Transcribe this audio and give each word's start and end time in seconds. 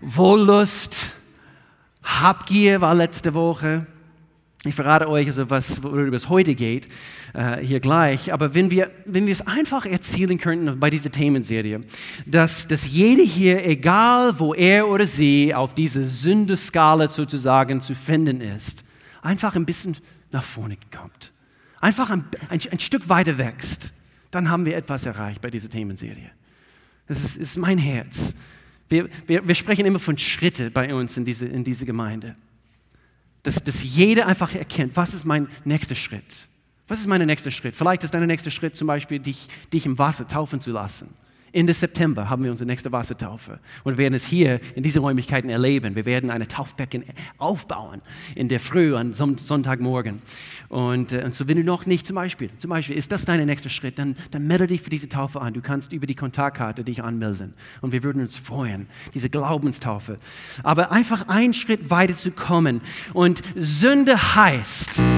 Wollust, 0.00 1.06
Habgier 2.02 2.80
war 2.80 2.94
letzte 2.94 3.34
Woche. 3.34 3.86
Ich 4.64 4.74
verrate 4.74 5.08
euch, 5.08 5.26
also 5.26 5.48
was, 5.50 5.82
worüber 5.82 6.16
es 6.16 6.28
heute 6.28 6.54
geht, 6.54 6.88
äh, 7.32 7.58
hier 7.58 7.80
gleich. 7.80 8.32
Aber 8.32 8.54
wenn 8.54 8.70
wir, 8.70 8.90
wenn 9.04 9.26
wir 9.26 9.32
es 9.32 9.46
einfach 9.46 9.86
erzielen 9.86 10.38
könnten 10.38 10.80
bei 10.80 10.90
dieser 10.90 11.12
Themenserie, 11.12 11.82
dass, 12.26 12.66
dass 12.66 12.86
jeder 12.86 13.22
hier, 13.22 13.64
egal 13.64 14.38
wo 14.40 14.54
er 14.54 14.88
oder 14.88 15.06
sie 15.06 15.54
auf 15.54 15.74
dieser 15.74 16.02
Sündeskala 16.02 17.08
sozusagen 17.08 17.80
zu 17.80 17.94
finden 17.94 18.40
ist, 18.40 18.84
einfach 19.22 19.54
ein 19.54 19.66
bisschen 19.66 19.96
nach 20.32 20.44
vorne 20.44 20.76
kommt. 20.96 21.32
Einfach 21.80 22.10
ein, 22.10 22.24
ein, 22.48 22.60
ein 22.70 22.80
Stück 22.80 23.08
weiter 23.08 23.38
wächst. 23.38 23.92
Dann 24.30 24.50
haben 24.50 24.64
wir 24.66 24.76
etwas 24.76 25.06
erreicht 25.06 25.40
bei 25.40 25.50
dieser 25.50 25.70
Themenserie. 25.70 26.30
Das 27.06 27.22
ist, 27.22 27.36
ist 27.36 27.56
mein 27.56 27.78
Herz. 27.78 28.34
Wir, 28.88 29.08
wir, 29.26 29.46
wir 29.46 29.54
sprechen 29.54 29.86
immer 29.86 29.98
von 29.98 30.16
Schritte 30.16 30.70
bei 30.70 30.94
uns 30.94 31.16
in 31.16 31.24
dieser 31.24 31.50
in 31.50 31.64
diese 31.64 31.84
Gemeinde. 31.84 32.36
Dass, 33.42 33.62
dass 33.62 33.82
jeder 33.82 34.26
einfach 34.26 34.54
erkennt, 34.54 34.96
was 34.96 35.14
ist 35.14 35.24
mein 35.24 35.48
nächster 35.64 35.94
Schritt? 35.94 36.48
Was 36.88 37.00
ist 37.00 37.06
mein 37.06 37.24
nächster 37.24 37.50
Schritt? 37.50 37.76
Vielleicht 37.76 38.02
ist 38.02 38.14
dein 38.14 38.26
nächster 38.26 38.50
Schritt 38.50 38.74
zum 38.74 38.86
Beispiel, 38.86 39.20
dich, 39.20 39.48
dich 39.72 39.84
im 39.84 39.98
Wasser 39.98 40.26
taufen 40.26 40.60
zu 40.60 40.70
lassen. 40.70 41.14
Ende 41.52 41.72
September 41.72 42.28
haben 42.28 42.44
wir 42.44 42.50
unsere 42.50 42.66
nächste 42.66 42.92
Wassertaufe 42.92 43.58
und 43.84 43.98
werden 43.98 44.14
es 44.14 44.24
hier 44.24 44.60
in 44.74 44.82
diesen 44.82 45.02
Räumlichkeiten 45.02 45.50
erleben. 45.50 45.94
Wir 45.94 46.04
werden 46.04 46.30
eine 46.30 46.46
Taufbecken 46.46 47.04
aufbauen 47.38 48.02
in 48.34 48.48
der 48.48 48.60
Früh 48.60 48.94
an 48.94 49.14
Sonntagmorgen. 49.14 50.22
Und, 50.68 51.12
äh, 51.12 51.24
und 51.24 51.34
so, 51.34 51.48
wenn 51.48 51.56
du 51.56 51.64
noch 51.64 51.86
nicht 51.86 52.06
zum 52.06 52.16
Beispiel, 52.16 52.50
zum 52.58 52.70
Beispiel 52.70 52.96
ist 52.96 53.12
das 53.12 53.24
dein 53.24 53.44
nächster 53.46 53.70
Schritt, 53.70 53.98
dann, 53.98 54.16
dann 54.30 54.46
melde 54.46 54.66
dich 54.66 54.82
für 54.82 54.90
diese 54.90 55.08
Taufe 55.08 55.40
an. 55.40 55.54
Du 55.54 55.62
kannst 55.62 55.92
über 55.92 56.06
die 56.06 56.14
Kontaktkarte 56.14 56.84
dich 56.84 57.02
anmelden 57.02 57.54
und 57.80 57.92
wir 57.92 58.02
würden 58.02 58.22
uns 58.22 58.36
freuen, 58.36 58.86
diese 59.14 59.30
Glaubenstaufe. 59.30 60.18
Aber 60.62 60.92
einfach 60.92 61.28
einen 61.28 61.54
Schritt 61.54 61.90
weiter 61.90 62.16
zu 62.16 62.30
kommen 62.30 62.80
und 63.14 63.42
Sünde 63.56 64.34
heißt. 64.34 65.00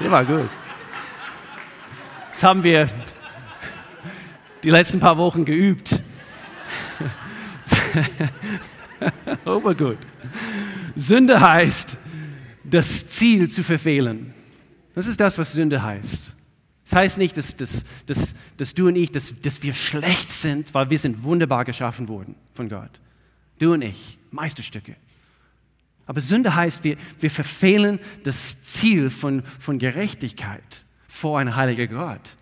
Der 0.00 0.10
war 0.10 0.24
gut. 0.24 0.48
Das 2.30 2.42
haben 2.42 2.62
wir 2.62 2.88
die 4.62 4.70
letzten 4.70 5.00
paar 5.00 5.16
Wochen 5.16 5.44
geübt. 5.44 6.00
Aber 9.44 9.74
gut. 9.74 9.98
Sünde 10.96 11.40
heißt, 11.40 11.96
das 12.64 13.06
Ziel 13.06 13.48
zu 13.48 13.62
verfehlen. 13.62 14.34
Das 14.94 15.06
ist 15.06 15.20
das, 15.20 15.38
was 15.38 15.52
Sünde 15.52 15.82
heißt. 15.82 16.34
Das 16.84 16.98
heißt 16.98 17.18
nicht, 17.18 17.36
dass, 17.36 17.56
dass, 17.56 17.84
dass, 18.06 18.34
dass 18.56 18.74
du 18.74 18.88
und 18.88 18.96
ich, 18.96 19.12
dass, 19.12 19.32
dass 19.40 19.62
wir 19.62 19.74
schlecht 19.74 20.30
sind, 20.30 20.74
weil 20.74 20.90
wir 20.90 20.98
sind 20.98 21.22
wunderbar 21.22 21.64
geschaffen 21.64 22.08
worden 22.08 22.34
von 22.54 22.68
Gott. 22.68 22.90
Du 23.58 23.72
und 23.72 23.82
ich, 23.82 24.18
Meisterstücke. 24.30 24.96
Aber 26.06 26.20
Sünde 26.20 26.54
heißt, 26.56 26.82
wir, 26.82 26.96
wir 27.20 27.30
verfehlen 27.30 28.00
das 28.24 28.60
Ziel 28.62 29.10
von, 29.10 29.44
von 29.60 29.78
Gerechtigkeit 29.78 30.84
vor 31.06 31.38
einem 31.38 31.54
heiligen 31.54 31.94
Gott. 31.94 32.36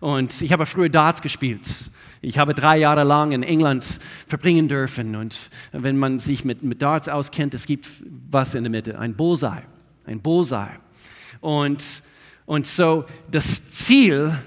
Und 0.00 0.42
ich 0.42 0.52
habe 0.52 0.66
früher 0.66 0.88
Darts 0.88 1.22
gespielt. 1.22 1.90
Ich 2.20 2.38
habe 2.38 2.54
drei 2.54 2.78
Jahre 2.78 3.04
lang 3.04 3.32
in 3.32 3.42
England 3.42 3.98
verbringen 4.26 4.68
dürfen. 4.68 5.16
Und 5.16 5.38
wenn 5.72 5.96
man 5.96 6.18
sich 6.18 6.44
mit, 6.44 6.62
mit 6.62 6.82
Darts 6.82 7.08
auskennt, 7.08 7.54
es 7.54 7.66
gibt 7.66 7.86
was 8.30 8.54
in 8.54 8.64
der 8.64 8.70
Mitte, 8.70 8.98
ein 8.98 9.14
Bullseye. 9.14 9.62
Ein 10.06 10.20
Bullseye. 10.20 10.78
Und, 11.40 12.02
und 12.46 12.66
so 12.66 13.04
das 13.30 13.66
Ziel 13.68 14.38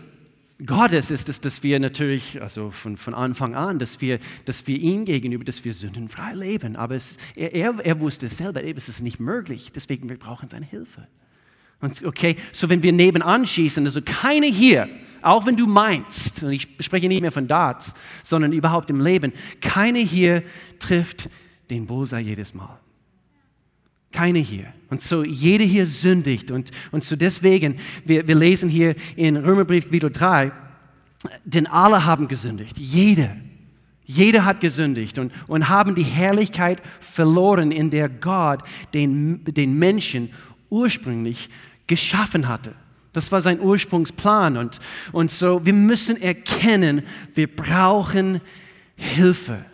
Gottes 0.66 1.12
ist 1.12 1.30
es, 1.30 1.40
dass 1.40 1.62
wir 1.62 1.80
natürlich, 1.80 2.42
also 2.42 2.72
von, 2.72 2.98
von 2.98 3.14
Anfang 3.14 3.53
an, 3.53 3.78
dass 3.78 4.02
wir, 4.02 4.20
dass 4.45 4.66
wir 4.66 4.78
ihm 4.78 5.06
gegenüber, 5.06 5.44
dass 5.44 5.64
wir 5.64 5.73
sündenfrei 5.73 6.34
leben. 6.34 6.75
Aber 6.75 6.95
es, 6.95 7.18
er, 7.36 7.53
er, 7.53 7.75
er 7.84 8.00
wusste 8.00 8.25
es 8.25 8.38
selber, 8.38 8.64
es 8.64 8.90
ist 8.90 9.02
nicht 9.02 9.20
möglich. 9.20 9.72
Deswegen 9.73 10.09
wir 10.09 10.18
brauchen 10.18 10.50
seine 10.50 10.66
Hilfe. 10.66 11.08
Und 11.80 12.03
okay, 12.03 12.38
so 12.53 12.70
wenn 12.70 12.81
wir 12.81 12.92
nebenan 12.92 13.46
schießen, 13.46 13.85
also 13.85 14.02
keine 14.02 14.47
hier, 14.47 14.90
auch 15.22 15.45
wenn 15.45 15.55
du 15.55 15.67
meinst, 15.67 16.44
und 16.44 16.51
ich 16.51 16.67
spreche 16.79 17.07
nicht 17.07 17.22
mehr 17.22 17.31
von 17.31 17.47
Darts, 17.47 17.94
sondern 18.23 18.53
überhaupt 18.53 18.89
im 18.89 19.01
Leben, 19.01 19.33
keine 19.61 20.00
hier 20.00 20.44
trifft 20.79 21.29
den 21.69 21.85
Bullseye 21.85 22.22
jedes 22.22 22.53
Mal. 22.53 22.79
Keine 24.11 24.39
hier. 24.39 24.73
Und 24.89 25.01
so 25.01 25.23
jede 25.23 25.63
hier 25.63 25.85
sündigt. 25.85 26.50
Und, 26.50 26.72
und 26.91 27.03
so 27.03 27.16
deswegen, 27.16 27.79
wir, 28.05 28.28
wir 28.28 28.35
lesen 28.35 28.69
hier 28.69 28.95
in 29.16 29.38
Römerbrief 29.38 29.85
Kapitel 29.85 30.11
3, 30.11 30.51
denn 31.44 31.67
alle 31.67 32.05
haben 32.05 32.28
gesündigt. 32.28 32.78
Jeder. 32.78 33.35
Jeder 34.05 34.45
hat 34.45 34.61
gesündigt 34.61 35.19
und, 35.19 35.34
und 35.47 35.67
haben 35.67 35.94
die 35.94 36.03
Herrlichkeit 36.03 36.81
verloren, 37.01 37.72
in 37.72 37.89
der 37.89 38.07
Gott 38.07 38.63
den, 38.94 39.44
den 39.44 39.78
Menschen 39.78 40.29
ursprünglich 40.69 41.49
geschaffen 41.88 42.47
hatte. 42.47 42.73
Das 43.13 43.31
war 43.31 43.41
sein 43.41 43.59
Ursprungsplan. 43.59 44.57
Und, 44.57 44.79
und 45.12 45.31
so, 45.31 45.66
wir 45.66 45.73
müssen 45.73 46.22
erkennen, 46.22 47.03
wir 47.34 47.47
brauchen 47.47 48.41
Hilfe. 48.95 49.66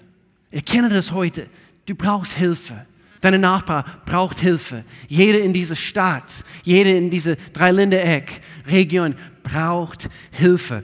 Erkenne 0.51 0.89
das 0.89 1.11
heute. 1.11 1.47
Du 1.85 1.95
brauchst 1.95 2.33
Hilfe. 2.35 2.85
Deine 3.22 3.39
Nachbar 3.39 3.85
braucht 4.05 4.39
Hilfe. 4.39 4.83
Jeder 5.07 5.39
in 5.39 5.53
dieser 5.53 5.77
Stadt, 5.77 6.43
jeder 6.63 6.91
in 6.91 7.09
dieser 7.09 7.38
Dreiländereck-Region 7.53 9.16
braucht 9.43 10.09
Hilfe. 10.31 10.83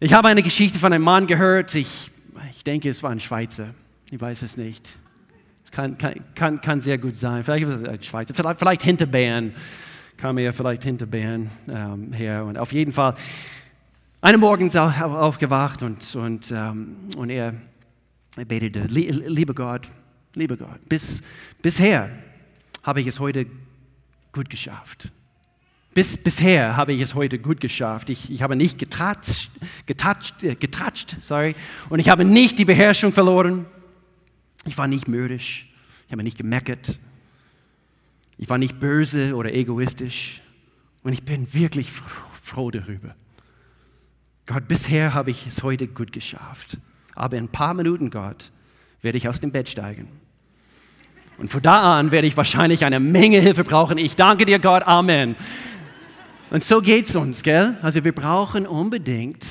Ich 0.00 0.12
habe 0.12 0.28
eine 0.28 0.42
Geschichte 0.42 0.78
von 0.78 0.92
einem 0.92 1.04
Mann 1.04 1.26
gehört. 1.26 1.74
Ich, 1.74 2.10
ich 2.50 2.64
denke, 2.64 2.90
es 2.90 3.02
war 3.02 3.10
ein 3.10 3.20
Schweizer. 3.20 3.68
Ich 4.10 4.20
weiß 4.20 4.42
es 4.42 4.56
nicht. 4.56 4.88
Es 5.64 5.70
kann, 5.70 5.96
kann, 6.34 6.60
kann, 6.60 6.80
sehr 6.80 6.98
gut 6.98 7.16
sein. 7.16 7.44
Vielleicht 7.44 7.66
ein 7.66 8.02
Schweizer. 8.02 8.34
Vielleicht, 8.34 8.58
vielleicht 8.58 8.82
hinter 8.82 9.06
Bern 9.06 9.54
kam 10.16 10.38
er 10.38 10.52
vielleicht 10.52 10.84
hinter 10.84 11.06
Bern 11.06 11.50
ähm, 11.68 12.12
her. 12.12 12.44
Und 12.44 12.58
auf 12.58 12.72
jeden 12.72 12.92
Fall, 12.92 13.14
eines 14.20 14.40
Morgens 14.40 14.74
aufgewacht 14.76 15.82
und, 15.82 16.14
und, 16.16 16.50
ähm, 16.50 16.96
und 17.16 17.30
er 17.30 17.54
betete, 18.36 18.84
lieber 18.86 19.54
Gott, 19.54 19.88
lieber 20.34 20.56
Gott, 20.56 20.88
bis, 20.88 21.22
bisher 21.62 22.10
habe 22.82 23.00
ich 23.00 23.06
es 23.06 23.18
heute 23.20 23.46
gut 24.32 24.50
geschafft. 24.50 25.10
Bis, 25.94 26.16
bisher 26.18 26.76
habe 26.76 26.92
ich 26.92 27.00
es 27.00 27.14
heute 27.14 27.38
gut 27.38 27.60
geschafft. 27.60 28.10
Ich, 28.10 28.30
ich 28.30 28.42
habe 28.42 28.54
nicht 28.54 28.78
getratscht, 28.78 29.50
getratscht, 29.86 30.42
äh, 30.42 30.54
getratscht 30.54 31.16
sorry, 31.22 31.54
und 31.88 32.00
ich 32.00 32.10
habe 32.10 32.24
nicht 32.24 32.58
die 32.58 32.66
Beherrschung 32.66 33.12
verloren. 33.12 33.64
Ich 34.66 34.76
war 34.76 34.88
nicht 34.88 35.08
mürrisch, 35.08 35.66
ich 36.06 36.12
habe 36.12 36.22
nicht 36.22 36.36
gemeckert, 36.36 36.98
ich 38.38 38.48
war 38.48 38.58
nicht 38.58 38.78
böse 38.78 39.34
oder 39.34 39.52
egoistisch 39.52 40.42
und 41.02 41.12
ich 41.12 41.24
bin 41.24 41.52
wirklich 41.54 41.90
froh 42.42 42.70
darüber. 42.70 43.14
Gott, 44.46 44.68
bisher 44.68 45.14
habe 45.14 45.30
ich 45.30 45.46
es 45.46 45.62
heute 45.62 45.88
gut 45.88 46.12
geschafft. 46.12 46.78
Aber 47.14 47.36
in 47.36 47.44
ein 47.44 47.48
paar 47.48 47.74
Minuten, 47.74 48.10
Gott, 48.10 48.50
werde 49.02 49.18
ich 49.18 49.28
aus 49.28 49.40
dem 49.40 49.50
Bett 49.50 49.68
steigen. 49.68 50.08
Und 51.38 51.50
von 51.50 51.62
da 51.62 51.98
an 51.98 52.12
werde 52.12 52.28
ich 52.28 52.36
wahrscheinlich 52.36 52.84
eine 52.84 53.00
Menge 53.00 53.40
Hilfe 53.40 53.64
brauchen. 53.64 53.98
Ich 53.98 54.16
danke 54.16 54.46
dir, 54.46 54.58
Gott. 54.58 54.84
Amen. 54.84 55.34
Und 56.50 56.62
so 56.62 56.80
geht 56.80 57.06
es 57.06 57.16
uns, 57.16 57.42
gell? 57.42 57.76
Also 57.82 58.04
wir 58.04 58.12
brauchen 58.12 58.66
unbedingt 58.66 59.44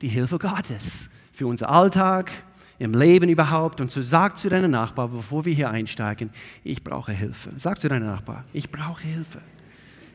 die 0.00 0.08
Hilfe 0.08 0.38
Gottes 0.38 1.10
für 1.32 1.46
unser 1.46 1.68
Alltag, 1.68 2.32
im 2.80 2.94
Leben 2.94 3.28
überhaupt. 3.28 3.80
Und 3.80 3.90
so 3.90 4.02
sag 4.02 4.38
zu 4.38 4.48
deinem 4.48 4.72
Nachbar, 4.72 5.08
bevor 5.08 5.44
wir 5.44 5.54
hier 5.54 5.70
einsteigen, 5.70 6.30
ich 6.64 6.82
brauche 6.82 7.12
Hilfe. 7.12 7.50
Sag 7.56 7.78
zu 7.78 7.88
deinem 7.88 8.06
Nachbar, 8.06 8.44
ich 8.52 8.70
brauche 8.70 9.02
Hilfe. 9.02 9.40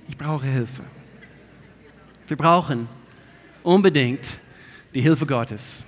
Ich 0.09 0.17
brauche 0.17 0.47
Hilfe. 0.47 0.83
Wir 2.27 2.35
brauchen 2.35 2.89
unbedingt 3.63 4.39
die 4.93 5.01
Hilfe 5.01 5.25
Gottes. 5.25 5.85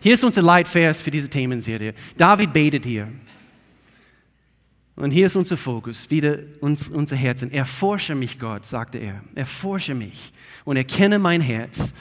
Hier 0.00 0.14
ist 0.14 0.24
unser 0.24 0.42
Leitvers 0.42 1.02
für 1.02 1.10
diese 1.10 1.28
Themenserie. 1.28 1.94
David 2.16 2.52
betet 2.52 2.84
hier. 2.84 3.08
Und 4.96 5.10
hier 5.10 5.26
ist 5.26 5.36
unser 5.36 5.56
Fokus, 5.56 6.10
wieder 6.10 6.38
uns, 6.60 6.88
unser 6.88 7.16
Herzen. 7.16 7.52
Erforsche 7.52 8.14
mich, 8.14 8.38
Gott, 8.38 8.64
sagte 8.66 8.98
er. 8.98 9.22
Erforsche 9.34 9.94
mich 9.94 10.32
und 10.64 10.76
erkenne 10.76 11.18
mein 11.18 11.42
Herz. 11.42 11.92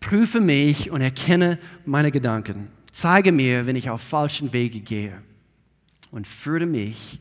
Prüfe 0.00 0.40
mich 0.40 0.90
und 0.90 1.00
erkenne 1.00 1.58
meine 1.86 2.10
Gedanken. 2.10 2.68
Zeige 2.92 3.32
mir, 3.32 3.66
wenn 3.66 3.74
ich 3.74 3.90
auf 3.90 4.02
falschen 4.02 4.52
Wege 4.52 4.80
gehe 4.80 5.20
und 6.10 6.28
führe 6.28 6.66
mich 6.66 7.20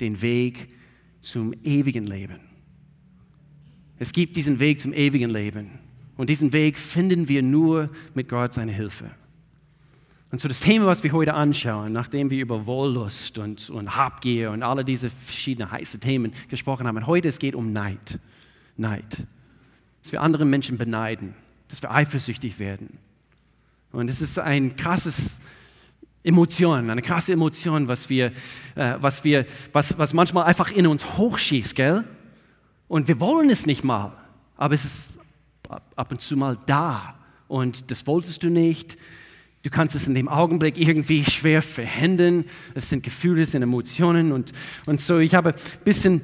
den 0.00 0.22
Weg 0.22 0.68
zum 1.20 1.54
ewigen 1.62 2.04
Leben. 2.04 2.40
Es 3.98 4.12
gibt 4.12 4.34
diesen 4.36 4.58
Weg 4.58 4.80
zum 4.80 4.94
ewigen 4.94 5.28
Leben 5.28 5.78
und 6.16 6.30
diesen 6.30 6.54
Weg 6.54 6.78
finden 6.78 7.28
wir 7.28 7.42
nur 7.42 7.90
mit 8.14 8.30
Gott 8.30 8.54
seine 8.54 8.72
Hilfe. 8.72 9.10
Und 10.30 10.40
so 10.40 10.48
das 10.48 10.60
Thema, 10.60 10.86
was 10.86 11.02
wir 11.02 11.12
heute 11.12 11.34
anschauen, 11.34 11.92
nachdem 11.92 12.30
wir 12.30 12.40
über 12.40 12.64
Wollust 12.64 13.36
und, 13.36 13.68
und 13.68 13.96
Habgier 13.96 14.52
und 14.52 14.62
alle 14.62 14.84
diese 14.84 15.10
verschiedenen 15.10 15.70
heißen 15.70 16.00
Themen 16.00 16.32
gesprochen 16.48 16.86
haben, 16.86 17.06
heute 17.06 17.28
es 17.28 17.38
geht 17.38 17.54
um 17.54 17.72
Neid. 17.72 18.20
Neid. 18.76 19.26
Dass 20.02 20.12
wir 20.12 20.22
andere 20.22 20.46
Menschen 20.46 20.78
beneiden, 20.78 21.34
dass 21.68 21.82
wir 21.82 21.90
eifersüchtig 21.90 22.58
werden, 22.58 22.98
und 23.92 24.08
es 24.08 24.20
ist 24.20 24.38
ein 24.38 24.76
krasses 24.76 25.40
Emotion, 26.22 26.90
eine 26.90 27.02
krasse 27.02 27.32
Emotion, 27.32 27.88
was 27.88 28.08
wir, 28.08 28.32
äh, 28.74 28.96
was 29.00 29.24
wir, 29.24 29.46
was, 29.72 29.96
was 29.98 30.12
manchmal 30.12 30.44
einfach 30.44 30.70
in 30.70 30.86
uns 30.86 31.04
hochschießt, 31.16 31.74
gell? 31.74 32.04
Und 32.88 33.08
wir 33.08 33.20
wollen 33.20 33.50
es 33.50 33.66
nicht 33.66 33.84
mal, 33.84 34.12
aber 34.56 34.74
es 34.74 34.84
ist 34.84 35.12
ab 35.96 36.10
und 36.10 36.20
zu 36.20 36.36
mal 36.36 36.58
da. 36.66 37.14
Und 37.48 37.90
das 37.90 38.06
wolltest 38.06 38.42
du 38.42 38.50
nicht. 38.50 38.96
Du 39.62 39.70
kannst 39.70 39.94
es 39.94 40.08
in 40.08 40.14
dem 40.14 40.28
Augenblick 40.28 40.78
irgendwie 40.78 41.24
schwer 41.24 41.62
verhindern. 41.62 42.44
Es 42.74 42.88
sind 42.88 43.02
Gefühle, 43.02 43.42
es 43.42 43.52
sind 43.52 43.62
Emotionen. 43.62 44.32
Und, 44.32 44.52
und 44.86 45.00
so, 45.00 45.18
ich 45.18 45.34
habe 45.34 45.54
ein 45.54 45.60
bisschen, 45.84 46.22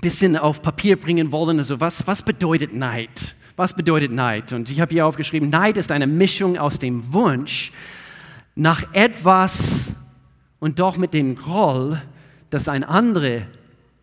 bisschen 0.00 0.36
auf 0.36 0.62
Papier 0.62 0.96
bringen 0.96 1.32
wollen, 1.32 1.58
also 1.58 1.80
was, 1.80 2.06
was 2.06 2.22
bedeutet 2.22 2.74
Neid? 2.74 3.34
Was 3.56 3.74
bedeutet 3.74 4.12
Neid? 4.12 4.52
Und 4.52 4.70
ich 4.70 4.80
habe 4.80 4.92
hier 4.92 5.06
aufgeschrieben, 5.06 5.48
Neid 5.48 5.76
ist 5.76 5.92
eine 5.92 6.06
Mischung 6.06 6.58
aus 6.58 6.78
dem 6.78 7.12
Wunsch, 7.12 7.72
nach 8.54 8.92
etwas 8.92 9.92
und 10.58 10.78
doch 10.78 10.96
mit 10.96 11.14
dem 11.14 11.36
Groll, 11.36 12.00
dass 12.50 12.68
ein 12.68 12.84
anderer 12.84 13.42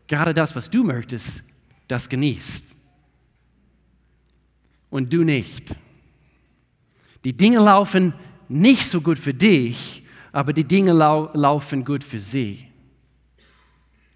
gerade 0.08 0.34
das, 0.34 0.56
was 0.56 0.70
du 0.70 0.84
möchtest, 0.84 1.44
das 1.88 2.10
genießt. 2.10 2.76
Und 4.90 5.14
du 5.14 5.24
nicht. 5.24 5.76
Die 7.24 7.38
Dinge 7.38 7.60
laufen 7.60 8.14
nicht 8.50 8.86
so 8.88 9.02
gut 9.02 9.20
für 9.20 9.34
dich, 9.34 10.04
aber 10.32 10.52
die 10.52 10.64
Dinge 10.64 10.94
lau 10.94 11.30
laufen 11.34 11.86
gut 11.86 12.04
für 12.04 12.20
sie. 12.20 12.66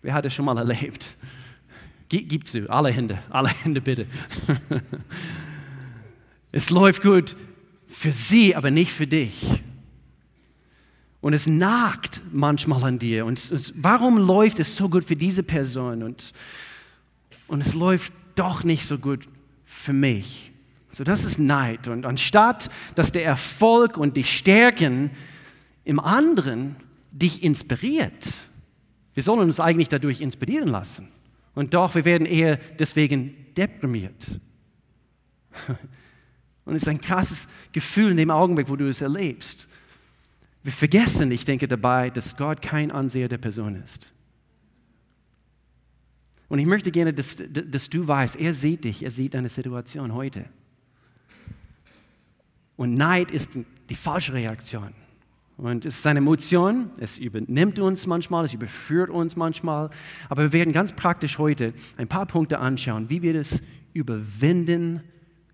Wer 0.01 0.15
hat 0.15 0.25
das 0.25 0.33
schon 0.33 0.45
mal 0.45 0.57
erlebt? 0.57 1.06
Gib 2.21 2.45
zu, 2.48 2.69
alle 2.69 2.92
Hände, 2.92 3.19
alle 3.31 3.50
Hände 3.50 3.81
bitte. 3.81 4.06
es 6.51 6.69
läuft 6.69 7.01
gut 7.01 7.36
für 7.88 8.12
sie, 8.12 8.56
aber 8.56 8.69
nicht 8.69 8.92
für 8.92 9.07
dich. 9.07 9.63
Und 11.21 11.33
es 11.33 11.48
nagt 11.48 12.21
manchmal 12.31 12.83
an 12.83 13.00
dir. 13.00 13.25
Und 13.25 13.39
es, 13.39 13.74
warum 13.75 14.18
läuft 14.18 14.60
es 14.60 14.75
so 14.75 14.89
gut 14.89 15.06
für 15.06 15.15
diese 15.15 15.42
Person 15.42 16.04
und, 16.04 16.33
und 17.48 17.62
es 17.62 17.74
läuft 17.74 18.13
doch 18.36 18.63
nicht 18.63 18.86
so 18.86 19.00
gut 19.00 19.27
für 19.66 19.94
mich? 19.94 20.51
So, 20.92 21.04
das 21.04 21.25
ist 21.25 21.39
Neid. 21.39 21.88
Und 21.88 22.06
anstatt, 22.06 22.69
dass 22.94 23.12
der 23.12 23.25
Erfolg 23.25 23.98
und 23.98 24.16
die 24.16 24.24
Stärken 24.24 25.09
im 25.83 26.00
anderen 26.00 26.75
dich 27.12 27.42
inspiriert, 27.42 28.42
wir 29.16 29.24
sollen 29.24 29.39
uns 29.39 29.59
eigentlich 29.59 29.89
dadurch 29.89 30.21
inspirieren 30.21 30.68
lassen. 30.68 31.07
Und 31.56 31.74
doch, 31.74 31.96
wir 31.96 32.06
werden 32.06 32.26
eher 32.26 32.58
deswegen 32.80 33.36
deprimiert. 33.56 34.40
Und 36.66 36.76
es 36.76 36.84
ist 36.84 36.88
ein 36.88 37.02
krasses 37.02 37.48
Gefühl 37.72 38.12
in 38.12 38.18
dem 38.18 38.32
Augenblick, 38.32 38.70
wo 38.70 38.76
du 38.76 38.88
es 38.88 39.02
erlebst. 39.02 39.68
Wir 40.64 40.72
vergessen, 40.72 41.32
ich 41.32 41.44
denke 41.44 41.68
dabei, 41.68 42.10
dass 42.10 42.38
Gott 42.38 42.62
kein 42.62 42.92
Anseher 42.92 43.28
der 43.28 43.38
Person 43.38 43.76
ist. 43.76 44.10
Und 46.48 46.60
ich 46.60 46.66
möchte 46.66 46.92
gerne, 46.92 47.14
dass, 47.14 47.38
dass 47.50 47.90
du 47.90 48.08
weißt, 48.08 48.38
er 48.38 48.54
sieht 48.54 48.84
dich, 48.86 49.04
er 49.04 49.12
sieht 49.12 49.34
deine 49.34 49.50
Situation 49.50 50.14
heute. 50.14 50.46
Und 52.76 52.94
Neid 52.94 53.32
ist 53.32 53.58
die 53.90 53.96
falsche 53.96 54.34
Reaktion. 54.34 54.94
Und 55.58 55.86
es 55.86 56.00
ist 56.00 56.08
eine 56.08 56.20
Emotion, 56.20 56.90
es 56.98 57.18
übernimmt 57.18 57.78
uns 57.80 58.08
manchmal, 58.08 58.46
es 58.46 58.54
überführt 58.54 59.10
uns 59.10 59.36
manchmal. 59.36 59.92
Aber 60.30 60.44
wir 60.44 60.54
werden 60.54 60.74
ganz 60.74 60.92
praktisch 60.92 61.38
heute 61.38 61.74
ein 61.98 62.08
paar 62.08 62.26
Punkte 62.26 62.60
anschauen, 62.60 63.10
wie 63.10 63.22
wir 63.22 63.34
das 63.34 63.62
überwinden 63.94 65.02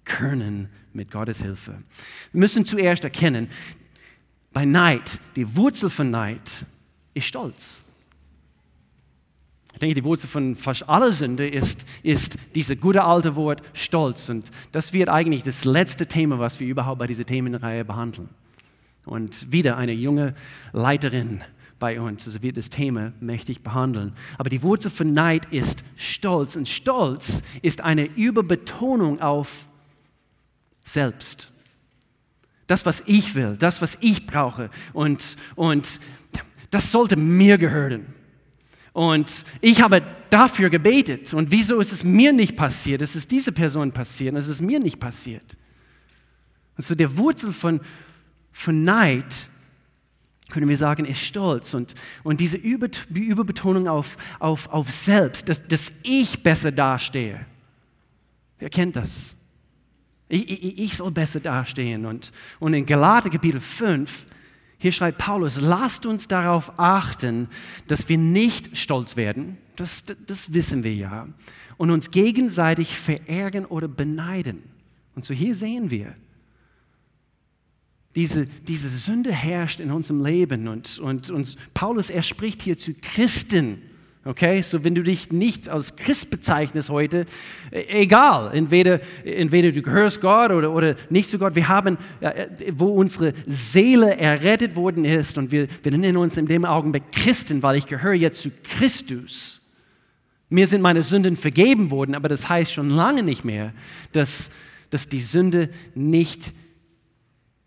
können 0.05 0.69
mit 0.93 1.11
Gottes 1.11 1.41
Hilfe. 1.41 1.83
Wir 2.31 2.39
müssen 2.39 2.65
zuerst 2.65 3.03
erkennen, 3.03 3.49
bei 4.51 4.65
Neid, 4.65 5.19
die 5.35 5.55
Wurzel 5.55 5.89
von 5.89 6.09
Neid 6.09 6.65
ist 7.13 7.25
Stolz. 7.25 7.81
Ich 9.73 9.79
denke, 9.79 9.95
die 9.95 10.03
Wurzel 10.03 10.27
von 10.27 10.55
fast 10.55 10.89
aller 10.89 11.13
Sünde 11.13 11.47
ist, 11.47 11.85
ist 12.03 12.37
diese 12.55 12.75
gute 12.75 13.03
alte 13.03 13.35
Wort 13.35 13.61
Stolz. 13.73 14.27
Und 14.29 14.49
das 14.71 14.91
wird 14.93 15.09
eigentlich 15.09 15.43
das 15.43 15.63
letzte 15.63 16.07
Thema, 16.07 16.39
was 16.39 16.59
wir 16.59 16.67
überhaupt 16.67 16.99
bei 16.99 17.07
dieser 17.07 17.25
Themenreihe 17.25 17.85
behandeln. 17.85 18.29
Und 19.09 19.51
wieder 19.51 19.77
eine 19.77 19.93
junge 19.93 20.35
Leiterin 20.71 21.41
bei 21.79 21.99
uns, 21.99 22.25
also 22.25 22.41
wird 22.41 22.57
das 22.57 22.69
Thema 22.69 23.13
mächtig 23.19 23.61
behandeln. 23.61 24.13
Aber 24.37 24.49
die 24.49 24.61
Wurzel 24.61 24.91
von 24.91 25.13
Neid 25.13 25.51
ist 25.51 25.83
Stolz. 25.95 26.55
Und 26.55 26.67
Stolz 26.67 27.41
ist 27.61 27.81
eine 27.81 28.05
Überbetonung 28.05 29.21
auf 29.21 29.49
Selbst 30.85 31.51
das, 32.69 32.85
was 32.85 33.01
ich 33.07 33.33
will, 33.33 33.57
das, 33.57 33.81
was 33.81 33.97
ich 33.99 34.27
brauche. 34.27 34.69
Und, 34.93 35.37
und 35.55 35.99
das 36.69 36.91
sollte 36.91 37.15
mir 37.15 37.57
gehören. 37.57 38.05
Und 38.93 39.43
ich 39.59 39.81
habe 39.81 40.03
dafür 40.29 40.69
gebetet. 40.69 41.33
Und 41.33 41.51
wieso 41.51 41.79
ist 41.79 41.91
es 41.91 42.03
mir 42.03 42.31
nicht 42.31 42.55
passiert? 42.55 43.01
Es 43.01 43.15
ist 43.15 43.31
diese 43.31 43.51
Person 43.51 43.91
passiert. 43.91 44.35
Es 44.35 44.47
ist 44.47 44.61
mir 44.61 44.79
nicht 44.79 44.99
passiert. 44.99 45.57
Und 46.77 46.83
so 46.83 46.93
der 46.93 47.17
Wurzel 47.17 47.53
von, 47.53 47.81
von 48.51 48.83
Neid, 48.83 49.47
können 50.49 50.67
wir 50.67 50.77
sagen, 50.77 51.05
ist 51.05 51.21
Stolz. 51.21 51.73
Und, 51.73 51.95
und 52.23 52.39
diese 52.39 52.57
Überbetonung 52.57 53.87
auf, 53.87 54.17
auf, 54.39 54.67
auf 54.69 54.91
Selbst, 54.91 55.47
dass, 55.47 55.65
dass 55.67 55.91
ich 56.03 56.41
besser 56.41 56.71
dastehe. 56.71 57.45
Wer 58.57 58.69
kennt 58.69 58.95
das? 58.95 59.35
Ich, 60.27 60.49
ich, 60.49 60.77
ich 60.77 60.95
soll 60.95 61.11
besser 61.11 61.39
dastehen. 61.39 62.05
Und, 62.05 62.31
und 62.59 62.73
in 62.73 62.85
Galater 62.85 63.29
Kapitel 63.29 63.61
5, 63.61 64.25
hier 64.77 64.91
schreibt 64.91 65.17
Paulus, 65.17 65.59
lasst 65.59 66.05
uns 66.05 66.27
darauf 66.27 66.79
achten, 66.79 67.49
dass 67.87 68.07
wir 68.09 68.17
nicht 68.17 68.77
stolz 68.77 69.15
werden, 69.15 69.57
das, 69.75 70.03
das 70.25 70.53
wissen 70.53 70.83
wir 70.83 70.93
ja, 70.93 71.27
und 71.77 71.91
uns 71.91 72.11
gegenseitig 72.11 72.97
verärgern 72.97 73.65
oder 73.65 73.87
beneiden. 73.87 74.63
Und 75.15 75.25
so 75.25 75.33
hier 75.33 75.55
sehen 75.55 75.89
wir, 75.89 76.15
diese, 78.15 78.47
diese 78.67 78.89
Sünde 78.89 79.31
herrscht 79.31 79.79
in 79.79 79.91
unserem 79.91 80.23
Leben 80.23 80.67
und, 80.67 80.99
und, 80.99 81.29
und 81.29 81.55
Paulus, 81.73 82.09
er 82.09 82.23
spricht 82.23 82.61
hier 82.61 82.77
zu 82.77 82.93
Christen, 82.93 83.81
Okay, 84.25 84.61
so 84.61 84.83
wenn 84.83 84.95
du 84.95 85.01
dich 85.01 85.31
nicht 85.31 85.69
als 85.69 85.95
Christ 85.95 86.29
bezeichnest 86.29 86.89
heute, 86.89 87.25
äh, 87.71 88.01
egal, 88.01 88.51
entweder, 88.53 88.99
entweder 89.23 89.71
du 89.71 89.81
gehörst 89.81 90.19
Gott 90.19 90.51
oder, 90.51 90.73
oder 90.73 90.97
nicht 91.09 91.29
zu 91.29 91.39
Gott, 91.39 91.55
wir 91.55 91.69
haben, 91.69 91.97
äh, 92.19 92.47
wo 92.73 92.87
unsere 92.87 93.33
Seele 93.47 94.17
errettet 94.17 94.75
worden 94.75 95.05
ist 95.05 95.37
und 95.37 95.51
wir, 95.51 95.69
wir 95.83 95.97
nennen 95.97 96.17
uns 96.17 96.35
in 96.35 96.47
dem 96.47 96.65
Augenblick 96.65 97.13
Christen, 97.13 97.63
weil 97.63 97.77
ich 97.77 97.87
gehöre 97.87 98.13
jetzt 98.13 98.41
zu 98.41 98.51
Christus. 98.63 99.61
Mir 100.49 100.67
sind 100.67 100.81
meine 100.81 101.01
Sünden 101.01 101.37
vergeben 101.37 101.89
worden, 101.89 102.13
aber 102.13 102.27
das 102.27 102.49
heißt 102.49 102.73
schon 102.73 102.89
lange 102.89 103.23
nicht 103.23 103.45
mehr, 103.45 103.71
dass, 104.11 104.51
dass 104.89 105.07
die 105.07 105.21
Sünde 105.21 105.69
nicht 105.95 106.51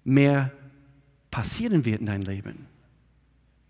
mehr 0.05 0.53
passieren 1.31 1.85
wird 1.85 2.01
in 2.01 2.07
deinem 2.07 2.23
Leben. 2.23 2.67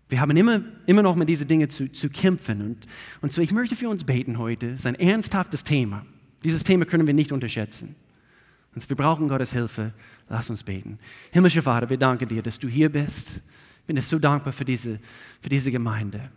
Wir 0.09 0.21
haben 0.21 0.35
immer, 0.35 0.61
immer 0.85 1.01
noch 1.01 1.15
mit 1.15 1.29
diesen 1.29 1.47
Dingen 1.47 1.69
zu, 1.69 1.91
zu 1.91 2.09
kämpfen. 2.09 2.61
Und, 2.61 2.87
und 3.21 3.33
so, 3.33 3.41
ich 3.41 3.51
möchte 3.51 3.75
für 3.75 3.89
uns 3.89 4.03
beten 4.03 4.37
heute. 4.37 4.67
Es 4.67 4.81
ist 4.81 4.85
ein 4.85 4.95
ernsthaftes 4.95 5.63
Thema. 5.63 6.05
Dieses 6.43 6.63
Thema 6.63 6.85
können 6.85 7.07
wir 7.07 7.13
nicht 7.13 7.31
unterschätzen. 7.31 7.95
Und 8.75 8.87
wir 8.87 8.95
brauchen 8.95 9.27
Gottes 9.27 9.53
Hilfe. 9.53 9.93
Lass 10.29 10.49
uns 10.49 10.63
beten. 10.63 10.99
Himmlischer 11.31 11.63
Vater, 11.63 11.89
wir 11.89 11.97
danken 11.97 12.27
dir, 12.27 12.41
dass 12.41 12.59
du 12.59 12.67
hier 12.67 12.89
bist. 12.89 13.41
Ich 13.81 13.85
bin 13.87 13.99
so 14.01 14.19
dankbar 14.19 14.53
für 14.53 14.65
diese, 14.65 14.99
für 15.41 15.49
diese 15.49 15.71
Gemeinde. 15.71 16.29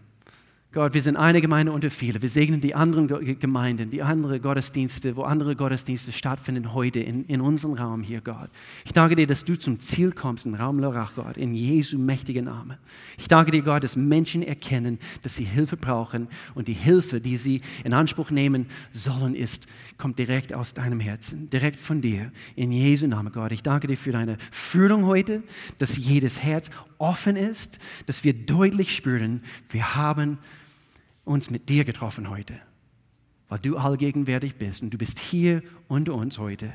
Gott, 0.77 0.93
wir 0.93 1.01
sind 1.01 1.17
eine 1.17 1.41
Gemeinde 1.41 1.73
unter 1.73 1.89
viele. 1.89 2.21
Wir 2.21 2.29
segnen 2.29 2.61
die 2.61 2.75
anderen 2.75 3.09
Gemeinden, 3.39 3.89
die 3.89 4.03
anderen 4.03 4.43
Gottesdienste, 4.43 5.17
wo 5.17 5.23
andere 5.23 5.57
Gottesdienste 5.57 6.13
stattfinden 6.13 6.75
heute 6.75 7.01
in, 7.01 7.25
in 7.29 7.41
unserem 7.41 7.73
Raum 7.73 8.03
hier, 8.03 8.21
Gott. 8.21 8.51
Ich 8.85 8.93
danke 8.93 9.17
dir, 9.17 9.27
dass 9.27 9.43
du 9.43 9.59
zum 9.59 9.81
Ziel 9.81 10.13
kommst 10.13 10.45
im 10.45 10.53
Raum 10.53 10.79
Lorach, 10.79 11.15
Gott, 11.15 11.39
in 11.39 11.55
Jesu 11.55 11.97
mächtigen 11.97 12.45
Namen. 12.45 12.77
Ich 13.17 13.27
danke 13.27 13.53
dir, 13.53 13.63
Gott, 13.63 13.85
dass 13.85 13.97
Menschen 13.97 14.43
erkennen, 14.43 14.99
dass 15.23 15.37
sie 15.37 15.45
Hilfe 15.45 15.79
brauchen 15.79 16.29
und 16.55 16.69
die 16.69 16.75
Hilfe, 16.75 17.23
die 17.23 17.39
sie 17.39 17.63
in 17.83 17.95
Anspruch 17.95 18.31
nehmen 18.31 18.67
sollen, 18.93 19.35
ist, 19.35 19.67
kommt 19.97 20.19
direkt 20.19 20.53
aus 20.53 20.75
deinem 20.75 21.01
Herzen, 21.01 21.49
direkt 21.49 21.81
von 21.81 22.03
dir. 22.03 22.33
In 22.55 22.71
Jesu 22.71 23.07
Namen, 23.07 23.33
Gott. 23.33 23.51
Ich 23.53 23.63
danke 23.63 23.87
dir 23.87 23.97
für 23.97 24.13
deine 24.13 24.37
Führung 24.51 25.07
heute, 25.07 25.43
dass 25.79 25.97
jedes 25.97 26.43
Herz 26.43 26.69
offen 26.99 27.37
ist, 27.37 27.79
dass 28.05 28.25
wir 28.25 28.35
deutlich 28.35 28.95
spüren, 28.95 29.41
wir 29.71 29.95
haben 29.95 30.37
uns 31.27 31.51
mit 31.51 31.69
dir 31.69 31.85
getroffen 31.85 32.31
heute, 32.31 32.55
weil 33.49 33.59
du 33.59 33.77
allgegenwärtig 33.77 34.55
bist 34.55 34.81
und 34.81 34.91
du 34.91 34.97
bist 34.97 35.19
hier 35.19 35.63
unter 35.89 36.15
uns 36.15 36.39
heute, 36.39 36.71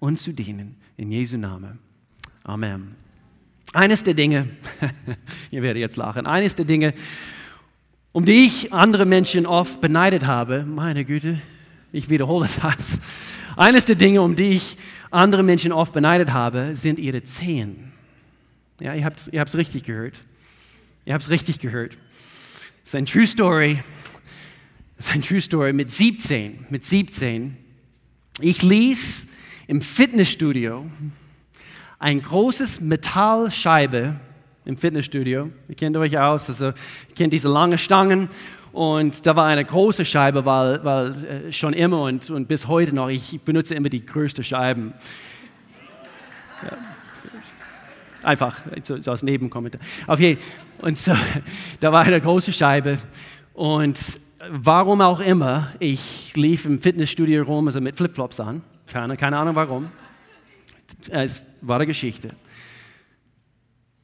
uns 0.00 0.22
zu 0.22 0.32
dienen. 0.32 0.76
In 0.96 1.12
Jesu 1.12 1.36
Namen. 1.36 1.78
Amen. 2.42 2.96
Eines 3.72 4.02
der 4.02 4.14
Dinge, 4.14 4.48
ihr 5.50 5.62
werdet 5.62 5.80
jetzt 5.80 5.96
lachen, 5.96 6.26
eines 6.26 6.56
der 6.56 6.64
Dinge, 6.64 6.94
um 8.12 8.24
die 8.24 8.46
ich 8.46 8.72
andere 8.72 9.04
Menschen 9.04 9.46
oft 9.46 9.80
beneidet 9.80 10.26
habe, 10.26 10.64
meine 10.64 11.04
Güte, 11.04 11.40
ich 11.92 12.08
wiederhole 12.08 12.48
das. 12.62 13.00
Eines 13.56 13.84
der 13.84 13.96
Dinge, 13.96 14.22
um 14.22 14.34
die 14.34 14.52
ich 14.52 14.78
andere 15.10 15.42
Menschen 15.42 15.72
oft 15.72 15.92
beneidet 15.92 16.32
habe, 16.32 16.74
sind 16.74 16.98
ihre 16.98 17.22
Zehen. 17.22 17.92
Ja, 18.80 18.94
ihr 18.94 19.04
habt 19.04 19.18
es 19.18 19.28
ihr 19.28 19.58
richtig 19.58 19.84
gehört. 19.84 20.14
Ihr 21.04 21.12
habt 21.12 21.24
es 21.24 21.30
richtig 21.30 21.60
gehört. 21.60 21.98
Das 22.90 22.94
ist 22.94 22.98
eine 22.98 23.06
True 23.06 23.26
Story. 23.28 23.82
Das 24.96 25.06
ist 25.06 25.12
eine 25.12 25.22
True 25.22 25.40
Story. 25.40 25.72
Mit 25.72 25.92
17, 25.92 26.66
mit 26.70 26.84
17, 26.84 27.56
ich 28.40 28.62
ließ 28.62 29.28
im 29.68 29.80
Fitnessstudio 29.80 30.90
ein 32.00 32.20
großes 32.20 32.80
Metallscheibe 32.80 34.18
im 34.64 34.76
Fitnessstudio. 34.76 35.50
Ihr 35.68 35.74
kennt 35.76 35.96
euch 35.98 36.18
aus, 36.18 36.48
also 36.48 36.66
ihr 36.66 36.74
kennt 37.16 37.32
diese 37.32 37.48
langen 37.48 37.78
Stangen 37.78 38.28
und 38.72 39.24
da 39.24 39.36
war 39.36 39.46
eine 39.46 39.64
große 39.64 40.04
Scheibe, 40.04 40.44
weil, 40.44 40.84
weil 40.84 41.24
äh, 41.24 41.52
schon 41.52 41.74
immer 41.74 42.02
und, 42.02 42.28
und 42.28 42.48
bis 42.48 42.66
heute 42.66 42.92
noch, 42.92 43.08
ich 43.08 43.40
benutze 43.42 43.76
immer 43.76 43.88
die 43.88 44.04
größte 44.04 44.42
Scheiben. 44.42 44.94
Ja. 46.64 46.76
Einfach 48.24 48.58
so, 48.82 49.00
so 49.00 49.12
als 49.12 49.22
Nebenkommentar. 49.22 49.80
Auf 50.08 50.18
jeden 50.18 50.40
Und 50.80 50.96
so, 50.96 51.12
da 51.80 51.92
war 51.92 52.02
eine 52.02 52.20
große 52.20 52.52
Scheibe 52.52 52.98
und 53.52 54.18
warum 54.48 55.02
auch 55.02 55.20
immer, 55.20 55.72
ich 55.78 56.34
lief 56.34 56.64
im 56.64 56.80
Fitnessstudio 56.80 57.42
rum, 57.42 57.66
also 57.66 57.82
mit 57.82 57.96
Flipflops 57.96 58.40
an. 58.40 58.62
Keine, 58.86 59.18
keine 59.18 59.38
Ahnung 59.38 59.54
warum. 59.56 59.90
Es 61.10 61.44
war 61.60 61.76
eine 61.76 61.86
Geschichte. 61.86 62.30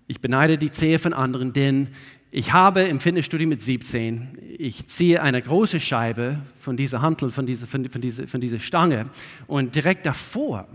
Ich 0.06 0.21
beneide 0.21 0.59
die 0.59 0.71
Zehe 0.71 0.99
von 0.99 1.14
anderen, 1.14 1.54
denn 1.54 1.88
ich 2.30 2.52
habe 2.52 2.83
im 2.83 3.00
Fitnessstudio 3.00 3.49
mit 3.49 3.62
17, 3.62 4.38
ich 4.59 4.87
ziehe 4.88 5.23
eine 5.23 5.40
große 5.40 5.80
Scheibe 5.80 6.40
von 6.59 6.76
dieser 6.76 7.00
Hantel, 7.00 7.30
von 7.30 7.47
dieser, 7.47 7.66
von, 7.66 7.88
von 7.88 8.00
dieser, 8.02 8.28
von 8.28 8.40
dieser 8.42 8.61
Stange 8.61 9.09
und 9.47 9.75
direkt 9.75 10.04
davor 10.04 10.68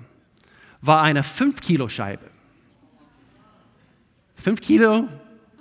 war 0.81 1.03
eine 1.03 1.21
5-Kilo-Scheibe. 1.21 2.25
5 4.37 4.59
Kilo 4.61 5.07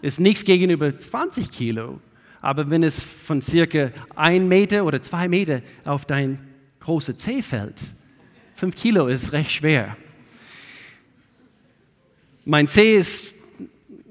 ist 0.02 0.20
nichts 0.20 0.44
gegenüber 0.44 0.98
20 0.98 1.50
Kilo, 1.50 2.00
aber 2.40 2.70
wenn 2.70 2.82
es 2.82 3.04
von 3.04 3.42
circa 3.42 3.90
1 4.16 4.46
Meter 4.48 4.84
oder 4.84 5.02
2 5.02 5.28
Meter 5.28 5.62
auf 5.84 6.04
dein 6.04 6.38
großes 6.80 7.16
Zeh 7.18 7.42
fällt, 7.42 7.94
5 8.54 8.76
Kilo 8.76 9.06
ist 9.06 9.32
recht 9.32 9.52
schwer. 9.52 9.96
Mein 12.44 12.68
Zeh 12.68 12.96
ist 12.96 13.36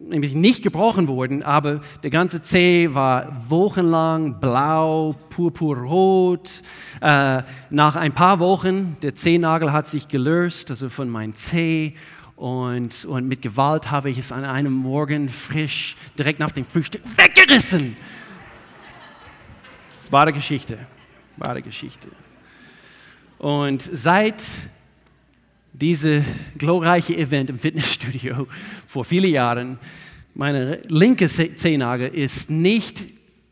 nämlich 0.09 0.33
nicht 0.33 0.63
gebrochen 0.63 1.07
worden, 1.07 1.43
aber 1.43 1.81
der 2.03 2.09
ganze 2.09 2.41
Zeh 2.41 2.93
war 2.93 3.45
wochenlang 3.47 4.39
blau, 4.39 5.15
purpurrot. 5.29 6.61
Äh, 7.01 7.43
nach 7.69 7.95
ein 7.95 8.13
paar 8.13 8.39
Wochen, 8.39 8.97
der 9.01 9.15
Zehnagel 9.15 9.71
hat 9.71 9.87
sich 9.87 10.07
gelöst, 10.07 10.69
also 10.71 10.89
von 10.89 11.09
meinem 11.09 11.35
Zeh. 11.35 11.93
Und, 12.39 13.03
und 13.03 13.27
mit 13.27 13.41
Gewalt 13.41 13.91
habe 13.91 14.09
ich 14.09 14.17
es 14.17 14.31
an 14.31 14.45
einem 14.45 14.71
Morgen 14.71 15.27
frisch, 15.27 15.97
direkt 16.17 16.39
nach 16.39 16.51
dem 16.51 16.63
Frühstück, 16.63 17.01
weggerissen. 17.17 17.97
Das 19.99 20.09
war 20.09 20.25
die 20.25 20.31
Geschichte. 20.31 20.77
Wahre 21.35 21.61
Geschichte. 21.61 22.07
Und 23.39 23.89
seit 23.91 24.41
diese 25.73 26.23
glorreiche 26.57 27.17
Event 27.17 27.49
im 27.49 27.59
Fitnessstudio 27.59 28.47
vor 28.87 29.03
vielen 29.03 29.31
Jahren, 29.31 29.77
meine 30.33 30.81
linke 30.87 31.27
Zehennagel 31.27 32.07
ist 32.07 32.49
nicht 32.49 33.03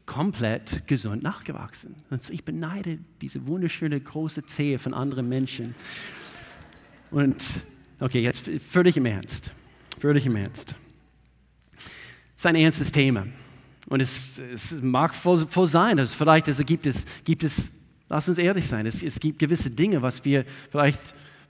komplett 0.06 0.88
gesund 0.88 1.24
nachgewachsen. 1.24 1.94
Und 2.10 2.30
ich 2.30 2.46
beneide 2.46 3.00
diese 3.20 3.48
wunderschöne 3.48 4.00
große 4.00 4.46
Zehe 4.46 4.80
von 4.80 4.94
anderen 4.94 5.28
Menschen. 5.28 5.76
Und 7.12 7.44
okay, 8.00 8.22
jetzt 8.22 8.44
völlig 8.70 8.98
im 8.98 9.06
Ernst. 9.06 9.52
Völlig 10.00 10.26
im 10.26 10.36
Ernst. 10.36 10.76
Es 11.78 12.42
ist 12.42 12.46
ein 12.46 12.56
ernstes 12.56 12.92
Thema. 12.92 13.28
Und 13.88 14.02
es, 14.02 14.38
es 14.38 14.82
mag 14.82 15.16
voll, 15.16 15.48
voll 15.48 15.68
sein, 15.68 15.98
dass 15.98 16.14
vielleicht 16.14 16.48
also 16.48 16.64
gibt, 16.64 16.86
es, 16.86 17.06
gibt 17.24 17.44
es, 17.44 17.72
lass 18.10 18.28
uns 18.28 18.38
ehrlich 18.38 18.68
sein, 18.68 18.86
es, 18.86 19.02
es 19.02 19.20
gibt 19.20 19.40
gewisse 19.40 19.72
Dinge, 19.72 20.02
was 20.02 20.26
wir 20.26 20.46
vielleicht 20.70 21.00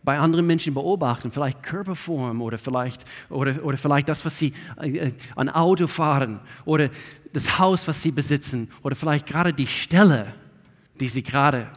bei 0.04 0.20
anderen 0.20 0.46
Menschen 0.46 0.74
beobachten, 0.74 1.32
vielleicht 1.32 1.64
Körperform 1.64 2.42
oder 2.42 2.58
vielleicht, 2.58 3.04
oder, 3.30 3.64
oder 3.66 3.78
vielleicht 3.78 4.08
das, 4.08 4.24
was 4.24 4.38
sie 4.40 4.54
äh, 4.78 5.12
an 5.36 5.50
Auto 5.50 5.88
fahren 5.88 6.40
oder 6.64 6.90
das 7.34 7.60
Haus, 7.60 7.88
was 7.88 8.02
sie 8.02 8.12
besitzen 8.12 8.70
oder 8.84 8.96
vielleicht 8.96 9.26
gerade 9.26 9.52
die 9.52 9.68
Stelle, 9.68 10.34
die 11.00 11.10
sie 11.10 11.24
gerade 11.24 11.68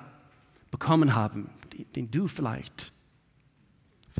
bekommen 0.70 1.14
haben, 1.14 1.50
den 1.96 2.10
du 2.10 2.28
vielleicht 2.28 2.92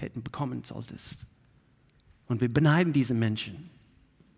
hätten 0.00 0.22
bekommen 0.22 0.64
solltest. 0.64 1.26
Und 2.26 2.40
wir 2.40 2.48
beneiden 2.48 2.92
diese 2.92 3.14
Menschen. 3.14 3.70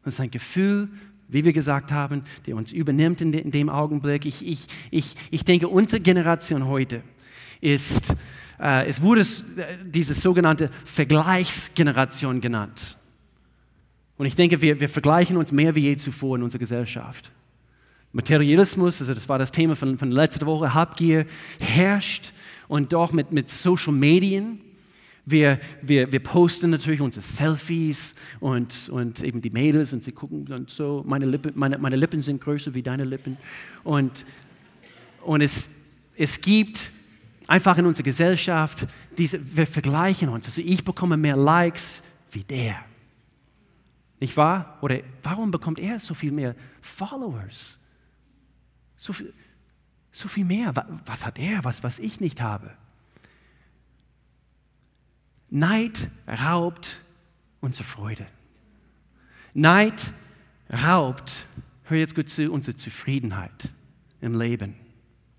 Das 0.05 0.15
ist 0.15 0.21
ein 0.21 0.31
Gefühl, 0.31 0.89
wie 1.29 1.45
wir 1.45 1.53
gesagt 1.53 1.93
haben, 1.93 2.25
der 2.47 2.57
uns 2.57 2.73
übernimmt 2.73 3.21
in, 3.21 3.51
dem 3.51 3.69
Augenblick. 3.69 4.27
Ich, 4.27 4.47
ich, 4.47 4.67
ich, 4.91 5.17
ich 5.31 5.45
denke, 5.45 5.69
unsere 5.69 6.01
Generation 6.01 6.67
heute 6.67 7.03
ist 7.61 8.15
äh, 8.63 8.87
es 8.87 9.03
wurde 9.03 9.27
diese 9.85 10.15
sogenannte 10.15 10.71
Vergleichsgeneration 10.85 12.41
genannt. 12.41 12.97
Und 14.17 14.27
ich 14.27 14.37
denke, 14.37 14.63
wir, 14.63 14.79
wir 14.79 14.89
vergleichen 14.89 15.37
uns 15.37 15.51
mehr 15.51 15.75
wie 15.75 15.81
je 15.81 15.97
zuvor 15.97 16.37
in 16.37 16.45
unserer 16.45 16.61
Gesellschaft. 16.61 17.33
Materialismus, 18.13 19.01
also 19.01 19.15
das 19.15 19.29
war 19.29 19.39
das 19.39 19.51
Thema 19.51 19.75
von, 19.75 19.99
von 19.99 20.13
letzter 20.13 20.47
Woche, 20.47 20.75
Habgier 20.75 21.27
herrscht 21.59 22.33
und 22.69 22.93
doch 22.93 23.13
mit, 23.13 23.33
mit 23.33 23.51
Social 23.51 23.93
Medien. 23.93 24.61
Wir, 25.25 25.61
wir, 25.83 26.11
wir 26.11 26.21
posten 26.21 26.71
natürlich 26.71 27.01
unsere 27.01 27.25
Selfies 27.25 28.15
und, 28.41 28.89
und 28.89 29.23
eben 29.23 29.41
die 29.41 29.51
Mädels 29.51 29.93
und 29.93 30.03
sie 30.03 30.11
gucken 30.11 30.49
und 30.53 30.69
so, 30.69 31.05
meine 31.07 31.27
Lippen, 31.27 31.53
meine, 31.55 31.79
meine 31.79 31.95
Lippen 31.95 32.23
sind 32.23 32.41
größer 32.41 32.75
wie 32.75 32.83
deine 32.83 33.05
Lippen. 33.05 33.37
Und, 33.85 34.25
und 35.25 35.41
es, 35.41 35.69
es 36.17 36.41
gibt 36.41 36.91
einfach 37.47 37.79
in 37.79 37.87
unserer 37.87 38.05
Gesellschaft, 38.05 38.87
diese, 39.17 39.41
wir 39.57 39.67
vergleichen 39.67 40.29
uns. 40.29 40.47
Also 40.47 40.61
ich 40.61 40.85
bekomme 40.85 41.17
mehr 41.17 41.37
Likes 41.37 42.03
wie 42.33 42.43
der. 42.43 42.77
Nicht 44.19 44.37
wahr? 44.37 44.79
Oder 44.83 45.01
warum 45.23 45.51
bekommt 45.51 45.79
er 45.79 46.01
so 46.01 46.15
viel 46.15 46.33
mehr 46.33 46.55
Followers? 46.81 47.79
So 48.97 49.13
viel, 49.13 49.35
so 50.13 50.29
viel 50.29 50.45
mehr. 50.45 50.73
Was 51.07 51.27
hat 51.27 51.39
er, 51.39 51.65
was, 51.65 51.83
was 51.83 51.99
ich 51.99 52.21
nicht 52.21 52.41
habe? 52.41 52.71
Neid 55.55 56.11
raubt 56.27 56.99
unsere 57.61 57.85
Freude. 57.85 58.27
Neid 59.53 60.15
raubt, 60.73 61.47
hör 61.85 61.99
jetzt 61.99 62.15
gut 62.15 62.31
zu, 62.31 62.51
unsere 62.51 62.75
Zufriedenheit 62.75 63.69
im 64.23 64.35
Leben. 64.41 64.77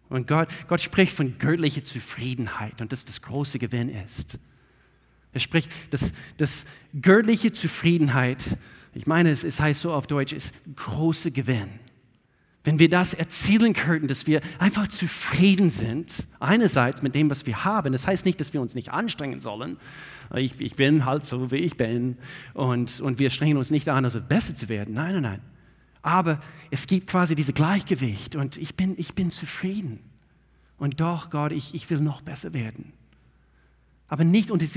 Und 0.09 0.27
Gott, 0.27 0.49
Gott 0.67 0.81
spricht 0.81 1.13
von 1.13 1.39
göttlicher 1.39 1.83
Zufriedenheit 1.83 2.79
und 2.79 2.91
dass 2.91 3.05
das 3.05 3.23
große 3.23 3.57
Gewinn 3.57 3.89
ist. 3.89 4.37
Er 5.31 5.39
spricht, 5.39 5.71
dass, 5.89 6.13
dass 6.37 6.65
göttliche 7.01 7.51
Zufriedenheit, 7.51 8.55
ich 8.93 9.07
meine, 9.07 9.31
es, 9.31 9.43
es 9.43 9.59
heißt 9.59 9.81
so 9.81 9.91
auf 9.91 10.05
Deutsch, 10.05 10.31
ist 10.31 10.53
große 10.75 11.31
Gewinn. 11.31 11.79
Wenn 12.63 12.79
wir 12.79 12.89
das 12.89 13.13
erzielen 13.13 13.73
könnten, 13.73 14.07
dass 14.07 14.25
wir 14.25 14.41
einfach 14.57 14.87
zufrieden 14.87 15.69
sind, 15.69 16.27
einerseits 16.39 17.01
mit 17.01 17.13
dem, 17.13 17.29
was 17.29 17.45
wir 17.45 17.65
haben, 17.65 17.91
das 17.91 18.07
heißt 18.07 18.25
nicht, 18.25 18.39
dass 18.39 18.53
wir 18.53 18.61
uns 18.61 18.73
nicht 18.73 18.89
anstrengen 18.89 19.41
sollen. 19.41 19.77
Ich, 20.33 20.59
ich 20.59 20.75
bin 20.75 21.03
halt 21.03 21.25
so, 21.25 21.51
wie 21.51 21.57
ich 21.57 21.75
bin 21.75 22.17
und, 22.53 23.01
und 23.01 23.19
wir 23.19 23.29
strengen 23.31 23.57
uns 23.57 23.69
nicht 23.69 23.89
an, 23.89 24.05
also 24.05 24.21
besser 24.21 24.55
zu 24.55 24.69
werden. 24.69 24.93
Nein, 24.93 25.13
nein, 25.13 25.23
nein. 25.23 25.41
Aber 26.01 26.41
es 26.71 26.87
gibt 26.87 27.07
quasi 27.07 27.35
dieses 27.35 27.53
Gleichgewicht 27.53 28.35
und 28.35 28.57
ich 28.57 28.75
bin, 28.75 28.95
ich 28.97 29.13
bin 29.13 29.29
zufrieden. 29.29 29.99
Und 30.77 30.99
doch, 30.99 31.29
Gott, 31.29 31.51
ich, 31.51 31.75
ich 31.75 31.89
will 31.89 31.99
noch 31.99 32.21
besser 32.21 32.53
werden. 32.53 32.93
Aber 34.13 34.25
nicht 34.25 34.51
unter, 34.51 34.67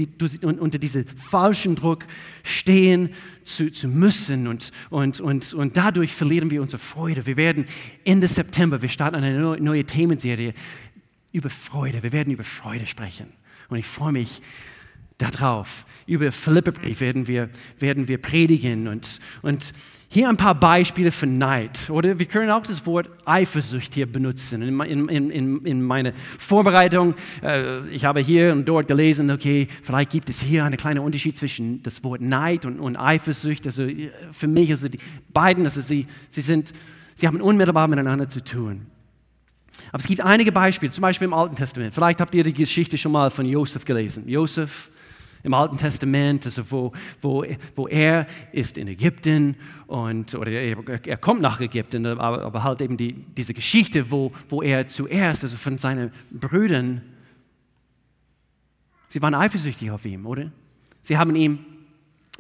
unter 0.40 0.78
diesem 0.78 1.05
falschen 1.28 1.76
Druck 1.76 2.07
stehen 2.43 3.11
zu, 3.45 3.71
zu 3.71 3.87
müssen 3.87 4.47
und, 4.47 4.73
und, 4.88 5.21
und, 5.21 5.52
und 5.52 5.76
dadurch 5.76 6.14
verlieren 6.14 6.50
wir 6.50 6.62
unsere 6.62 6.81
Freude. 6.81 7.26
Wir 7.26 7.37
werden 7.37 7.66
Ende 8.07 8.28
September, 8.28 8.81
wir 8.81 8.88
starten 8.88 9.16
eine 9.16 9.59
neue 9.61 9.85
Themenserie 9.85 10.55
über 11.33 11.50
Freude. 11.50 12.02
Wir 12.02 12.12
werden 12.12 12.33
über 12.33 12.45
Freude 12.45 12.87
sprechen. 12.87 13.26
Und 13.69 13.76
ich 13.76 13.85
freue 13.85 14.12
mich 14.12 14.40
darauf. 15.19 15.85
Über 16.07 16.33
Philipperbrief 16.33 17.00
werden 17.00 17.26
wir, 17.26 17.50
werden 17.78 18.09
wir 18.09 18.16
predigen 18.16 18.88
und, 18.88 19.21
und 19.43 19.75
hier 20.09 20.29
ein 20.29 20.37
paar 20.37 20.55
Beispiele 20.55 21.11
für 21.11 21.27
Neid. 21.27 21.91
Oder 21.91 22.19
wir 22.19 22.27
können 22.27 22.51
auch 22.51 22.63
das 22.63 22.87
Wort 22.87 23.09
Eifersucht 23.25 23.95
hier 23.95 24.07
benutzen. 24.07 24.63
In, 24.63 25.09
in, 25.09 25.31
in, 25.31 25.65
in 25.65 25.83
meiner 25.83 26.13
Vorbereitung, 26.39 27.15
äh, 27.43 27.87
ich 27.89 28.05
habe 28.05 28.21
hier 28.21 28.53
und 28.53 28.67
dort 28.67 28.87
gelesen, 28.89 29.31
okay, 29.31 29.69
vielleicht 29.83 30.11
gibt 30.11 30.29
es 30.29 30.41
hier 30.41 30.65
einen 30.65 30.77
kleinen 30.77 31.01
Unterschied 31.01 31.37
zwischen 31.37 31.83
das 31.83 32.03
Wort 32.05 32.21
Neid 32.21 32.65
und, 32.65 32.79
und 32.79 32.97
Eifersucht. 32.97 33.67
Also 33.67 33.83
äh, 33.83 34.11
für 34.33 34.47
mich, 34.47 34.71
also 34.71 34.89
die 34.89 34.99
beiden, 35.33 35.65
also 35.65 35.81
sie, 35.81 36.07
sie, 36.29 36.41
sind, 36.41 36.73
sie 37.17 37.27
haben 37.27 37.41
unmittelbar 37.41 37.89
miteinander 37.89 38.29
zu 38.29 38.43
tun. 38.43 38.87
Aber 39.91 39.99
es 39.99 40.07
gibt 40.07 40.21
einige 40.21 40.53
Beispiele, 40.53 40.93
zum 40.93 41.03
Beispiel 41.03 41.27
im 41.27 41.35
Alten 41.35 41.57
Testament. 41.57 41.95
Vielleicht 41.95 42.21
habt 42.21 42.35
ihr 42.35 42.45
die 42.45 42.53
Geschichte 42.53 42.97
schon 42.97 43.13
mal 43.13 43.31
von 43.31 43.45
Josef 43.45 43.85
gelesen. 43.85 44.29
Josef 44.29 44.91
im 45.47 45.55
Alten 45.55 45.76
Testament, 45.76 46.45
also 46.45 46.69
wo, 46.71 46.93
wo, 47.23 47.45
wo 47.76 47.87
er 47.87 48.26
ist 48.53 48.76
in 48.76 48.88
Ägypten 48.88 49.55
und, 49.87 50.35
oder 50.35 50.50
er, 50.50 50.76
er 51.07 51.17
kommt 51.17 51.41
nach 51.41 51.61
Ägypten, 51.61 52.05
aber, 52.05 52.43
aber 52.43 52.62
halt 52.65 52.81
eben 52.81 52.97
die, 52.97 53.12
diese 53.12 53.55
Geschichte, 53.55 54.11
wo, 54.11 54.33
wo 54.49 54.61
er 54.61 54.88
zuerst, 54.88 55.45
also 55.45 55.57
von 55.57 55.79
seinen 55.79 56.11
Brüdern, 56.33 57.00
sie 59.09 59.23
waren 59.23 59.35
eifersüchtig 59.35 59.91
auf 59.93 60.05
ihn, 60.05 60.26
oder? 60.26 60.50
Sie 61.03 61.17
haben 61.17 61.37
ihm 61.37 61.61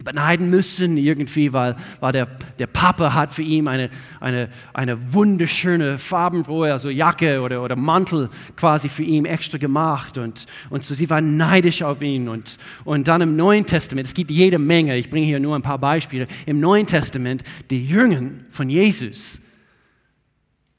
beneiden 0.02 0.50
müssen, 0.50 0.96
irgendwie, 0.96 1.52
weil, 1.52 1.76
weil 2.00 2.12
der, 2.12 2.26
der 2.58 2.66
Papa 2.66 3.14
hat 3.14 3.32
für 3.32 3.42
ihn 3.42 3.66
eine, 3.66 3.90
eine, 4.20 4.48
eine 4.74 5.14
wunderschöne 5.14 5.98
farbenfrohe 5.98 6.72
also 6.72 6.90
Jacke 6.90 7.40
oder, 7.40 7.62
oder 7.62 7.76
Mantel 7.76 8.28
quasi 8.56 8.88
für 8.88 9.02
ihn 9.02 9.24
extra 9.24 9.58
gemacht. 9.58 10.18
Und, 10.18 10.46
und 10.70 10.84
so 10.84 10.94
sie 10.94 11.08
waren 11.08 11.36
neidisch 11.36 11.82
auf 11.82 12.02
ihn. 12.02 12.28
Und, 12.28 12.58
und 12.84 13.08
dann 13.08 13.22
im 13.22 13.36
Neuen 13.36 13.64
Testament, 13.64 14.06
es 14.06 14.14
gibt 14.14 14.30
jede 14.30 14.58
Menge, 14.58 14.96
ich 14.96 15.10
bringe 15.10 15.26
hier 15.26 15.40
nur 15.40 15.56
ein 15.56 15.62
paar 15.62 15.78
Beispiele, 15.78 16.26
im 16.44 16.60
Neuen 16.60 16.86
Testament, 16.86 17.42
die 17.70 17.86
Jünger 17.86 18.30
von 18.50 18.68
Jesus, 18.68 19.40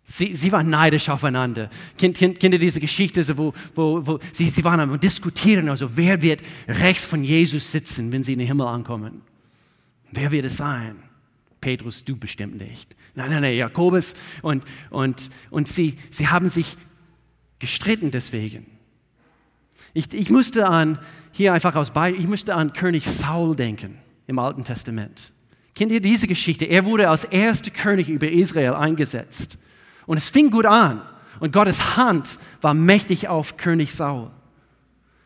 Sie, 0.10 0.34
sie 0.34 0.54
waren 0.54 0.70
neidisch 0.70 1.10
aufeinander. 1.10 1.70
Kennt, 1.98 2.18
kennt, 2.18 2.40
kennt 2.40 2.54
ihr 2.54 2.60
diese 2.60 2.80
Geschichte, 2.80 3.38
wo, 3.38 3.54
wo, 3.76 4.08
wo 4.08 4.20
sie, 4.32 4.48
sie 4.48 4.64
waren 4.64 4.80
am 4.80 4.98
Diskutieren, 4.98 5.68
also 5.68 5.98
wer 5.98 6.22
wird 6.22 6.42
rechts 6.66 7.06
von 7.06 7.26
Jesus 7.26 7.70
sitzen, 7.70 8.10
wenn 8.14 8.24
sie 8.24 8.34
in 8.34 8.40
den 8.40 8.48
Himmel 8.48 8.68
ankommen? 8.68 9.22
Wer 10.12 10.32
wird 10.32 10.46
es 10.46 10.56
sein? 10.56 11.04
Petrus, 11.60 12.06
du 12.06 12.16
bestimmt 12.16 12.58
nicht. 12.58 12.96
Nein, 13.16 13.32
nein, 13.32 13.42
nein, 13.42 13.58
Jakobus. 13.58 14.14
Und, 14.42 14.64
und, 14.92 15.30
und 15.50 15.68
sie, 15.68 15.98
sie 16.10 16.30
haben 16.30 16.48
sich 16.48 16.78
gestritten 17.60 18.10
deswegen. 18.10 18.66
Ich, 19.94 20.14
ich 20.14 20.30
musste 20.30 20.68
an, 20.68 21.00
hier 21.34 21.52
einfach 21.52 21.76
aus 21.76 21.92
Beispiel, 21.92 22.22
ich 22.22 22.30
musste 22.30 22.56
an 22.56 22.72
König 22.72 23.06
Saul 23.06 23.58
denken 23.58 23.98
im 24.26 24.40
Alten 24.40 24.64
Testament. 24.64 25.34
Kennt 25.76 25.92
ihr 25.92 26.00
diese 26.00 26.28
Geschichte? 26.28 26.64
Er 26.64 26.86
wurde 26.86 27.10
als 27.10 27.26
erster 27.26 27.72
König 27.72 28.08
über 28.08 28.30
Israel 28.30 28.74
eingesetzt. 28.74 29.58
Und 30.08 30.18
es 30.18 30.30
fing 30.30 30.50
gut 30.50 30.66
an. 30.66 31.04
Und 31.40 31.54
Gottes 31.54 31.96
Hand 31.96 32.40
war 32.62 32.74
mächtig 32.74 33.28
auf 33.28 33.58
König 33.58 33.94
Saul. 33.94 34.32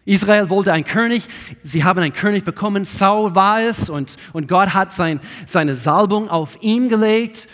Israel 0.03 0.49
wollte 0.49 0.73
einen 0.73 0.83
König, 0.83 1.27
sie 1.61 1.83
haben 1.83 2.01
einen 2.01 2.11
König 2.11 2.43
bekommen, 2.43 2.85
Saul 2.85 3.35
war 3.35 3.61
es 3.61 3.89
und, 3.89 4.17
und 4.33 4.47
Gott 4.47 4.73
hat 4.73 4.93
sein, 4.93 5.21
seine 5.45 5.75
Salbung 5.75 6.27
auf 6.27 6.57
ihn 6.61 6.89
gelegt, 6.89 7.47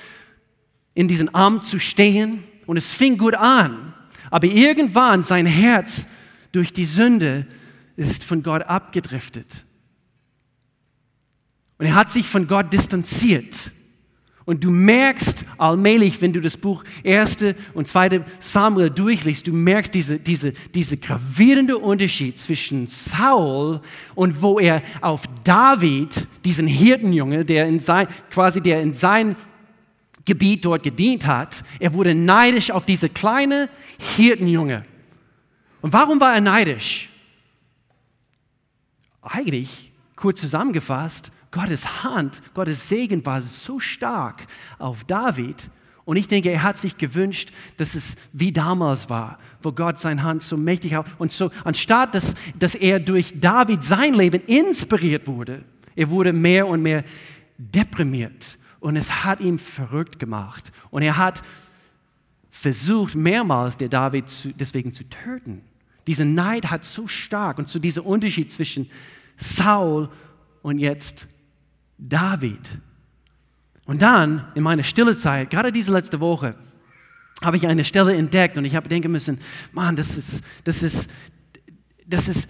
in 0.94 1.08
diesem 1.08 1.30
Amt 1.30 1.66
zu 1.66 1.78
stehen 1.78 2.46
und 2.66 2.78
es 2.78 2.92
fing 2.92 3.18
gut 3.18 3.36
an. 3.36 3.94
Aber 4.32 4.48
irgendwann 4.48 5.24
sein 5.24 5.46
Herz 5.46 6.08
durch 6.54 6.72
die 6.72 6.86
Sünde 6.86 7.46
ist 7.98 8.24
von 8.24 8.44
Gott 8.44 8.64
abgedriftet. 8.64 9.66
Und 11.78 11.86
er 11.86 11.96
hat 11.96 12.10
sich 12.10 12.28
von 12.28 12.48
Gott 12.48 12.72
distanziert. 12.72 13.72
Und 14.48 14.64
du 14.64 14.72
merkst 14.72 15.44
allmählich, 15.58 16.22
wenn 16.22 16.32
du 16.32 16.40
das 16.40 16.56
Buch 16.56 16.86
1. 17.04 17.40
und 17.74 17.86
2. 17.86 18.22
Samuel 18.40 18.90
durchliest, 18.90 19.46
du 19.46 19.52
merkst 19.52 19.94
diese, 19.94 20.20
diese, 20.20 20.54
diese 20.74 20.96
gravierende 20.96 21.78
Unterschied 21.78 22.40
zwischen 22.40 22.88
Saul 22.88 23.82
und 24.16 24.42
wo 24.42 24.58
er 24.58 24.84
auf 25.02 25.24
David, 25.44 26.30
diesen 26.46 26.66
Hirtenjunge, 26.66 27.44
der 27.44 27.68
in 27.68 27.82
sein, 27.82 28.08
quasi 28.32 28.62
der 28.62 28.82
in 28.82 28.96
sein 28.96 29.36
Gebiet 30.24 30.64
dort 30.64 30.82
gedient 30.82 31.28
hat, 31.28 31.62
er 31.82 31.92
wurde 31.92 32.16
neidisch 32.16 32.72
auf 32.72 32.86
diese 32.86 33.10
kleine 33.10 33.68
Hirtenjunge. 34.16 34.86
Und 35.82 35.92
warum 35.92 36.22
war 36.22 36.34
er 36.34 36.42
neidisch? 36.42 37.10
Eigentlich, 39.22 39.92
kurz 40.16 40.40
zusammengefasst, 40.40 41.34
Gottes 41.58 42.04
Hand, 42.04 42.44
Gottes 42.54 42.88
Segen 42.88 43.26
war 43.26 43.42
so 43.42 43.80
stark 43.80 44.46
auf 44.78 45.04
David. 45.06 45.72
Und 46.06 46.16
ich 46.16 46.28
denke, 46.28 46.52
er 46.52 46.62
hat 46.62 46.78
sich 46.78 46.98
gewünscht, 46.98 47.52
dass 47.78 47.96
es 47.96 48.16
wie 48.32 48.52
damals 48.52 49.10
war, 49.10 49.40
wo 49.64 49.72
Gott 49.72 50.00
seine 50.00 50.22
Hand 50.22 50.44
so 50.44 50.56
mächtig 50.56 50.94
hat. 50.94 51.08
Und 51.18 51.32
so, 51.32 51.50
anstatt 51.64 52.14
dass, 52.14 52.36
dass 52.58 52.76
er 52.76 53.00
durch 53.00 53.34
David 53.40 53.84
sein 53.84 54.14
Leben 54.14 54.42
inspiriert 54.46 55.26
wurde, 55.26 55.64
er 55.96 56.12
wurde 56.12 56.32
mehr 56.32 56.68
und 56.68 56.84
mehr 56.84 57.04
deprimiert. 57.58 58.60
Und 58.80 58.96
es 58.96 59.26
hat 59.26 59.40
ihn 59.40 59.58
verrückt 59.58 60.20
gemacht. 60.20 60.72
Und 60.92 61.02
er 61.02 61.18
hat 61.18 61.42
versucht, 62.52 63.16
mehrmals 63.16 63.78
der 63.78 63.90
David 63.90 64.30
zu, 64.30 64.54
deswegen 64.54 64.94
zu 64.94 65.04
töten. 65.10 65.64
Dieser 66.06 66.26
Neid 66.26 66.70
hat 66.70 66.86
so 66.86 67.08
stark 67.08 67.58
und 67.58 67.68
so 67.68 67.80
dieser 67.80 68.06
Unterschied 68.06 68.52
zwischen 68.52 68.92
Saul 69.38 70.10
und 70.62 70.78
jetzt 70.78 71.28
David. 71.98 72.80
Und 73.86 74.02
dann 74.02 74.46
in 74.56 74.64
meiner 74.64 74.84
stille 74.84 75.18
Zeit, 75.18 75.50
gerade 75.50 75.72
diese 75.72 75.92
letzte 75.92 76.20
Woche, 76.20 76.56
habe 77.42 77.58
ich 77.58 77.68
eine 77.68 77.86
Stelle 77.86 78.16
entdeckt 78.16 78.58
und 78.58 78.66
ich 78.66 78.76
habe 78.76 78.90
denken 78.90 79.12
müssen, 79.12 79.40
Mann, 79.72 79.96
das 79.96 80.18
ist, 80.18 80.44
das 80.64 80.84
ist, 80.84 81.10
das 82.06 82.28
ist 82.28 82.50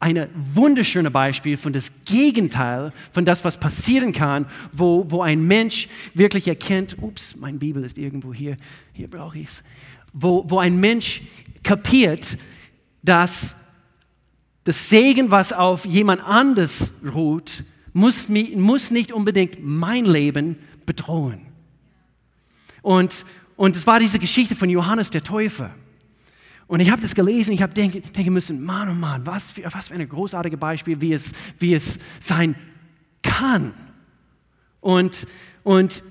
ein 0.00 0.28
wunderschönes 0.54 1.12
Beispiel 1.12 1.56
von 1.56 1.72
das 1.72 1.90
Gegenteil 2.04 2.92
von 3.12 3.24
das, 3.24 3.44
was 3.44 3.58
passieren 3.58 4.12
kann, 4.12 4.46
wo, 4.72 5.10
wo 5.10 5.22
ein 5.22 5.46
Mensch 5.46 5.88
wirklich 6.12 6.48
erkennt, 6.48 6.96
ups, 7.00 7.36
mein 7.36 7.58
Bibel 7.58 7.84
ist 7.84 7.96
irgendwo 7.96 8.34
hier, 8.34 8.56
hier 8.92 9.08
brauche 9.08 9.38
ich 9.38 9.48
es, 9.48 9.64
wo, 10.12 10.44
wo 10.48 10.58
ein 10.58 10.78
Mensch 10.78 11.22
kapiert, 11.62 12.36
dass 13.02 13.54
das 14.64 14.88
Segen, 14.88 15.30
was 15.30 15.52
auf 15.52 15.84
jemand 15.86 16.22
anders 16.22 16.92
ruht, 17.04 17.64
muss, 17.94 18.28
muss 18.28 18.90
nicht 18.90 19.12
unbedingt 19.12 19.64
mein 19.64 20.04
Leben 20.04 20.58
bedrohen. 20.84 21.46
Und, 22.82 23.24
und 23.56 23.76
es 23.76 23.86
war 23.86 23.98
diese 23.98 24.18
Geschichte 24.18 24.54
von 24.54 24.68
Johannes 24.68 25.08
der 25.08 25.22
Täufer. 25.22 25.74
Und 26.66 26.80
ich 26.80 26.90
habe 26.90 27.00
das 27.00 27.14
gelesen, 27.14 27.52
ich 27.52 27.62
habe 27.62 27.72
denken, 27.72 28.02
denken 28.12 28.32
müssen, 28.32 28.62
Mann, 28.62 28.88
oh 28.90 28.94
Mann, 28.94 29.24
was 29.26 29.52
für, 29.52 29.62
was 29.72 29.88
für 29.88 29.94
ein 29.94 30.08
großartiges 30.08 30.58
Beispiel, 30.58 31.00
wie 31.00 31.12
es, 31.12 31.32
wie 31.58 31.74
es 31.74 31.98
sein 32.20 32.56
kann. 33.22 33.72
Und, 34.80 35.26
und 35.62 36.02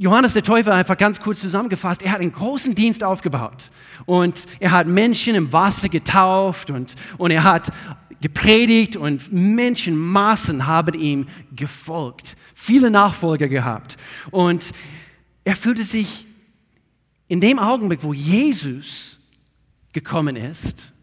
Johannes 0.00 0.32
der 0.32 0.42
Täufer 0.42 0.72
einfach 0.72 0.96
ganz 0.96 1.20
kurz 1.20 1.40
zusammengefasst, 1.40 2.00
er 2.00 2.12
hat 2.12 2.22
einen 2.22 2.32
großen 2.32 2.74
Dienst 2.74 3.04
aufgebaut 3.04 3.70
und 4.06 4.46
er 4.58 4.70
hat 4.70 4.86
Menschen 4.86 5.34
im 5.34 5.52
Wasser 5.52 5.90
getauft 5.90 6.70
und, 6.70 6.94
und 7.18 7.30
er 7.30 7.44
hat 7.44 7.70
gepredigt 8.22 8.96
und 8.96 9.30
Menschenmassen 9.30 10.66
haben 10.66 10.98
ihm 10.98 11.28
gefolgt, 11.54 12.34
viele 12.54 12.90
Nachfolger 12.90 13.46
gehabt. 13.46 13.98
Und 14.30 14.72
er 15.44 15.54
fühlte 15.54 15.84
sich 15.84 16.26
in 17.28 17.42
dem 17.42 17.58
Augenblick, 17.58 18.02
wo 18.02 18.14
Jesus 18.14 19.20
gekommen 19.92 20.36
ist, 20.36 20.94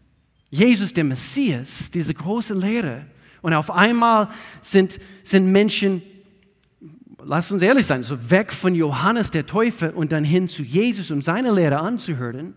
Jesus 0.50 0.92
der 0.92 1.04
Messias, 1.04 1.88
diese 1.92 2.14
große 2.14 2.54
Lehre, 2.54 3.06
und 3.42 3.54
auf 3.54 3.70
einmal 3.70 4.28
sind, 4.60 4.98
sind 5.22 5.52
Menschen, 5.52 6.02
lasst 7.28 7.52
uns 7.52 7.62
ehrlich 7.62 7.84
sein, 7.84 8.02
so 8.02 8.30
weg 8.30 8.52
von 8.54 8.74
Johannes 8.74 9.30
der 9.30 9.44
Täufer 9.44 9.94
und 9.94 10.12
dann 10.12 10.24
hin 10.24 10.48
zu 10.48 10.62
Jesus, 10.62 11.10
um 11.10 11.20
seine 11.20 11.52
Lehre 11.52 11.78
anzuhören. 11.78 12.54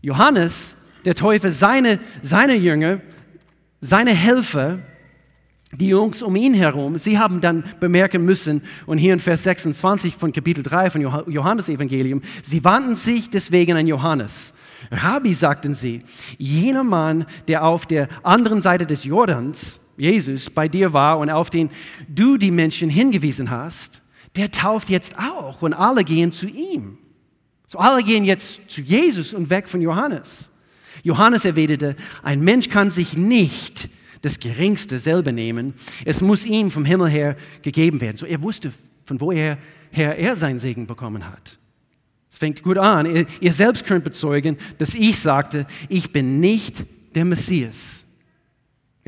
Johannes 0.00 0.74
der 1.04 1.14
Täufer, 1.14 1.50
seine, 1.50 2.00
seine 2.22 2.54
Jünger, 2.54 3.00
seine 3.82 4.12
Helfer, 4.12 4.78
die 5.72 5.88
Jungs 5.88 6.22
um 6.22 6.34
ihn 6.34 6.54
herum, 6.54 6.96
sie 6.96 7.18
haben 7.18 7.42
dann 7.42 7.62
bemerken 7.78 8.24
müssen, 8.24 8.62
und 8.86 8.96
hier 8.96 9.12
in 9.12 9.20
Vers 9.20 9.42
26 9.42 10.16
von 10.16 10.32
Kapitel 10.32 10.62
3 10.62 10.88
von 10.88 11.02
Johannes 11.02 11.68
Evangelium, 11.68 12.22
sie 12.42 12.64
wandten 12.64 12.94
sich 12.94 13.28
deswegen 13.28 13.76
an 13.76 13.86
Johannes. 13.86 14.54
Rabbi, 14.90 15.34
sagten 15.34 15.74
sie, 15.74 16.04
jener 16.38 16.84
Mann, 16.84 17.26
der 17.48 17.64
auf 17.64 17.84
der 17.84 18.08
anderen 18.22 18.62
Seite 18.62 18.86
des 18.86 19.04
Jordans, 19.04 19.78
Jesus, 19.98 20.48
bei 20.50 20.68
dir 20.68 20.92
war 20.92 21.18
und 21.18 21.30
auf 21.30 21.50
den 21.50 21.70
du 22.08 22.36
die 22.36 22.50
Menschen 22.50 22.88
hingewiesen 22.88 23.50
hast, 23.50 24.02
der 24.36 24.50
tauft 24.50 24.90
jetzt 24.90 25.18
auch 25.18 25.62
und 25.62 25.74
alle 25.74 26.04
gehen 26.04 26.32
zu 26.32 26.46
ihm. 26.46 26.98
So 27.66 27.78
alle 27.78 28.02
gehen 28.02 28.24
jetzt 28.24 28.60
zu 28.68 28.80
Jesus 28.80 29.34
und 29.34 29.50
weg 29.50 29.68
von 29.68 29.82
Johannes. 29.82 30.50
Johannes 31.02 31.44
erwiderte, 31.44 31.96
ein 32.22 32.40
Mensch 32.40 32.68
kann 32.68 32.90
sich 32.90 33.16
nicht 33.16 33.88
das 34.22 34.40
Geringste 34.40 34.98
selber 34.98 35.32
nehmen. 35.32 35.74
Es 36.04 36.20
muss 36.20 36.46
ihm 36.46 36.70
vom 36.70 36.84
Himmel 36.84 37.08
her 37.08 37.36
gegeben 37.62 38.00
werden. 38.00 38.16
So 38.16 38.26
er 38.26 38.42
wusste, 38.42 38.72
von 39.04 39.20
woher 39.20 39.58
her 39.90 40.18
er 40.18 40.36
seinen 40.36 40.58
Segen 40.58 40.86
bekommen 40.86 41.28
hat. 41.28 41.58
Es 42.30 42.38
fängt 42.38 42.62
gut 42.62 42.78
an. 42.78 43.26
Ihr 43.40 43.52
selbst 43.52 43.84
könnt 43.84 44.04
bezeugen, 44.04 44.58
dass 44.78 44.94
ich 44.94 45.18
sagte, 45.18 45.66
ich 45.88 46.12
bin 46.12 46.40
nicht 46.40 46.84
der 47.14 47.24
Messias. 47.24 48.04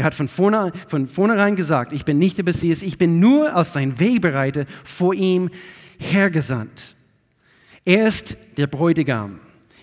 Er 0.00 0.04
hat 0.04 0.14
von, 0.14 0.28
vorne, 0.28 0.72
von 0.88 1.08
vornherein 1.08 1.56
gesagt, 1.56 1.92
ich 1.92 2.06
bin 2.06 2.16
nicht 2.16 2.38
der 2.38 2.44
Messias, 2.46 2.80
ich 2.80 2.96
bin 2.96 3.20
nur 3.20 3.54
als 3.54 3.74
sein 3.74 4.00
Wegbereiter 4.00 4.64
vor 4.82 5.12
ihm 5.12 5.50
hergesandt. 5.98 6.96
Er 7.84 8.08
ist 8.08 8.34
der 8.56 8.66
Bräutigam. 8.66 9.40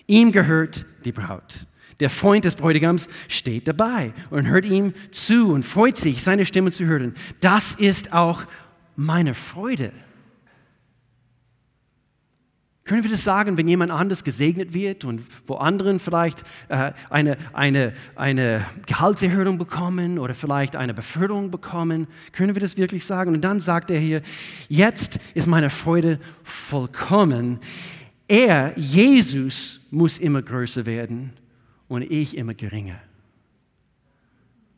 Ihm 0.08 0.32
gehört 0.32 0.86
die 1.04 1.12
Braut. 1.12 1.68
Der 2.00 2.10
Freund 2.10 2.44
des 2.44 2.56
Bräutigams 2.56 3.06
steht 3.28 3.68
dabei 3.68 4.12
und 4.30 4.48
hört 4.48 4.64
ihm 4.64 4.92
zu 5.12 5.52
und 5.52 5.64
freut 5.64 5.96
sich, 5.96 6.24
seine 6.24 6.46
Stimme 6.46 6.72
zu 6.72 6.84
hören. 6.84 7.14
Das 7.40 7.76
ist 7.76 8.12
auch 8.12 8.42
meine 8.96 9.34
Freude. 9.34 9.92
Können 12.88 13.04
wir 13.04 13.10
das 13.10 13.22
sagen, 13.22 13.58
wenn 13.58 13.68
jemand 13.68 13.90
anders 13.90 14.24
gesegnet 14.24 14.72
wird 14.72 15.04
und 15.04 15.22
wo 15.46 15.56
anderen 15.56 16.00
vielleicht 16.00 16.42
äh, 16.68 16.92
eine, 17.10 17.36
eine, 17.52 17.92
eine 18.16 18.64
Gehaltserhöhung 18.86 19.58
bekommen 19.58 20.18
oder 20.18 20.34
vielleicht 20.34 20.74
eine 20.74 20.94
Beförderung 20.94 21.50
bekommen? 21.50 22.06
Können 22.32 22.54
wir 22.54 22.62
das 22.62 22.78
wirklich 22.78 23.04
sagen? 23.04 23.34
Und 23.34 23.42
dann 23.42 23.60
sagt 23.60 23.90
er 23.90 24.00
hier, 24.00 24.22
jetzt 24.70 25.20
ist 25.34 25.46
meine 25.46 25.68
Freude 25.68 26.18
vollkommen. 26.42 27.58
Er, 28.26 28.72
Jesus, 28.76 29.80
muss 29.90 30.16
immer 30.16 30.40
größer 30.40 30.86
werden 30.86 31.34
und 31.88 32.10
ich 32.10 32.38
immer 32.38 32.54
geringer. 32.54 33.00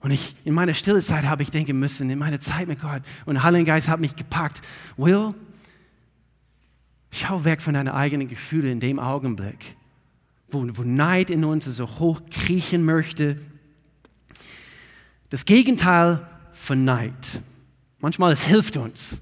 Und 0.00 0.10
ich, 0.10 0.34
in 0.44 0.54
meiner 0.54 0.74
stille 0.74 1.00
Zeit 1.00 1.26
habe 1.26 1.44
ich 1.44 1.52
denken 1.52 1.78
müssen, 1.78 2.10
in 2.10 2.18
meiner 2.18 2.40
Zeit 2.40 2.66
mit 2.66 2.80
Gott, 2.80 3.02
und 3.24 3.34
der 3.34 3.44
Heilige 3.44 3.66
Geist 3.66 3.88
hat 3.88 4.00
mich 4.00 4.16
gepackt, 4.16 4.62
Will, 4.96 5.32
Schau 7.10 7.44
weg 7.44 7.60
von 7.60 7.74
deinen 7.74 7.88
eigenen 7.88 8.28
Gefühlen 8.28 8.72
in 8.72 8.80
dem 8.80 8.98
Augenblick, 8.98 9.76
wo, 10.50 10.64
wo 10.74 10.82
Neid 10.82 11.30
in 11.30 11.44
uns 11.44 11.64
so 11.64 11.98
hoch 11.98 12.20
kriechen 12.30 12.84
möchte. 12.84 13.40
Das 15.28 15.44
Gegenteil 15.44 16.26
von 16.52 16.84
Neid. 16.84 17.40
Manchmal 17.98 18.32
es 18.32 18.42
hilft 18.42 18.76
uns, 18.76 19.20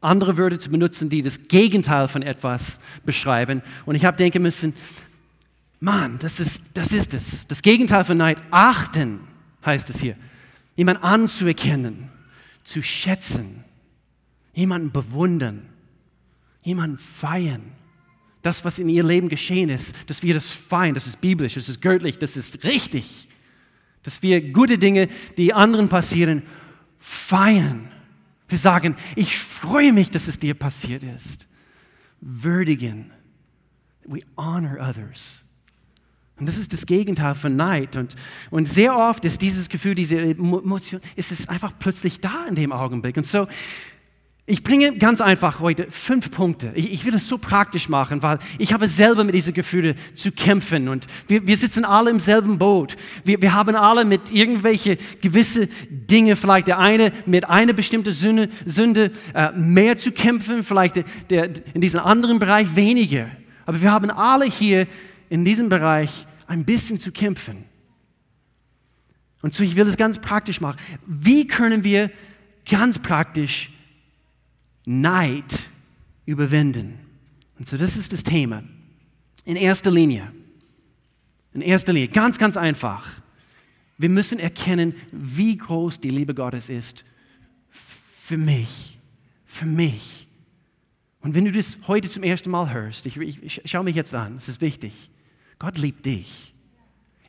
andere 0.00 0.36
Wörter 0.36 0.58
zu 0.58 0.70
benutzen, 0.70 1.08
die 1.08 1.22
das 1.22 1.48
Gegenteil 1.48 2.08
von 2.08 2.22
etwas 2.22 2.78
beschreiben. 3.04 3.62
Und 3.86 3.94
ich 3.94 4.04
habe 4.04 4.16
denken 4.16 4.42
müssen, 4.42 4.74
Mann, 5.80 6.18
das 6.18 6.40
ist, 6.40 6.62
das 6.74 6.92
ist 6.92 7.14
es. 7.14 7.46
Das 7.46 7.62
Gegenteil 7.62 8.04
von 8.04 8.16
Neid, 8.16 8.38
achten, 8.50 9.20
heißt 9.64 9.90
es 9.90 10.00
hier. 10.00 10.16
Jemanden 10.76 11.02
anzuerkennen, 11.02 12.10
zu 12.64 12.82
schätzen, 12.82 13.64
jemanden 14.52 14.92
bewundern 14.92 15.73
jemanden 16.64 16.98
feiern. 16.98 17.72
Das, 18.42 18.64
was 18.64 18.78
in 18.78 18.88
ihr 18.88 19.04
Leben 19.04 19.28
geschehen 19.28 19.70
ist, 19.70 19.94
dass 20.06 20.22
wir 20.22 20.34
das 20.34 20.46
feiern, 20.46 20.94
das 20.94 21.06
ist 21.06 21.20
biblisch, 21.20 21.54
das 21.54 21.68
ist 21.68 21.80
göttlich, 21.80 22.18
das 22.18 22.36
ist 22.36 22.64
richtig. 22.64 23.28
Dass 24.02 24.20
wir 24.22 24.52
gute 24.52 24.76
Dinge, 24.76 25.08
die 25.38 25.54
anderen 25.54 25.88
passieren, 25.88 26.42
feiern. 26.98 27.90
Wir 28.48 28.58
sagen, 28.58 28.96
ich 29.16 29.38
freue 29.38 29.92
mich, 29.92 30.10
dass 30.10 30.28
es 30.28 30.38
dir 30.38 30.54
passiert 30.54 31.02
ist. 31.02 31.46
Würdigen. 32.20 33.12
We 34.06 34.20
honor 34.36 34.76
others. 34.78 35.42
Und 36.36 36.46
das 36.46 36.58
ist 36.58 36.72
das 36.72 36.84
Gegenteil 36.84 37.34
von 37.34 37.56
Neid. 37.56 37.96
Und, 37.96 38.16
und 38.50 38.68
sehr 38.68 38.96
oft 38.96 39.24
ist 39.24 39.40
dieses 39.40 39.68
Gefühl, 39.68 39.94
diese 39.94 40.18
Emotion, 40.18 41.00
ist 41.16 41.30
es 41.30 41.48
einfach 41.48 41.72
plötzlich 41.78 42.20
da 42.20 42.46
in 42.46 42.56
dem 42.56 42.72
Augenblick. 42.72 43.16
Und 43.16 43.26
so 43.26 43.46
ich 44.46 44.62
bringe 44.62 44.98
ganz 44.98 45.22
einfach 45.22 45.60
heute 45.60 45.86
fünf 45.90 46.30
Punkte. 46.30 46.72
Ich, 46.74 46.92
ich, 46.92 47.04
will 47.06 47.14
es 47.14 47.26
so 47.26 47.38
praktisch 47.38 47.88
machen, 47.88 48.22
weil 48.22 48.38
ich 48.58 48.74
habe 48.74 48.88
selber 48.88 49.24
mit 49.24 49.34
diesen 49.34 49.54
Gefühlen 49.54 49.96
zu 50.14 50.32
kämpfen 50.32 50.88
und 50.88 51.06
wir, 51.28 51.46
wir 51.46 51.56
sitzen 51.56 51.86
alle 51.86 52.10
im 52.10 52.20
selben 52.20 52.58
Boot. 52.58 52.94
Wir, 53.24 53.40
wir 53.40 53.54
haben 53.54 53.74
alle 53.74 54.04
mit 54.04 54.30
irgendwelche 54.30 54.98
gewisse 55.22 55.68
Dinge, 55.88 56.36
vielleicht 56.36 56.66
der 56.66 56.78
eine 56.78 57.10
mit 57.24 57.48
einer 57.48 57.72
bestimmten 57.72 58.12
Sünde, 58.12 58.50
Sünde 58.66 59.12
äh, 59.32 59.50
mehr 59.52 59.96
zu 59.96 60.12
kämpfen, 60.12 60.62
vielleicht 60.62 60.96
der, 60.96 61.04
der, 61.30 61.50
in 61.72 61.80
diesem 61.80 62.00
anderen 62.00 62.38
Bereich 62.38 62.76
weniger. 62.76 63.30
Aber 63.64 63.80
wir 63.80 63.90
haben 63.90 64.10
alle 64.10 64.44
hier 64.44 64.86
in 65.30 65.46
diesem 65.46 65.70
Bereich 65.70 66.26
ein 66.46 66.66
bisschen 66.66 67.00
zu 67.00 67.12
kämpfen. 67.12 67.64
Und 69.40 69.54
so, 69.54 69.64
ich 69.64 69.74
will 69.74 69.88
es 69.88 69.96
ganz 69.96 70.18
praktisch 70.18 70.60
machen. 70.60 70.78
Wie 71.06 71.46
können 71.46 71.82
wir 71.82 72.10
ganz 72.66 72.98
praktisch 72.98 73.70
Neid 74.84 75.68
überwinden. 76.26 76.98
Und 77.58 77.68
so, 77.68 77.76
das 77.76 77.96
ist 77.96 78.12
das 78.12 78.22
Thema. 78.22 78.62
In 79.44 79.56
erster 79.56 79.90
Linie. 79.90 80.32
In 81.52 81.60
erster 81.60 81.92
Linie, 81.92 82.08
ganz, 82.08 82.38
ganz 82.38 82.56
einfach. 82.56 83.06
Wir 83.96 84.08
müssen 84.08 84.38
erkennen, 84.38 84.94
wie 85.12 85.56
groß 85.56 86.00
die 86.00 86.10
Liebe 86.10 86.34
Gottes 86.34 86.68
ist 86.68 87.04
für 88.24 88.36
mich. 88.36 88.98
Für 89.44 89.66
mich. 89.66 90.26
Und 91.20 91.34
wenn 91.34 91.44
du 91.44 91.52
das 91.52 91.78
heute 91.86 92.10
zum 92.10 92.22
ersten 92.22 92.50
Mal 92.50 92.72
hörst, 92.72 93.06
ich, 93.06 93.16
ich, 93.16 93.62
schau 93.64 93.82
mich 93.82 93.96
jetzt 93.96 94.14
an, 94.14 94.36
es 94.36 94.48
ist 94.48 94.60
wichtig. 94.60 95.10
Gott 95.58 95.78
liebt 95.78 96.04
dich. 96.04 96.54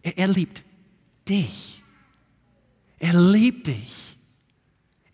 Er, 0.01 0.17
er 0.17 0.27
liebt 0.27 0.63
dich. 1.29 1.83
Er 2.99 3.13
liebt 3.13 3.67
dich. 3.67 4.14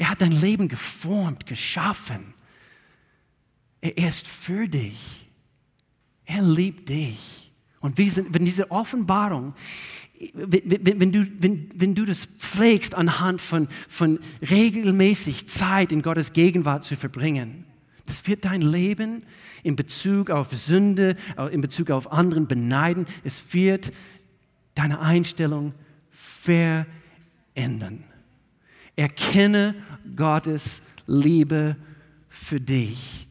Er 0.01 0.09
hat 0.09 0.21
dein 0.21 0.31
Leben 0.31 0.67
geformt, 0.67 1.45
geschaffen. 1.45 2.33
Er 3.81 3.95
ist 4.09 4.27
für 4.27 4.67
dich. 4.67 5.29
Er 6.25 6.41
liebt 6.41 6.89
dich. 6.89 7.51
Und 7.81 7.99
wenn 7.99 8.43
diese 8.43 8.71
Offenbarung, 8.71 9.53
wenn, 10.33 11.11
du, 11.11 11.27
wenn, 11.37 11.69
wenn 11.75 11.93
du 11.93 12.05
das 12.05 12.25
pflegst 12.25 12.95
anhand 12.95 13.43
von, 13.43 13.67
von 13.89 14.19
regelmäßig 14.41 15.47
Zeit 15.49 15.91
in 15.91 16.01
Gottes 16.01 16.33
Gegenwart 16.33 16.83
zu 16.83 16.97
verbringen, 16.97 17.65
das 18.07 18.25
wird 18.25 18.45
dein 18.45 18.63
Leben 18.63 19.21
in 19.61 19.75
Bezug 19.75 20.31
auf 20.31 20.49
Sünde, 20.49 21.15
in 21.51 21.61
Bezug 21.61 21.91
auf 21.91 22.11
anderen 22.11 22.47
beneiden. 22.47 23.05
Es 23.23 23.53
wird 23.53 23.91
deine 24.73 24.99
Einstellung 24.99 25.75
verändern. 26.09 28.03
Erkenne 28.95 29.75
Gottes 30.15 30.81
Liebe 31.07 31.75
für 32.29 32.59
dich. 32.59 33.27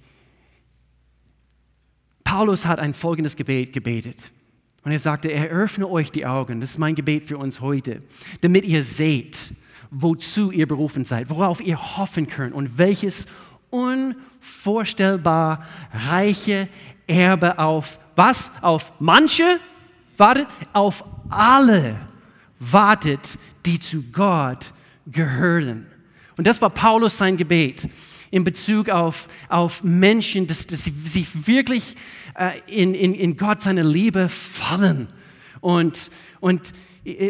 Paulus 2.25 2.67
hat 2.67 2.79
ein 2.79 2.95
folgendes 2.95 3.37
Gebet 3.37 3.73
gebetet. 3.73 4.33
Und 4.83 4.93
er 4.93 4.99
sagte, 4.99 5.33
eröffne 5.33 5.89
euch 5.89 6.11
die 6.11 6.25
Augen, 6.25 6.61
das 6.61 6.71
ist 6.71 6.79
mein 6.79 6.95
Gebet 6.95 7.25
für 7.25 7.37
uns 7.37 7.61
heute, 7.61 8.03
damit 8.41 8.65
ihr 8.65 8.83
seht, 8.83 9.55
wozu 9.91 10.51
ihr 10.51 10.67
berufen 10.67 11.05
seid, 11.05 11.29
worauf 11.29 11.61
ihr 11.61 11.99
hoffen 11.99 12.27
könnt 12.27 12.55
und 12.55 12.79
welches 12.79 13.27
unvorstellbar 13.69 15.67
reiche 15.93 16.69
Erbe 17.07 17.59
auf 17.59 17.99
was? 18.17 18.51
Auf 18.61 18.93
manche 19.01 19.59
wartet, 20.17 20.47
auf 20.73 21.05
alle 21.29 21.97
wartet, 22.59 23.39
die 23.67 23.81
zu 23.81 24.03
Gott 24.03 24.73
gehören. 25.13 25.87
Und 26.37 26.47
das 26.47 26.61
war 26.61 26.71
Paulus 26.71 27.19
sein 27.19 27.37
Gebet 27.37 27.89
in 28.31 28.45
Bezug 28.45 28.89
auf, 28.89 29.29
auf 29.49 29.83
Menschen, 29.83 30.47
dass, 30.47 30.67
dass 30.67 30.85
sie 30.85 30.95
sich 31.05 31.47
wirklich 31.47 31.97
äh, 32.35 32.61
in, 32.67 32.95
in, 32.95 33.13
in 33.13 33.37
Gott 33.37 33.61
seine 33.61 33.83
Liebe 33.83 34.29
fallen. 34.29 35.09
Und, 35.61 36.11
und 36.39 36.73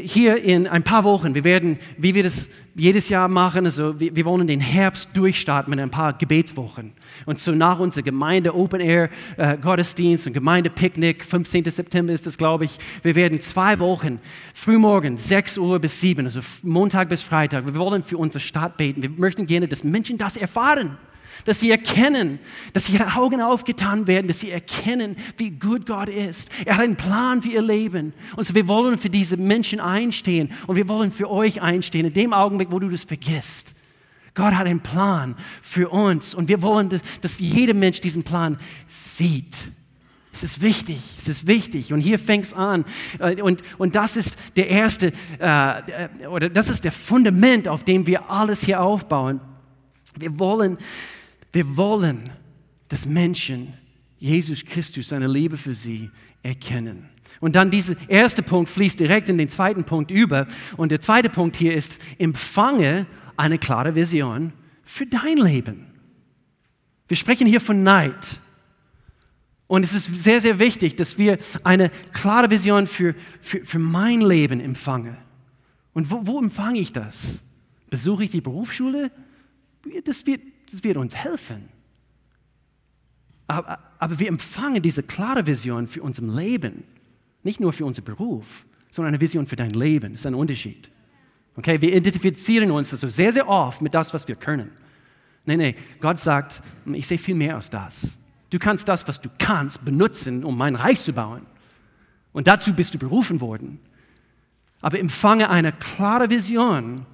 hier 0.05 0.43
in 0.43 0.67
ein 0.67 0.83
paar 0.83 1.05
Wochen, 1.05 1.35
wir 1.35 1.45
werden, 1.45 1.79
wie 1.97 2.15
wir 2.15 2.23
das 2.23 2.51
jedes 2.75 3.09
Jahr 3.09 3.29
machen, 3.29 3.67
also 3.67 3.99
wir, 3.99 4.15
wir 4.15 4.25
wollen 4.25 4.47
den 4.47 4.61
Herbst 4.61 5.11
durchstarten 5.15 5.71
mit 5.71 5.81
ein 5.81 5.91
paar 5.91 6.13
Gebetswochen. 6.13 6.93
Und 7.27 7.39
so 7.39 7.53
nach 7.53 7.79
unserer 7.79 8.03
Gemeinde 8.03 8.55
Open 8.55 8.81
Air 8.81 9.11
äh, 9.37 9.57
Gottesdienst 9.59 10.27
und 10.27 10.33
Gemeindepicknick, 10.33 11.25
15. 11.25 11.65
September 11.65 12.13
ist 12.13 12.27
das, 12.27 12.39
glaube 12.39 12.65
ich, 12.65 12.79
wir 13.03 13.15
werden 13.15 13.41
zwei 13.41 13.79
Wochen, 13.79 14.21
frühmorgen, 14.55 15.17
6 15.17 15.59
Uhr 15.59 15.79
bis 15.79 16.01
7, 16.01 16.25
also 16.27 16.41
Montag 16.63 17.09
bis 17.09 17.23
Freitag, 17.23 17.67
wir 17.67 17.75
wollen 17.75 18.03
für 18.03 18.19
unsere 18.19 18.41
Stadt 18.41 18.77
beten. 18.77 19.03
Wir 19.03 19.11
möchten 19.11 19.47
gerne, 19.47 19.69
dass 19.69 19.85
Menschen 19.85 20.17
das 20.17 20.37
erfahren 20.37 20.97
dass 21.45 21.61
sie 21.61 21.71
erkennen, 21.71 22.39
dass 22.73 22.89
ihre 22.89 23.17
Augen 23.17 23.41
aufgetan 23.41 24.07
werden, 24.07 24.29
dass 24.29 24.41
sie 24.41 24.51
erkennen, 24.51 25.17
wie 25.37 25.51
gut 25.51 25.87
Gott 25.87 26.09
ist. 26.09 26.51
Er 26.65 26.77
hat 26.77 26.85
einen 26.85 26.97
Plan 26.97 27.43
für 27.43 27.49
ihr 27.49 27.63
Leben. 27.63 28.13
Und 28.37 28.47
so 28.47 28.55
wir 28.55 28.69
wollen 28.69 28.99
für 28.99 29.11
diese 29.11 29.37
Menschen 29.37 29.81
einstehen 29.81 30.53
und 30.67 30.77
wir 30.77 30.89
wollen 30.89 31.13
für 31.13 31.31
euch 31.31 31.63
einstehen, 31.63 32.07
in 32.07 32.13
dem 32.13 32.33
Augenblick, 32.33 32.71
wo 32.71 32.79
du 32.79 32.89
das 32.89 33.05
vergisst. 33.05 33.75
Gott 34.35 34.55
hat 34.55 34.67
einen 34.67 34.81
Plan 34.81 35.37
für 35.63 35.89
uns 35.89 36.35
und 36.35 36.49
wir 36.49 36.63
wollen, 36.63 36.89
dass, 36.89 37.01
dass 37.21 37.39
jeder 37.41 37.75
Mensch 37.75 38.01
diesen 38.01 38.23
Plan 38.23 38.59
sieht. 38.89 39.71
Es 40.33 40.45
ist 40.45 40.61
wichtig, 40.61 41.01
es 41.19 41.29
ist 41.29 41.47
wichtig. 41.47 41.93
Und 41.93 42.01
hier 42.01 42.19
fängt 42.19 42.45
es 42.47 42.55
an. 42.55 42.85
Äh, 43.19 43.43
und, 43.43 43.63
und 43.79 43.97
das 43.97 44.17
ist 44.17 44.39
der 44.57 44.69
erste, 44.69 45.13
äh, 45.39 46.27
oder 46.29 46.49
das 46.49 46.69
ist 46.69 46.85
der 46.85 46.93
Fundament, 46.93 47.67
auf 47.67 47.85
dem 47.85 48.07
wir 48.07 48.31
alles 48.31 48.63
hier 48.63 48.81
aufbauen. 48.81 49.41
Wir 50.17 50.39
wollen, 50.39 50.79
wir 51.53 51.77
wollen, 51.77 52.31
dass 52.89 53.07
Menschen 53.07 53.75
Jesus 54.21 54.65
Christus, 54.65 55.09
seine 55.09 55.27
Liebe 55.27 55.57
für 55.57 55.75
sie 55.75 56.11
erkennen. 56.43 57.09
Und 57.41 57.57
dann 57.57 57.71
dieser 57.71 57.97
erste 58.09 58.43
Punkt 58.43 58.71
fließt 58.71 59.01
direkt 59.01 59.31
in 59.31 59.39
den 59.39 59.49
zweiten 59.49 59.85
Punkt 59.85 60.11
über. 60.11 60.47
Und 60.77 60.91
der 60.93 61.01
zweite 61.01 61.31
Punkt 61.31 61.57
hier 61.57 61.75
ist, 61.75 62.01
empfange 62.19 63.07
eine 63.37 63.59
klare 63.59 63.95
Vision 63.95 64.53
für 64.85 65.07
dein 65.07 65.39
Leben. 65.39 65.87
Wir 67.09 67.17
sprechen 67.17 67.47
hier 67.47 67.63
von 67.63 67.83
Neid. 67.83 68.41
Und 69.67 69.85
es 69.85 69.95
ist 69.95 70.15
sehr, 70.23 70.41
sehr 70.43 70.59
wichtig, 70.59 70.97
dass 70.97 71.17
wir 71.17 71.39
eine 71.65 71.91
klare 72.13 72.51
Vision 72.51 72.87
für, 72.87 73.15
für, 73.41 73.65
für 73.65 73.79
mein 73.79 74.21
Leben 74.21 74.61
empfangen. 74.61 75.17
Und 75.95 76.11
wo, 76.11 76.27
wo 76.27 76.39
empfange 76.39 76.79
ich 76.79 76.93
das? 76.93 77.43
Besuche 77.89 78.25
ich 78.25 78.31
die 78.31 78.41
Berufsschule? 78.43 79.11
Das 80.05 80.27
wird, 80.27 80.43
das 80.71 80.85
wird 80.85 80.97
uns 80.97 81.15
helfen. 81.15 81.69
Aber, 83.47 83.79
aber 83.99 84.19
wir 84.19 84.29
empfangen 84.29 84.81
diese 84.83 85.03
klare 85.03 85.47
Vision 85.47 85.89
für 85.89 86.03
unser 86.03 86.23
Leben. 86.23 86.85
Nicht 87.43 87.59
nur 87.59 87.73
für 87.73 87.85
unseren 87.85 88.05
Beruf, 88.05 88.47
sondern 88.91 89.15
eine 89.15 89.21
Vision 89.21 89.47
für 89.47 89.57
dein 89.57 89.71
Leben. 89.71 90.13
Das 90.13 90.21
ist 90.21 90.27
ein 90.27 90.35
Unterschied. 90.35 90.89
Okay, 91.57 91.81
wir 91.81 91.95
identifizieren 91.95 92.71
uns 92.71 92.93
also 92.93 93.09
sehr, 93.09 93.33
sehr 93.33 93.49
oft 93.49 93.83
mit 93.83 93.93
das, 93.93 94.15
was 94.15 94.29
wir 94.29 94.37
können. 94.37 94.71
Nein, 95.47 95.59
nein, 95.59 95.75
Gott 96.01 96.21
sagt, 96.21 96.63
ich 96.93 97.07
sehe 97.09 97.19
viel 97.19 97.35
mehr 97.35 97.57
als 97.57 97.71
das. 97.71 98.17
Du 98.51 98.59
kannst 98.59 98.89
das, 98.89 99.07
was 99.09 99.21
du 99.21 99.29
kannst, 99.39 99.85
benutzen, 99.85 100.45
um 100.45 100.57
mein 100.57 100.77
Reich 100.77 101.01
zu 101.01 101.13
bauen. 101.13 101.47
Und 102.33 102.47
dazu 102.47 102.73
bist 102.73 102.95
du 102.95 102.99
berufen 102.99 103.41
worden. 103.41 103.81
Aber 104.81 104.99
empfange 104.99 105.51
eine 105.51 105.73
klare 105.73 106.31
Vision 106.31 107.07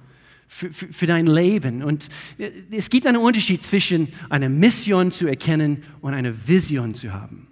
für, 0.47 0.71
für, 0.71 0.87
für, 0.87 1.07
dein 1.07 1.27
Leben. 1.27 1.83
Und 1.83 2.09
es 2.71 2.89
gibt 2.89 3.05
einen 3.05 3.17
Unterschied 3.17 3.63
zwischen 3.63 4.09
einer 4.29 4.49
Mission 4.49 5.11
zu 5.11 5.27
erkennen 5.27 5.83
und 6.01 6.13
einer 6.13 6.33
Vision 6.47 6.93
zu 6.93 7.13
haben. 7.13 7.47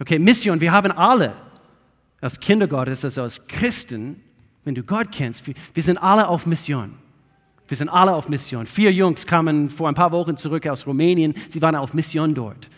Okay, 0.00 0.18
Mission, 0.18 0.60
wir 0.60 0.72
haben 0.72 0.92
alle 0.92 1.34
als 2.20 2.40
Kinder 2.40 2.66
Gottes, 2.66 3.04
also 3.04 3.22
als 3.22 3.46
Christen, 3.46 4.20
wenn 4.64 4.74
du 4.74 4.82
Gott 4.82 5.12
kennst, 5.12 5.46
wir, 5.46 5.54
wir 5.74 5.82
sind 5.82 5.98
alle 5.98 6.26
auf 6.26 6.46
Mission. 6.46 6.94
Wir 7.68 7.76
sind 7.76 7.88
alle 7.88 8.14
auf 8.14 8.28
Mission. 8.28 8.66
Vier 8.66 8.92
Jungs 8.92 9.26
kamen 9.26 9.70
vor 9.70 9.88
ein 9.88 9.94
paar 9.94 10.12
Wochen 10.12 10.36
zurück 10.36 10.66
aus 10.66 10.86
Rumänien. 10.86 11.34
Sie 11.48 11.62
waren 11.62 11.76
auf 11.76 11.94
Mission 11.94 12.34
dort. 12.34 12.68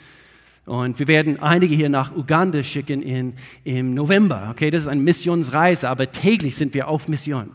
Und 0.64 0.98
wir 0.98 1.06
werden 1.06 1.40
einige 1.40 1.74
hier 1.74 1.88
nach 1.88 2.14
Uganda 2.14 2.62
schicken 2.62 3.02
in, 3.02 3.34
im 3.62 3.94
November. 3.94 4.48
Okay, 4.50 4.70
das 4.70 4.82
ist 4.82 4.88
eine 4.88 5.00
Missionsreise, 5.00 5.88
aber 5.88 6.10
täglich 6.10 6.56
sind 6.56 6.74
wir 6.74 6.88
auf 6.88 7.06
Mission. 7.06 7.50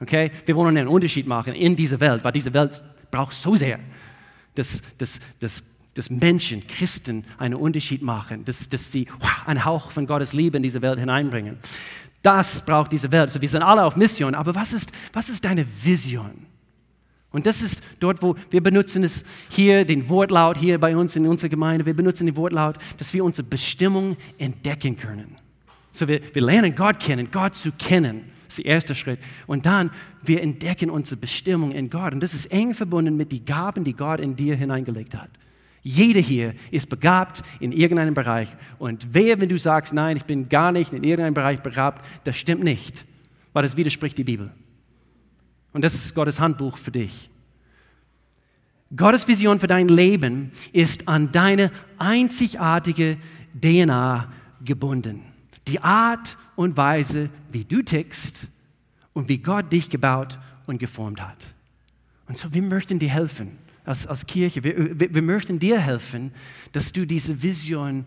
Okay, 0.00 0.30
wir 0.44 0.56
wollen 0.56 0.76
einen 0.76 0.88
Unterschied 0.88 1.26
machen 1.26 1.54
in 1.54 1.74
dieser 1.74 2.00
Welt, 2.00 2.22
weil 2.22 2.32
diese 2.32 2.52
Welt 2.52 2.82
braucht 3.10 3.34
so 3.34 3.56
sehr, 3.56 3.78
dass, 4.54 4.82
dass, 4.98 5.20
dass, 5.40 5.62
dass 5.94 6.10
Menschen, 6.10 6.66
Christen 6.66 7.24
einen 7.38 7.54
Unterschied 7.54 8.02
machen, 8.02 8.44
dass, 8.44 8.68
dass 8.68 8.92
sie 8.92 9.06
einen 9.46 9.64
Hauch 9.64 9.90
von 9.90 10.06
Gottes 10.06 10.32
Liebe 10.32 10.58
in 10.58 10.62
diese 10.62 10.82
Welt 10.82 10.98
hineinbringen. 10.98 11.58
Das 12.22 12.60
braucht 12.60 12.92
diese 12.92 13.10
Welt. 13.12 13.30
So, 13.30 13.40
wir 13.40 13.48
sind 13.48 13.62
alle 13.62 13.84
auf 13.84 13.96
Mission, 13.96 14.34
aber 14.34 14.54
was 14.54 14.72
ist, 14.72 14.90
was 15.12 15.28
ist 15.28 15.44
deine 15.44 15.64
Vision? 15.82 16.46
Und 17.30 17.46
das 17.46 17.62
ist 17.62 17.82
dort, 18.00 18.22
wo 18.22 18.34
wir 18.50 18.62
benutzen 18.62 19.04
es 19.04 19.24
hier, 19.48 19.84
den 19.84 20.08
Wortlaut 20.08 20.56
hier 20.56 20.78
bei 20.78 20.96
uns 20.96 21.16
in 21.16 21.26
unserer 21.26 21.50
Gemeinde, 21.50 21.86
wir 21.86 21.94
benutzen 21.94 22.26
den 22.26 22.36
Wortlaut, 22.36 22.78
dass 22.98 23.12
wir 23.12 23.24
unsere 23.24 23.46
Bestimmung 23.46 24.16
entdecken 24.38 24.96
können. 24.96 25.36
So 25.92 26.08
wir, 26.08 26.20
wir 26.34 26.42
lernen 26.42 26.74
Gott 26.74 26.98
kennen, 26.98 27.28
Gott 27.30 27.54
zu 27.56 27.72
kennen, 27.72 28.24
das 28.46 28.58
ist 28.58 28.64
der 28.64 28.72
erste 28.72 28.94
Schritt. 28.94 29.18
Und 29.46 29.66
dann, 29.66 29.90
wir 30.22 30.42
entdecken 30.42 30.90
unsere 30.90 31.20
Bestimmung 31.20 31.72
in 31.72 31.90
Gott. 31.90 32.12
Und 32.12 32.20
das 32.20 32.34
ist 32.34 32.46
eng 32.46 32.74
verbunden 32.74 33.16
mit 33.16 33.32
den 33.32 33.44
Gaben, 33.44 33.84
die 33.84 33.92
Gott 33.92 34.20
in 34.20 34.36
dir 34.36 34.56
hineingelegt 34.56 35.14
hat. 35.14 35.30
Jeder 35.82 36.20
hier 36.20 36.54
ist 36.70 36.88
begabt 36.88 37.42
in 37.60 37.70
irgendeinem 37.70 38.14
Bereich. 38.14 38.48
Und 38.78 39.06
wer, 39.12 39.40
wenn 39.40 39.48
du 39.48 39.58
sagst, 39.58 39.94
nein, 39.94 40.16
ich 40.16 40.24
bin 40.24 40.48
gar 40.48 40.72
nicht 40.72 40.92
in 40.92 41.04
irgendeinem 41.04 41.34
Bereich 41.34 41.60
begabt, 41.60 42.04
das 42.24 42.36
stimmt 42.36 42.64
nicht, 42.64 43.04
weil 43.52 43.62
das 43.62 43.76
widerspricht 43.76 44.18
die 44.18 44.24
Bibel. 44.24 44.50
Und 45.72 45.82
das 45.82 45.94
ist 45.94 46.14
Gottes 46.14 46.40
Handbuch 46.40 46.76
für 46.76 46.90
dich. 46.90 47.30
Gottes 48.96 49.26
Vision 49.26 49.60
für 49.60 49.66
dein 49.66 49.88
Leben 49.88 50.52
ist 50.72 51.06
an 51.06 51.32
deine 51.32 51.70
einzigartige 51.98 53.18
DNA 53.60 54.32
gebunden. 54.64 55.22
Die 55.68 55.80
Art 55.80 56.36
und 56.56 56.76
Weise, 56.76 57.30
wie 57.52 57.64
du 57.64 57.82
tickst 57.82 58.48
und 59.12 59.28
wie 59.28 59.38
Gott 59.38 59.72
dich 59.72 59.88
gebaut 59.88 60.38
und 60.66 60.78
geformt 60.78 61.20
hat. 61.20 61.38
Und 62.26 62.38
so, 62.38 62.52
wir 62.52 62.62
möchten 62.62 62.98
dir 62.98 63.10
helfen 63.10 63.58
als, 63.84 64.06
als 64.06 64.26
Kirche. 64.26 64.64
Wir, 64.64 64.98
wir, 64.98 65.14
wir 65.14 65.22
möchten 65.22 65.58
dir 65.58 65.78
helfen, 65.78 66.32
dass 66.72 66.92
du 66.92 67.06
diese 67.06 67.42
Vision, 67.42 68.04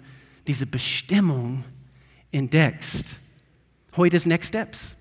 diese 0.47 0.65
Bestimmung 0.65 1.63
entdeckst. 2.31 3.19
Heute 3.95 4.17
ist 4.17 4.25
Next 4.25 4.49
Steps 4.49 4.95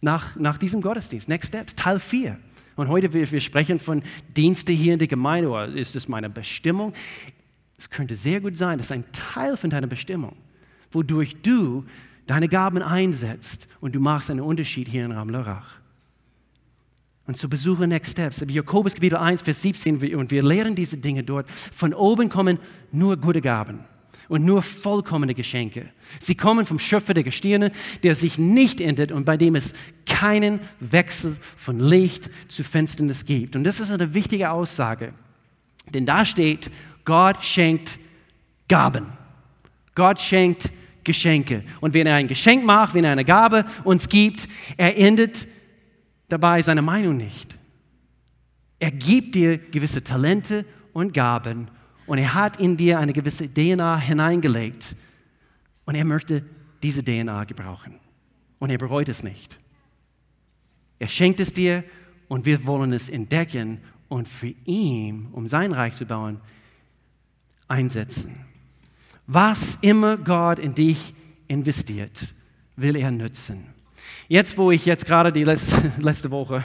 nach, 0.00 0.36
nach 0.36 0.58
diesem 0.58 0.80
Gottesdienst. 0.80 1.28
Next 1.28 1.48
Steps, 1.48 1.74
Teil 1.74 2.00
4. 2.00 2.38
Und 2.76 2.88
heute, 2.88 3.12
wir, 3.12 3.30
wir 3.30 3.40
sprechen 3.40 3.78
von 3.78 4.02
Dienste 4.36 4.72
hier 4.72 4.92
in 4.92 4.98
der 4.98 5.08
Gemeinde. 5.08 5.48
Oder 5.48 5.68
ist 5.68 5.94
das 5.94 6.08
meine 6.08 6.28
Bestimmung? 6.28 6.92
Es 7.78 7.88
könnte 7.88 8.14
sehr 8.14 8.40
gut 8.40 8.56
sein, 8.56 8.78
das 8.78 8.88
ist 8.88 8.92
ein 8.92 9.04
Teil 9.12 9.56
von 9.56 9.70
deiner 9.70 9.86
Bestimmung, 9.86 10.36
wodurch 10.92 11.36
du 11.42 11.84
deine 12.26 12.48
Gaben 12.48 12.82
einsetzt 12.82 13.68
und 13.80 13.94
du 13.94 14.00
machst 14.00 14.30
einen 14.30 14.40
Unterschied 14.40 14.88
hier 14.88 15.04
in 15.04 15.12
Ramlerach. 15.12 15.76
Und 17.26 17.36
so 17.36 17.48
besuche 17.48 17.86
Next 17.86 18.12
Steps. 18.12 18.44
Jakobus 18.46 18.94
Kapitel 18.94 19.16
1, 19.16 19.42
Vers 19.42 19.62
17, 19.62 20.14
und 20.14 20.30
wir 20.30 20.42
lehren 20.42 20.76
diese 20.76 20.96
Dinge 20.96 21.24
dort. 21.24 21.48
Von 21.72 21.92
oben 21.92 22.28
kommen 22.28 22.58
nur 22.92 23.16
gute 23.16 23.40
Gaben 23.40 23.80
und 24.28 24.44
nur 24.44 24.62
vollkommene 24.62 25.34
Geschenke. 25.34 25.88
Sie 26.20 26.34
kommen 26.34 26.66
vom 26.66 26.78
Schöpfer 26.78 27.14
der 27.14 27.24
Gestirne, 27.24 27.72
der 28.02 28.14
sich 28.14 28.38
nicht 28.38 28.80
ändert 28.80 29.12
und 29.12 29.24
bei 29.24 29.36
dem 29.36 29.54
es 29.56 29.72
keinen 30.06 30.60
Wechsel 30.80 31.36
von 31.56 31.80
Licht 31.80 32.30
zu 32.48 32.64
Finsternis 32.64 33.24
gibt. 33.24 33.56
Und 33.56 33.64
das 33.64 33.80
ist 33.80 33.90
eine 33.90 34.14
wichtige 34.14 34.50
Aussage, 34.50 35.12
denn 35.92 36.06
da 36.06 36.24
steht, 36.24 36.70
Gott 37.04 37.42
schenkt 37.44 37.98
Gaben. 38.68 39.06
Gott 39.94 40.20
schenkt 40.20 40.70
Geschenke. 41.06 41.62
Und 41.80 41.94
wenn 41.94 42.06
er 42.06 42.16
ein 42.16 42.28
Geschenk 42.28 42.64
macht, 42.64 42.92
wenn 42.92 43.04
er 43.04 43.12
eine 43.12 43.24
Gabe 43.24 43.64
uns 43.84 44.08
gibt, 44.08 44.46
er 44.76 44.98
endet 44.98 45.48
dabei 46.28 46.60
seine 46.60 46.82
Meinung 46.82 47.16
nicht. 47.16 47.56
Er 48.78 48.90
gibt 48.90 49.34
dir 49.34 49.56
gewisse 49.56 50.04
Talente 50.04 50.66
und 50.92 51.14
Gaben 51.14 51.68
und 52.06 52.18
er 52.18 52.34
hat 52.34 52.58
in 52.58 52.76
dir 52.76 52.98
eine 52.98 53.12
gewisse 53.12 53.48
DNA 53.48 53.98
hineingelegt. 53.98 54.94
Und 55.86 55.94
er 55.94 56.04
möchte 56.04 56.44
diese 56.82 57.02
DNA 57.02 57.44
gebrauchen. 57.44 57.94
Und 58.58 58.70
er 58.70 58.78
bereut 58.78 59.08
es 59.08 59.22
nicht. 59.22 59.58
Er 60.98 61.08
schenkt 61.08 61.40
es 61.40 61.52
dir 61.52 61.84
und 62.28 62.44
wir 62.44 62.66
wollen 62.66 62.92
es 62.92 63.08
entdecken 63.08 63.80
und 64.08 64.28
für 64.28 64.54
ihn, 64.64 65.28
um 65.32 65.46
sein 65.46 65.72
Reich 65.72 65.94
zu 65.94 66.06
bauen, 66.06 66.40
einsetzen. 67.68 68.45
Was 69.26 69.76
immer 69.80 70.16
Gott 70.16 70.58
in 70.58 70.74
dich 70.74 71.14
investiert, 71.48 72.34
will 72.76 72.96
er 72.96 73.10
nützen. 73.10 73.64
Jetzt, 74.28 74.56
wo 74.56 74.70
ich 74.70 74.86
jetzt 74.86 75.04
gerade 75.06 75.32
die 75.32 75.44
letzte, 75.44 76.30
Woche 76.30 76.64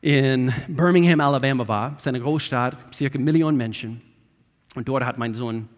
in 0.00 0.52
Birmingham, 0.68 1.20
Alabama 1.20 1.66
war, 1.66 1.96
ist 1.98 2.06
eine 2.08 2.20
Großstadt, 2.20 2.94
circa 2.94 3.14
eine 3.14 3.24
Million 3.24 3.56
Menschen, 3.56 4.00
und 4.74 4.88
dort 4.88 5.04
hat 5.04 5.18
mein 5.18 5.34
Sohn 5.34 5.68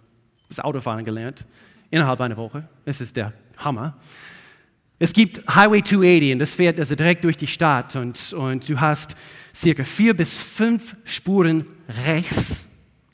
das 0.49 0.61
Autofahren 0.61 1.05
gelernt, 1.05 1.47
innerhalb 1.91 2.21
einer 2.21 2.37
Woche. 2.37 2.69
Das 2.85 3.01
ist 3.01 3.17
der 3.17 3.33
Hammer. 3.57 3.97
Es 4.99 5.13
gibt 5.13 5.43
Highway 5.49 5.83
280 5.83 6.33
und 6.35 6.39
das 6.41 6.55
fährt 6.55 6.79
also 6.79 6.95
direkt 6.95 7.25
durch 7.25 7.37
die 7.37 7.47
Stadt 7.47 7.97
und, 7.97 8.33
und 8.35 8.69
du 8.69 8.79
hast 8.79 9.17
circa 9.55 9.85
vier 9.85 10.15
bis 10.15 10.37
fünf 10.37 10.97
Spuren 11.05 11.65
rechts. 12.05 12.69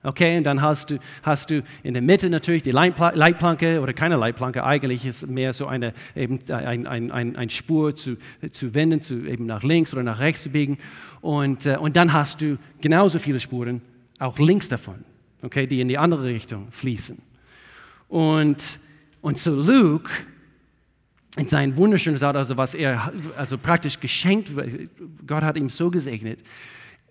Okay, 0.06 0.38
und 0.38 0.44
dann 0.44 0.62
hast 0.62 0.90
du, 0.90 0.98
hast 1.22 1.50
du 1.50 1.62
in 1.82 1.94
der 1.94 2.02
Mitte 2.02 2.30
natürlich 2.30 2.62
die 2.62 2.70
Leitplanke 2.70 3.80
oder 3.80 3.92
keine 3.92 4.16
Leitplanke, 4.16 4.64
eigentlich 4.64 5.04
ist 5.04 5.26
mehr 5.26 5.52
so 5.52 5.66
eine, 5.66 5.94
eben 6.14 6.40
ein, 6.48 6.86
ein, 6.86 7.10
ein, 7.10 7.36
ein 7.36 7.50
Spur 7.50 7.96
zu, 7.96 8.16
zu 8.52 8.72
wenden, 8.72 9.02
zu, 9.02 9.26
eben 9.26 9.46
nach 9.46 9.62
links 9.62 9.92
oder 9.92 10.02
nach 10.02 10.20
rechts 10.20 10.42
zu 10.42 10.50
biegen. 10.50 10.78
Und, 11.20 11.66
äh, 11.66 11.76
und 11.76 11.96
dann 11.96 12.12
hast 12.12 12.40
du 12.40 12.56
genauso 12.80 13.18
viele 13.18 13.40
Spuren 13.40 13.82
auch 14.18 14.38
links 14.38 14.68
davon 14.68 15.04
okay, 15.46 15.66
die 15.66 15.80
in 15.80 15.88
die 15.88 15.96
andere 15.96 16.24
Richtung 16.24 16.70
fließen. 16.72 17.18
Und, 18.08 18.78
und 19.22 19.38
so 19.38 19.50
Luke, 19.50 20.10
in 21.36 21.48
sein 21.48 21.76
wunderschönes 21.76 22.22
Auto, 22.22 22.38
also 22.38 22.56
was 22.56 22.74
er 22.74 23.12
also 23.36 23.58
praktisch 23.58 24.00
geschenkt, 24.00 24.50
Gott 25.26 25.42
hat 25.42 25.56
ihm 25.56 25.70
so 25.70 25.90
gesegnet. 25.90 26.40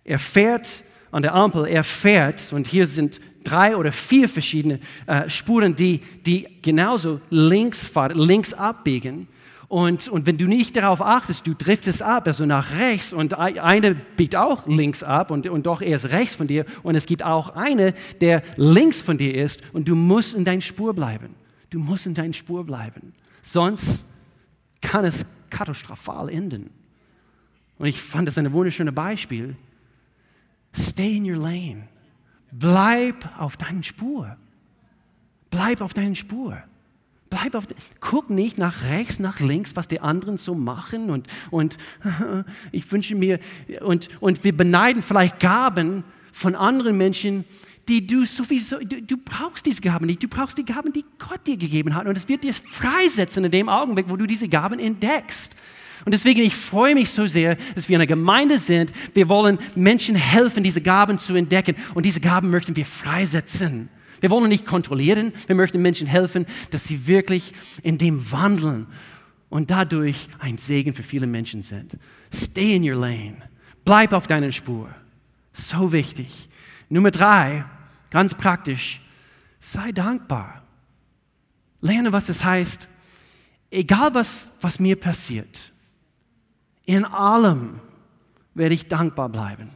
Er 0.03 0.19
fährt 0.19 0.83
an 1.15 1.21
der 1.21 1.33
Ampel, 1.33 1.65
er 1.65 1.85
fährt, 1.85 2.51
und 2.51 2.67
hier 2.67 2.85
sind 2.85 3.21
drei 3.45 3.77
oder 3.77 3.93
vier 3.93 4.27
verschiedene 4.27 4.81
äh, 5.07 5.29
Spuren, 5.29 5.73
die, 5.73 6.01
die 6.25 6.45
genauso 6.61 7.21
links, 7.29 7.85
fahren, 7.87 8.17
links 8.17 8.53
abbiegen. 8.53 9.29
Und, 9.69 10.09
und 10.09 10.27
wenn 10.27 10.37
du 10.37 10.45
nicht 10.45 10.75
darauf 10.75 11.01
achtest, 11.01 11.47
du 11.47 11.53
driftest 11.53 12.01
ab, 12.03 12.27
also 12.27 12.45
nach 12.45 12.77
rechts 12.77 13.13
und 13.13 13.33
eine 13.33 13.95
biegt 13.95 14.35
auch 14.35 14.67
links 14.67 15.03
ab 15.03 15.31
und, 15.31 15.47
und 15.47 15.65
doch 15.65 15.81
erst 15.81 16.09
rechts 16.09 16.35
von 16.35 16.47
dir 16.47 16.65
und 16.83 16.95
es 16.95 17.05
gibt 17.05 17.23
auch 17.23 17.55
eine, 17.55 17.93
der 18.19 18.43
links 18.57 19.01
von 19.01 19.17
dir 19.17 19.33
ist 19.35 19.61
und 19.71 19.87
du 19.87 19.95
musst 19.95 20.35
in 20.35 20.43
deiner 20.43 20.61
Spur 20.61 20.93
bleiben. 20.93 21.35
Du 21.69 21.79
musst 21.79 22.05
in 22.07 22.13
deiner 22.13 22.33
Spur 22.33 22.65
bleiben. 22.65 23.13
Sonst 23.41 24.05
kann 24.81 25.05
es 25.05 25.25
katastrophal 25.49 26.27
enden. 26.27 26.71
Und 27.77 27.87
ich 27.87 28.01
fand 28.01 28.27
das 28.27 28.37
ein 28.37 28.51
wunderschönes 28.51 28.93
Beispiel. 28.93 29.55
Stay 30.77 31.17
in 31.17 31.29
your 31.29 31.37
lane. 31.37 31.87
Bleib 32.51 33.27
auf 33.39 33.57
deiner 33.57 33.83
Spur. 33.83 34.37
Bleib 35.49 35.81
auf 35.81 35.93
deinen 35.93 36.15
Spur. 36.15 36.57
Bleib 37.29 37.55
auf, 37.55 37.65
guck 37.99 38.29
nicht 38.29 38.57
nach 38.57 38.83
rechts, 38.83 39.19
nach 39.19 39.39
links, 39.39 39.75
was 39.75 39.87
die 39.87 39.99
anderen 39.99 40.37
so 40.37 40.53
machen 40.53 41.09
und, 41.09 41.27
und 41.51 41.77
ich 42.71 42.89
wünsche 42.91 43.15
mir, 43.15 43.39
und, 43.81 44.09
und 44.19 44.43
wir 44.43 44.55
beneiden 44.55 45.01
vielleicht 45.01 45.39
Gaben 45.39 46.03
von 46.31 46.55
anderen 46.55 46.97
Menschen, 46.97 47.45
die 47.87 48.05
du 48.05 48.25
sowieso, 48.25 48.79
du, 48.79 49.01
du, 49.01 49.17
brauchst 49.17 49.65
diese 49.65 49.81
Gaben 49.81 50.05
nicht, 50.05 50.21
du 50.23 50.27
brauchst 50.27 50.57
die 50.57 50.65
Gaben, 50.65 50.93
die 50.93 51.05
Gott 51.17 51.45
dir 51.45 51.57
gegeben 51.57 51.95
hat 51.95 52.07
und 52.07 52.15
es 52.15 52.27
wird 52.27 52.43
dir 52.43 52.53
freisetzen 52.53 53.43
in 53.43 53.51
dem 53.51 53.69
Augenblick, 53.69 54.09
wo 54.09 54.15
du 54.15 54.25
diese 54.25 54.47
Gaben 54.47 54.79
entdeckst. 54.79 55.55
Und 56.03 56.11
deswegen, 56.11 56.41
ich 56.41 56.55
freue 56.55 56.93
mich 56.93 57.11
so 57.11 57.27
sehr, 57.27 57.57
dass 57.73 57.87
wir 57.87 57.97
eine 57.97 58.07
Gemeinde 58.07 58.59
sind. 58.59 58.91
Wir 59.13 59.29
wollen 59.29 59.59
Menschen 59.75 60.15
helfen, 60.15 60.63
diese 60.63 60.81
Gaben 60.81 61.19
zu 61.19 61.33
entdecken 61.35 61.75
und 61.93 62.05
diese 62.05 62.19
Gaben 62.19 62.49
möchten 62.49 62.75
wir 62.75 62.85
freisetzen. 62.85 63.89
Wir 64.19 64.29
wollen 64.29 64.49
nicht 64.49 64.65
kontrollieren, 64.65 65.33
wir 65.47 65.55
möchten 65.55 65.81
Menschen 65.81 66.07
helfen, 66.07 66.45
dass 66.71 66.85
sie 66.85 67.07
wirklich 67.07 67.53
in 67.83 67.97
dem 67.97 68.31
wandeln 68.31 68.87
und 69.49 69.71
dadurch 69.71 70.27
ein 70.39 70.57
Segen 70.57 70.93
für 70.93 71.03
viele 71.03 71.27
Menschen 71.27 71.63
sind. 71.63 71.97
Stay 72.33 72.75
in 72.75 72.83
your 72.83 72.99
lane. 72.99 73.37
Bleib 73.83 74.13
auf 74.13 74.27
deiner 74.27 74.51
Spur. 74.51 74.89
So 75.53 75.91
wichtig. 75.91 76.49
Nummer 76.89 77.11
drei, 77.11 77.65
ganz 78.09 78.33
praktisch, 78.33 78.99
sei 79.59 79.91
dankbar. 79.91 80.63
Lerne, 81.81 82.11
was 82.11 82.29
es 82.29 82.43
heißt, 82.43 82.89
egal 83.71 84.13
was, 84.13 84.51
was 84.61 84.79
mir 84.79 84.95
passiert, 84.95 85.71
in 86.85 87.05
allem 87.05 87.79
werde 88.53 88.75
ich 88.75 88.87
dankbar 88.87 89.29
bleiben. 89.29 89.69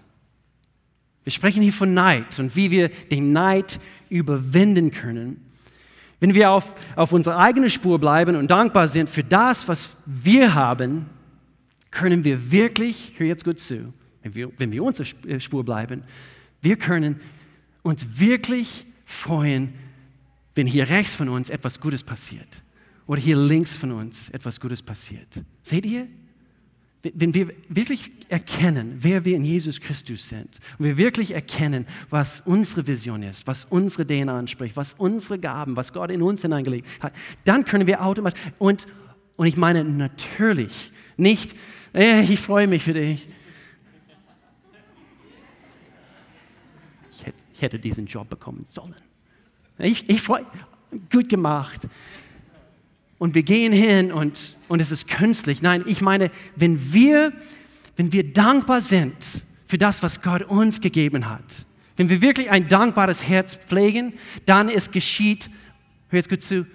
Wir 1.23 1.31
sprechen 1.31 1.61
hier 1.61 1.73
von 1.73 1.93
Neid 1.93 2.39
und 2.39 2.55
wie 2.55 2.71
wir 2.71 2.89
den 2.89 3.33
Neid 3.33 3.79
überwinden 4.09 4.91
können. 4.91 5.45
Wenn 6.19 6.33
wir 6.33 6.51
auf, 6.51 6.73
auf 6.95 7.11
unserer 7.11 7.37
eigenen 7.37 7.69
Spur 7.69 7.99
bleiben 7.99 8.35
und 8.35 8.49
dankbar 8.49 8.87
sind 8.87 9.09
für 9.09 9.23
das, 9.23 9.67
was 9.67 9.89
wir 10.05 10.53
haben, 10.53 11.05
können 11.91 12.23
wir 12.23 12.51
wirklich, 12.51 13.13
hör 13.17 13.27
jetzt 13.27 13.43
gut 13.43 13.59
zu, 13.59 13.93
wenn 14.21 14.35
wir, 14.35 14.51
wenn 14.57 14.71
wir 14.71 14.83
unserer 14.83 15.07
äh, 15.27 15.39
Spur 15.39 15.63
bleiben, 15.63 16.03
wir 16.61 16.75
können 16.75 17.21
uns 17.83 18.19
wirklich 18.19 18.85
freuen, 19.05 19.73
wenn 20.55 20.67
hier 20.67 20.89
rechts 20.89 21.15
von 21.15 21.29
uns 21.29 21.49
etwas 21.49 21.79
Gutes 21.79 22.03
passiert 22.03 22.63
oder 23.07 23.21
hier 23.21 23.37
links 23.37 23.75
von 23.75 23.91
uns 23.91 24.29
etwas 24.29 24.59
Gutes 24.59 24.81
passiert. 24.81 25.43
Seht 25.63 25.85
ihr? 25.85 26.07
Wenn 27.01 27.33
wir 27.33 27.49
wirklich 27.69 28.11
erkennen, 28.27 28.97
wer 29.01 29.23
wir 29.23 29.35
in 29.35 29.45
Jesus 29.45 29.79
Christus 29.79 30.27
sind, 30.27 30.59
und 30.77 30.85
wir 30.85 30.97
wirklich 30.97 31.31
erkennen, 31.31 31.87
was 32.09 32.41
unsere 32.41 32.85
Vision 32.87 33.23
ist, 33.23 33.47
was 33.47 33.65
unsere 33.65 34.05
DNA 34.05 34.37
anspricht, 34.37 34.75
was 34.75 34.93
unsere 34.95 35.39
Gaben, 35.39 35.77
was 35.77 35.93
Gott 35.93 36.11
in 36.11 36.21
uns 36.21 36.41
hineingelegt 36.41 36.87
hat, 36.99 37.13
dann 37.45 37.63
können 37.63 37.87
wir 37.87 38.03
automatisch, 38.03 38.39
und, 38.57 38.85
und 39.37 39.47
ich 39.47 39.55
meine 39.55 39.85
natürlich, 39.85 40.91
nicht, 41.15 41.55
äh, 41.93 42.21
ich 42.21 42.39
freue 42.39 42.67
mich 42.67 42.83
für 42.83 42.93
dich. 42.93 43.29
Ich 47.11 47.25
hätte, 47.25 47.37
ich 47.53 47.61
hätte 47.61 47.79
diesen 47.79 48.07
Job 48.07 48.29
bekommen 48.29 48.65
sollen. 48.71 48.95
Ich, 49.77 50.09
ich 50.09 50.21
freue, 50.21 50.45
gut 51.09 51.29
gemacht 51.29 51.87
und 53.19 53.35
wir 53.35 53.43
gehen 53.43 53.71
hin 53.71 54.11
und, 54.11 54.57
und 54.67 54.79
es 54.79 54.91
ist 54.91 55.07
künstlich. 55.07 55.61
Nein, 55.61 55.83
ich 55.85 56.01
meine, 56.01 56.31
wenn 56.55 56.93
wir, 56.93 57.33
wenn 57.97 58.11
wir 58.11 58.33
dankbar 58.33 58.81
sind 58.81 59.43
für 59.67 59.77
das, 59.77 60.01
was 60.01 60.21
Gott 60.21 60.41
uns 60.43 60.81
gegeben 60.81 61.29
hat, 61.29 61.65
wenn 61.97 62.09
wir 62.09 62.21
wirklich 62.21 62.49
ein 62.49 62.69
dankbares 62.69 63.27
Herz 63.27 63.55
pflegen, 63.55 64.13
dann 64.45 64.69
es 64.69 64.89
geschieht, 64.89 65.49
hör 66.07 66.17
jetzt 66.17 66.29
gut 66.29 66.41
zu, 66.41 66.65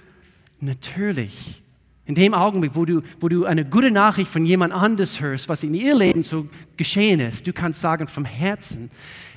natürlich. 0.61 1.63
In 2.07 2.15
dem 2.15 2.35
Augenblick, 2.35 2.73
wo 2.75 2.85
du, 2.85 3.01
wo 3.19 3.31
du 3.31 3.47
eine 3.47 3.65
gute 3.65 3.91
Nachricht 3.91 4.29
von 4.29 4.45
jemand 4.45 4.75
anders 4.75 5.21
hörst, 5.23 5.49
was 5.49 5.65
in 5.65 5.73
ihr 5.73 5.97
Leben 5.97 6.23
so 6.23 6.47
geschehen 6.77 7.21
ist, 7.21 7.47
du 7.47 7.55
kannst 7.55 7.81
sagen 7.81 8.07
vom 8.07 8.27
Herzen, 8.27 8.91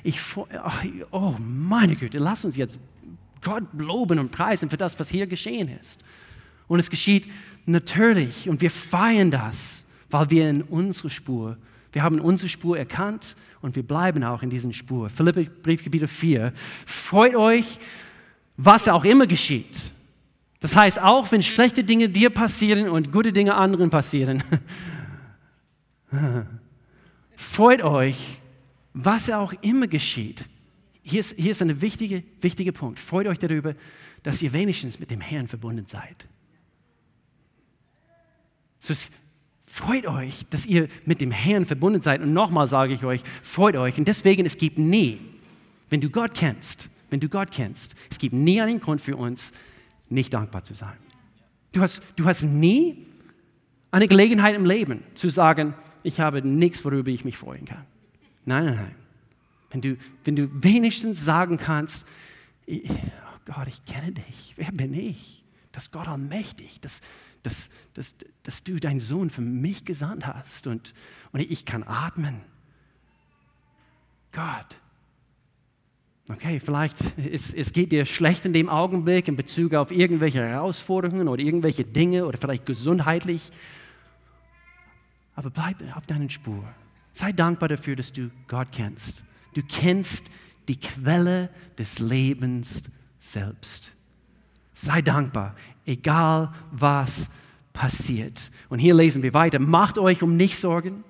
ich, 0.04 0.20
oh 1.10 1.34
meine 1.38 1.96
Güte, 1.96 2.18
lass 2.18 2.44
uns 2.44 2.58
jetzt 2.58 2.78
Gott 3.40 3.64
loben 3.72 4.18
und 4.18 4.30
preisen 4.30 4.68
für 4.68 4.76
das, 4.76 5.00
was 5.00 5.08
hier 5.08 5.26
geschehen 5.26 5.70
ist. 5.80 6.04
Und 6.68 6.78
es 6.78 6.90
geschieht 6.90 7.26
natürlich 7.66 8.48
und 8.48 8.60
wir 8.60 8.70
feiern 8.70 9.30
das, 9.30 9.86
weil 10.10 10.30
wir 10.30 10.48
in 10.48 10.62
unsere 10.62 11.10
Spur, 11.10 11.56
wir 11.92 12.02
haben 12.02 12.20
unsere 12.20 12.48
Spur 12.48 12.78
erkannt 12.78 13.34
und 13.60 13.74
wir 13.74 13.82
bleiben 13.82 14.22
auch 14.22 14.42
in 14.42 14.50
diesen 14.50 14.72
Spur. 14.72 15.08
Philippe 15.08 15.44
Briefgebiete 15.44 16.06
4. 16.06 16.52
Freut 16.86 17.34
euch, 17.34 17.80
was 18.56 18.88
auch 18.88 19.04
immer 19.04 19.26
geschieht. 19.26 19.92
Das 20.60 20.76
heißt, 20.76 21.00
auch 21.00 21.30
wenn 21.32 21.42
schlechte 21.42 21.84
Dinge 21.84 22.08
dir 22.08 22.30
passieren 22.30 22.88
und 22.88 23.12
gute 23.12 23.32
Dinge 23.32 23.54
anderen 23.54 23.90
passieren, 23.90 24.42
freut 27.36 27.82
euch, 27.82 28.38
was 28.92 29.30
auch 29.30 29.52
immer 29.62 29.86
geschieht. 29.86 30.44
Hier 31.02 31.20
ist, 31.20 31.34
hier 31.36 31.52
ist 31.52 31.62
ein 31.62 31.80
wichtiger 31.80 32.22
wichtige 32.40 32.72
Punkt. 32.72 32.98
Freut 32.98 33.26
euch 33.28 33.38
darüber, 33.38 33.74
dass 34.24 34.42
ihr 34.42 34.52
wenigstens 34.52 34.98
mit 34.98 35.10
dem 35.10 35.20
Herrn 35.20 35.48
verbunden 35.48 35.86
seid. 35.86 36.27
So 38.80 38.94
freut 39.66 40.06
euch, 40.06 40.46
dass 40.50 40.66
ihr 40.66 40.88
mit 41.04 41.20
dem 41.20 41.30
Herrn 41.30 41.66
verbunden 41.66 42.00
seid. 42.00 42.20
Und 42.20 42.32
nochmal 42.32 42.66
sage 42.66 42.92
ich 42.92 43.04
euch, 43.04 43.22
freut 43.42 43.76
euch. 43.76 43.98
Und 43.98 44.08
deswegen, 44.08 44.46
es 44.46 44.56
gibt 44.56 44.78
nie, 44.78 45.18
wenn 45.90 46.00
du 46.00 46.10
Gott 46.10 46.34
kennst, 46.34 46.88
wenn 47.10 47.20
du 47.20 47.28
Gott 47.28 47.50
kennst, 47.50 47.94
es 48.10 48.18
gibt 48.18 48.34
nie 48.34 48.60
einen 48.60 48.80
Grund 48.80 49.00
für 49.00 49.16
uns, 49.16 49.52
nicht 50.08 50.32
dankbar 50.34 50.64
zu 50.64 50.74
sein. 50.74 50.96
Du 51.72 51.80
hast, 51.80 52.02
du 52.16 52.24
hast 52.24 52.42
nie 52.42 53.06
eine 53.90 54.08
Gelegenheit 54.08 54.54
im 54.54 54.64
Leben 54.64 55.02
zu 55.14 55.28
sagen, 55.30 55.74
ich 56.02 56.20
habe 56.20 56.42
nichts, 56.42 56.84
worüber 56.84 57.10
ich 57.10 57.24
mich 57.24 57.36
freuen 57.38 57.64
kann. 57.64 57.84
Nein, 58.44 58.66
nein, 58.66 58.76
nein. 58.76 58.94
Wenn 59.70 59.80
du, 59.82 59.96
wenn 60.24 60.36
du 60.36 60.48
wenigstens 60.62 61.24
sagen 61.24 61.58
kannst, 61.58 62.06
oh 62.66 62.74
Gott, 63.44 63.66
ich 63.66 63.84
kenne 63.84 64.12
dich, 64.12 64.54
wer 64.56 64.72
bin 64.72 64.94
ich? 64.94 65.44
Das 65.72 65.90
Gott 65.90 66.08
allmächtig, 66.08 66.80
das, 66.80 67.02
dass, 67.48 67.70
dass, 67.94 68.14
dass 68.42 68.62
du 68.62 68.78
deinen 68.78 69.00
Sohn 69.00 69.30
für 69.30 69.40
mich 69.40 69.84
gesandt 69.84 70.26
hast 70.26 70.66
und, 70.66 70.92
und 71.32 71.40
ich 71.40 71.64
kann 71.64 71.82
atmen. 71.82 72.40
Gott. 74.32 74.76
Okay, 76.28 76.60
vielleicht 76.60 76.96
es, 77.16 77.54
es 77.54 77.72
geht 77.72 77.90
dir 77.90 78.04
schlecht 78.04 78.44
in 78.44 78.52
dem 78.52 78.68
Augenblick 78.68 79.28
in 79.28 79.36
Bezug 79.36 79.72
auf 79.72 79.90
irgendwelche 79.90 80.44
Herausforderungen 80.44 81.26
oder 81.26 81.42
irgendwelche 81.42 81.84
Dinge 81.84 82.26
oder 82.26 82.36
vielleicht 82.36 82.66
gesundheitlich. 82.66 83.50
Aber 85.34 85.48
bleib 85.48 85.76
auf 85.96 86.06
deiner 86.06 86.28
Spur. 86.28 86.62
Sei 87.12 87.32
dankbar 87.32 87.70
dafür, 87.70 87.96
dass 87.96 88.12
du 88.12 88.30
Gott 88.46 88.68
kennst. 88.72 89.24
Du 89.54 89.62
kennst 89.62 90.26
die 90.68 90.78
Quelle 90.78 91.48
des 91.78 91.98
Lebens 91.98 92.82
selbst. 93.18 93.92
Sei 94.74 95.00
dankbar, 95.00 95.56
egal 95.88 96.52
was 96.70 97.30
passiert. 97.72 98.50
Und 98.68 98.78
hier 98.78 98.94
lesen 98.94 99.22
wir 99.22 99.34
weiter. 99.34 99.58
Macht 99.58 99.98
euch 99.98 100.22
um 100.22 100.36
nichts 100.36 100.60
Sorgen, 100.60 101.04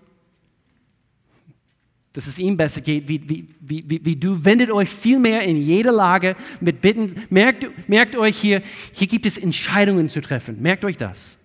dass 2.13 2.27
es 2.27 2.39
ihm 2.39 2.57
besser 2.57 2.81
geht, 2.81 3.09
wie, 3.09 3.29
wie, 3.29 3.49
wie, 3.61 4.05
wie, 4.05 4.17
du. 4.17 4.45
Wendet 4.45 4.71
euch 4.71 4.89
vielmehr 4.89 5.43
in 5.43 5.57
jeder 5.57 5.93
Lage 5.93 6.37
mit 6.61 6.81
Bitten. 6.81 7.15
Merkt, 7.29 7.89
merkt 7.89 8.17
euch 8.17 8.37
hier, 8.37 8.63
hier 8.93 9.07
gibt 9.07 9.27
es 9.27 9.37
Entscheidungen 9.37 10.09
zu 10.09 10.21
treffen. 10.21 10.61
Merkt 10.63 10.85
euch 10.85 10.97
das. 10.97 11.39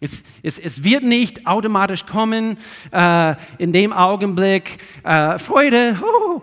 Es, 0.00 0.24
es, 0.42 0.58
es 0.58 0.82
wird 0.82 1.04
nicht 1.04 1.46
automatisch 1.46 2.06
kommen 2.06 2.58
äh, 2.90 3.34
in 3.58 3.72
dem 3.72 3.92
Augenblick, 3.92 4.78
äh, 5.04 5.38
Freude, 5.38 6.02
oh. 6.02 6.42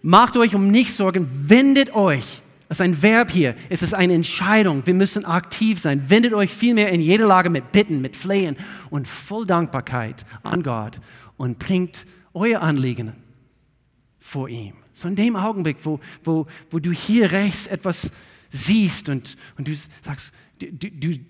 macht 0.00 0.38
euch 0.38 0.54
um 0.54 0.70
nichts 0.70 0.96
Sorgen, 0.96 1.28
wendet 1.48 1.94
euch 1.94 2.42
das 2.68 2.78
ist 2.78 2.82
ein 2.82 3.02
Verb 3.02 3.30
hier. 3.30 3.54
Es 3.68 3.82
ist 3.82 3.94
eine 3.94 4.14
Entscheidung. 4.14 4.86
Wir 4.86 4.94
müssen 4.94 5.24
aktiv 5.24 5.78
sein. 5.80 6.10
Wendet 6.10 6.34
euch 6.34 6.52
vielmehr 6.52 6.90
in 6.90 7.00
jeder 7.00 7.26
Lage 7.26 7.48
mit 7.48 7.70
Bitten, 7.70 8.00
mit 8.00 8.16
Flehen 8.16 8.56
und 8.90 9.06
voll 9.06 9.46
Dankbarkeit 9.46 10.26
an 10.42 10.62
Gott 10.64 11.00
und 11.36 11.58
bringt 11.60 12.06
euer 12.34 12.60
Anliegen 12.60 13.12
vor 14.18 14.48
ihm. 14.48 14.74
So 14.92 15.06
in 15.06 15.14
dem 15.14 15.36
Augenblick, 15.36 15.78
wo, 15.84 16.00
wo, 16.24 16.46
wo 16.70 16.80
du 16.80 16.90
hier 16.90 17.30
rechts 17.30 17.68
etwas 17.68 18.10
siehst 18.50 19.08
und, 19.08 19.36
und 19.56 19.68
du 19.68 19.74
sagst, 20.02 20.32
du, 20.58 20.72
du, 20.72 21.20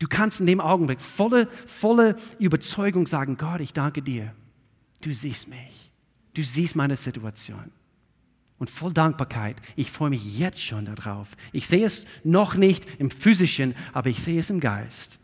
du 0.00 0.08
kannst 0.08 0.40
in 0.40 0.46
dem 0.46 0.60
Augenblick 0.60 1.00
volle, 1.00 1.48
volle 1.66 2.16
Überzeugung 2.40 3.06
sagen, 3.06 3.36
Gott, 3.36 3.60
ich 3.60 3.72
danke 3.72 4.02
dir. 4.02 4.32
Du 5.00 5.12
siehst 5.12 5.46
mich. 5.46 5.92
Du 6.34 6.42
siehst 6.42 6.74
meine 6.74 6.96
Situation 6.96 7.70
und 8.58 8.70
voll 8.70 8.92
Dankbarkeit. 8.92 9.56
Ich 9.76 9.90
freue 9.90 10.10
mich 10.10 10.38
jetzt 10.38 10.62
schon 10.62 10.86
darauf. 10.86 11.28
Ich 11.52 11.66
sehe 11.66 11.84
es 11.84 12.04
noch 12.24 12.54
nicht 12.54 12.86
im 12.98 13.10
physischen, 13.10 13.74
aber 13.92 14.08
ich 14.08 14.22
sehe 14.22 14.38
es 14.38 14.50
im 14.50 14.60
Geist. 14.60 15.20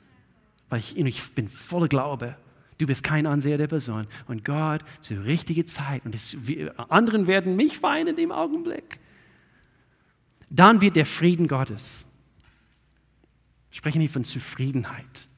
Weil 0.69 0.81
ich, 0.81 0.97
ich 0.97 1.33
bin 1.33 1.49
voller 1.49 1.89
Glaube. 1.89 2.37
Du 2.79 2.87
bist 2.87 3.05
kein 3.05 3.27
Anseher 3.27 3.59
der 3.59 3.69
Person. 3.69 4.07
Und 4.27 4.45
Gott 4.45 4.83
zur 5.01 5.25
richtigen 5.25 5.67
Zeit. 5.67 6.05
Und 6.05 6.15
es, 6.15 6.37
wir, 6.47 6.75
anderen 6.91 7.27
werden 7.27 7.57
mich 7.57 7.83
weinen 7.83 8.19
im 8.19 8.33
Augenblick. 8.33 8.99
dann 10.51 10.81
wird 10.81 10.97
der 10.97 11.07
Frieden 11.07 11.49
Gottes, 11.49 12.07
ich 13.71 13.79
spreche 13.79 13.99
nicht 13.99 14.13
von 14.13 14.25
Zufriedenheit, 14.25 15.31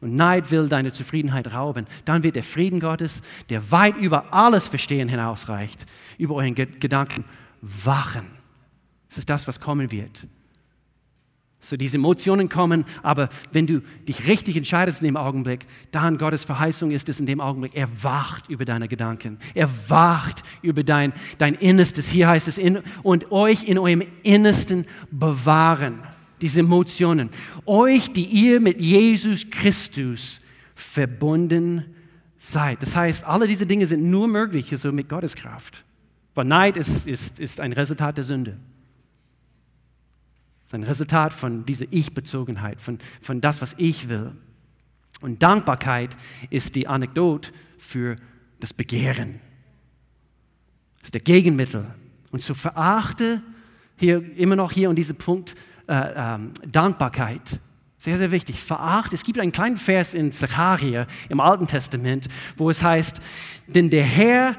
und 0.00 0.14
Neid 0.14 0.50
will 0.50 0.68
deine 0.68 0.92
Zufriedenheit 0.92 1.52
rauben, 1.52 1.86
dann 2.04 2.22
wird 2.22 2.36
der 2.36 2.42
Frieden 2.42 2.80
Gottes, 2.80 3.22
der 3.50 3.70
weit 3.70 3.96
über 3.96 4.32
alles 4.32 4.68
Verstehen 4.68 5.08
hinausreicht, 5.08 5.86
über 6.18 6.34
euren 6.36 6.54
Gedanken 6.54 7.24
wachen. 7.60 8.26
Das 9.08 9.18
ist 9.18 9.28
das, 9.28 9.46
was 9.46 9.60
kommen 9.60 9.90
wird. 9.90 10.26
So 11.62 11.76
diese 11.76 11.98
Emotionen 11.98 12.48
kommen, 12.48 12.86
aber 13.02 13.28
wenn 13.52 13.66
du 13.66 13.82
dich 14.08 14.26
richtig 14.26 14.56
entscheidest 14.56 15.02
in 15.02 15.08
dem 15.08 15.18
Augenblick, 15.18 15.66
dann 15.90 16.16
Gottes 16.16 16.44
Verheißung 16.44 16.90
ist 16.90 17.10
es 17.10 17.20
in 17.20 17.26
dem 17.26 17.40
Augenblick, 17.42 17.72
er 17.74 17.88
wacht 18.02 18.48
über 18.48 18.64
deine 18.64 18.88
Gedanken. 18.88 19.38
Er 19.52 19.68
wacht 19.88 20.42
über 20.62 20.82
dein, 20.82 21.12
dein 21.36 21.54
Innerstes. 21.54 22.08
Hier 22.08 22.28
heißt 22.28 22.48
es, 22.48 22.56
in, 22.56 22.78
und 23.02 23.30
euch 23.30 23.64
in 23.64 23.76
eurem 23.76 24.02
Innersten 24.22 24.86
bewahren 25.10 26.00
diese 26.42 26.60
Emotionen. 26.60 27.30
Euch, 27.66 28.12
die 28.12 28.24
ihr 28.24 28.60
mit 28.60 28.80
Jesus 28.80 29.48
Christus 29.50 30.40
verbunden 30.74 31.84
seid. 32.38 32.82
Das 32.82 32.96
heißt, 32.96 33.24
alle 33.24 33.46
diese 33.46 33.66
Dinge 33.66 33.86
sind 33.86 34.10
nur 34.10 34.26
möglich 34.26 34.72
so 34.76 34.92
mit 34.92 35.08
Gottes 35.08 35.36
Kraft. 35.36 35.84
Weil 36.34 36.46
Neid 36.46 36.76
ist, 36.76 37.06
ist, 37.06 37.38
ist 37.38 37.60
ein 37.60 37.72
Resultat 37.72 38.16
der 38.16 38.24
Sünde. 38.24 38.56
Es 40.60 40.66
ist 40.68 40.74
ein 40.74 40.84
Resultat 40.84 41.32
von 41.32 41.66
dieser 41.66 41.86
Ich-Bezogenheit, 41.90 42.80
von, 42.80 42.98
von 43.20 43.40
das, 43.40 43.60
was 43.60 43.74
ich 43.76 44.08
will. 44.08 44.32
Und 45.20 45.42
Dankbarkeit 45.42 46.16
ist 46.48 46.76
die 46.76 46.86
Anekdote 46.86 47.50
für 47.78 48.16
das 48.58 48.72
Begehren. 48.72 49.40
Das 51.00 51.08
ist 51.08 51.14
der 51.14 51.20
Gegenmittel. 51.20 51.86
Und 52.30 52.42
so 52.42 52.54
verachte 52.54 53.42
hier 53.96 54.36
immer 54.36 54.56
noch 54.56 54.72
hier 54.72 54.88
an 54.88 54.96
diesem 54.96 55.16
Punkt 55.16 55.54
äh, 55.90 56.12
ähm, 56.16 56.52
Dankbarkeit. 56.64 57.58
Sehr, 57.98 58.16
sehr 58.16 58.30
wichtig. 58.30 58.62
Veracht. 58.62 59.12
Es 59.12 59.24
gibt 59.24 59.40
einen 59.40 59.50
kleinen 59.50 59.76
Vers 59.76 60.14
in 60.14 60.30
Zacharia 60.30 61.06
im 61.28 61.40
Alten 61.40 61.66
Testament, 61.66 62.28
wo 62.56 62.70
es 62.70 62.82
heißt, 62.82 63.20
denn 63.66 63.90
der 63.90 64.04
Herr, 64.04 64.56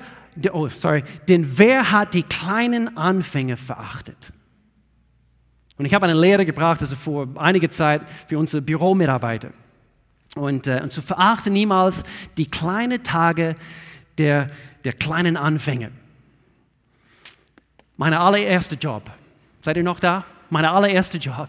oh, 0.52 0.68
sorry, 0.68 1.04
denn 1.30 1.58
wer 1.58 1.90
hat 1.90 2.14
die 2.14 2.24
kleinen 2.24 2.98
Anfänge 2.98 3.56
verachtet? 3.56 4.34
Und 5.78 5.86
ich 5.86 5.94
habe 5.94 6.06
eine 6.06 6.20
Lehre 6.20 6.46
gebracht, 6.46 6.82
also 6.82 6.98
vor 6.98 7.30
einiger 7.36 7.72
Zeit 7.72 8.02
für 8.28 8.38
unsere 8.38 8.62
Büromitarbeiter. 8.62 9.52
Und, 10.36 10.68
äh, 10.68 10.82
und 10.84 10.92
zu 10.92 11.02
verachten 11.02 11.54
niemals 11.54 12.04
die 12.38 12.46
kleinen 12.46 13.02
Tage 13.04 13.56
der, 14.18 14.50
der 14.84 14.94
kleinen 14.94 15.38
Anfänge. 15.38 15.92
Mein 17.96 18.14
allererster 18.14 18.76
Job. 18.76 19.10
Seid 19.62 19.78
ihr 19.78 19.84
noch 19.84 20.00
da? 20.00 20.26
Mein 20.52 20.66
allererster 20.66 21.18
Job. 21.18 21.48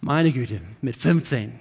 Meine 0.00 0.30
Güte, 0.30 0.60
mit 0.80 0.94
15 0.94 1.58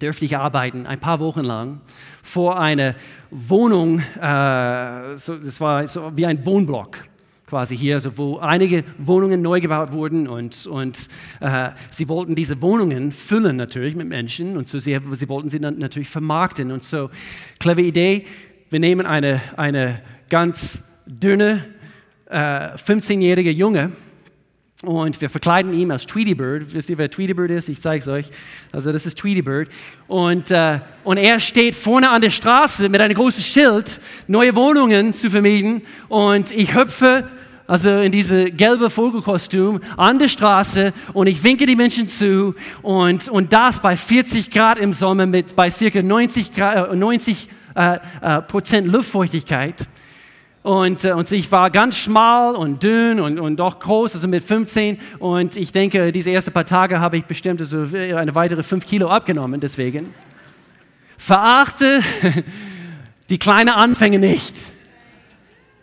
dürfte 0.00 0.24
ich 0.24 0.36
arbeiten, 0.36 0.86
ein 0.86 1.00
paar 1.00 1.18
Wochen 1.18 1.40
lang, 1.40 1.80
vor 2.22 2.60
einer 2.60 2.94
Wohnung, 3.30 4.00
äh, 4.20 5.16
so, 5.16 5.36
das 5.36 5.60
war 5.60 5.88
so 5.88 6.12
wie 6.14 6.26
ein 6.26 6.44
Wohnblock 6.44 6.98
quasi 7.46 7.76
hier, 7.76 7.96
also 7.96 8.16
wo 8.16 8.38
einige 8.38 8.84
Wohnungen 8.98 9.40
neu 9.40 9.60
gebaut 9.60 9.92
wurden 9.92 10.28
und, 10.28 10.66
und 10.66 11.08
äh, 11.40 11.70
sie 11.90 12.08
wollten 12.08 12.34
diese 12.34 12.60
Wohnungen 12.60 13.12
füllen 13.12 13.56
natürlich 13.56 13.94
mit 13.94 14.08
Menschen 14.08 14.56
und 14.56 14.68
so 14.68 14.78
sie, 14.78 14.98
sie 15.12 15.28
wollten 15.28 15.48
sie 15.48 15.60
dann 15.60 15.78
natürlich 15.78 16.08
vermarkten 16.08 16.70
und 16.70 16.84
so, 16.84 17.10
clevere 17.60 17.86
Idee, 17.86 18.26
wir 18.70 18.80
nehmen 18.80 19.06
eine, 19.06 19.40
eine 19.56 20.02
ganz 20.28 20.82
dünne 21.06 21.73
äh, 22.34 22.76
15-jähriger 22.76 23.52
Junge 23.52 23.92
und 24.82 25.20
wir 25.20 25.30
verkleiden 25.30 25.72
ihn 25.72 25.90
als 25.90 26.04
Tweety 26.04 26.34
Bird. 26.34 26.74
Wisst 26.74 26.90
ihr, 26.90 26.98
wer 26.98 27.10
Tweety 27.10 27.32
Bird 27.32 27.50
ist? 27.50 27.68
Ich 27.68 27.80
zeige 27.80 28.00
es 28.00 28.08
euch. 28.08 28.30
Also 28.72 28.92
das 28.92 29.06
ist 29.06 29.16
Tweety 29.16 29.40
Bird. 29.40 29.68
Und, 30.08 30.50
äh, 30.50 30.80
und 31.04 31.16
er 31.16 31.40
steht 31.40 31.74
vorne 31.74 32.10
an 32.10 32.20
der 32.20 32.30
Straße 32.30 32.88
mit 32.88 33.00
einem 33.00 33.14
großen 33.14 33.42
Schild, 33.42 34.00
neue 34.26 34.54
Wohnungen 34.54 35.12
zu 35.12 35.30
vermieten. 35.30 35.82
Und 36.08 36.50
ich 36.50 36.74
hüpfe 36.74 37.28
also 37.66 37.88
in 37.98 38.12
diese 38.12 38.50
gelbe 38.50 38.90
Vogelkostüm 38.90 39.80
an 39.96 40.18
der 40.18 40.28
Straße 40.28 40.92
und 41.14 41.28
ich 41.28 41.42
winke 41.42 41.64
die 41.64 41.76
Menschen 41.76 42.08
zu 42.08 42.54
und, 42.82 43.28
und 43.28 43.54
das 43.54 43.80
bei 43.80 43.96
40 43.96 44.50
Grad 44.50 44.76
im 44.76 44.92
Sommer 44.92 45.24
mit 45.24 45.56
bei 45.56 45.70
circa 45.70 46.02
90, 46.02 46.52
Grad, 46.52 46.94
90 46.94 47.48
äh, 47.74 47.98
äh, 48.20 48.42
Prozent 48.42 48.86
Luftfeuchtigkeit. 48.86 49.86
Und, 50.64 51.04
äh, 51.04 51.12
und 51.12 51.30
ich 51.30 51.52
war 51.52 51.70
ganz 51.70 51.94
schmal 51.94 52.56
und 52.56 52.82
dünn 52.82 53.20
und, 53.20 53.38
und 53.38 53.58
doch 53.58 53.78
groß, 53.78 54.14
also 54.14 54.26
mit 54.26 54.44
15. 54.44 54.98
Und 55.18 55.56
ich 55.56 55.72
denke, 55.72 56.10
diese 56.10 56.30
ersten 56.30 56.52
paar 56.52 56.64
Tage 56.64 57.00
habe 57.00 57.18
ich 57.18 57.26
bestimmt 57.26 57.60
also 57.60 57.86
eine 57.92 58.34
weitere 58.34 58.62
5 58.62 58.86
Kilo 58.86 59.10
abgenommen. 59.10 59.60
Deswegen 59.60 60.14
verachte 61.18 62.00
die 63.28 63.38
kleinen 63.38 63.68
Anfänge 63.68 64.18
nicht. 64.18 64.56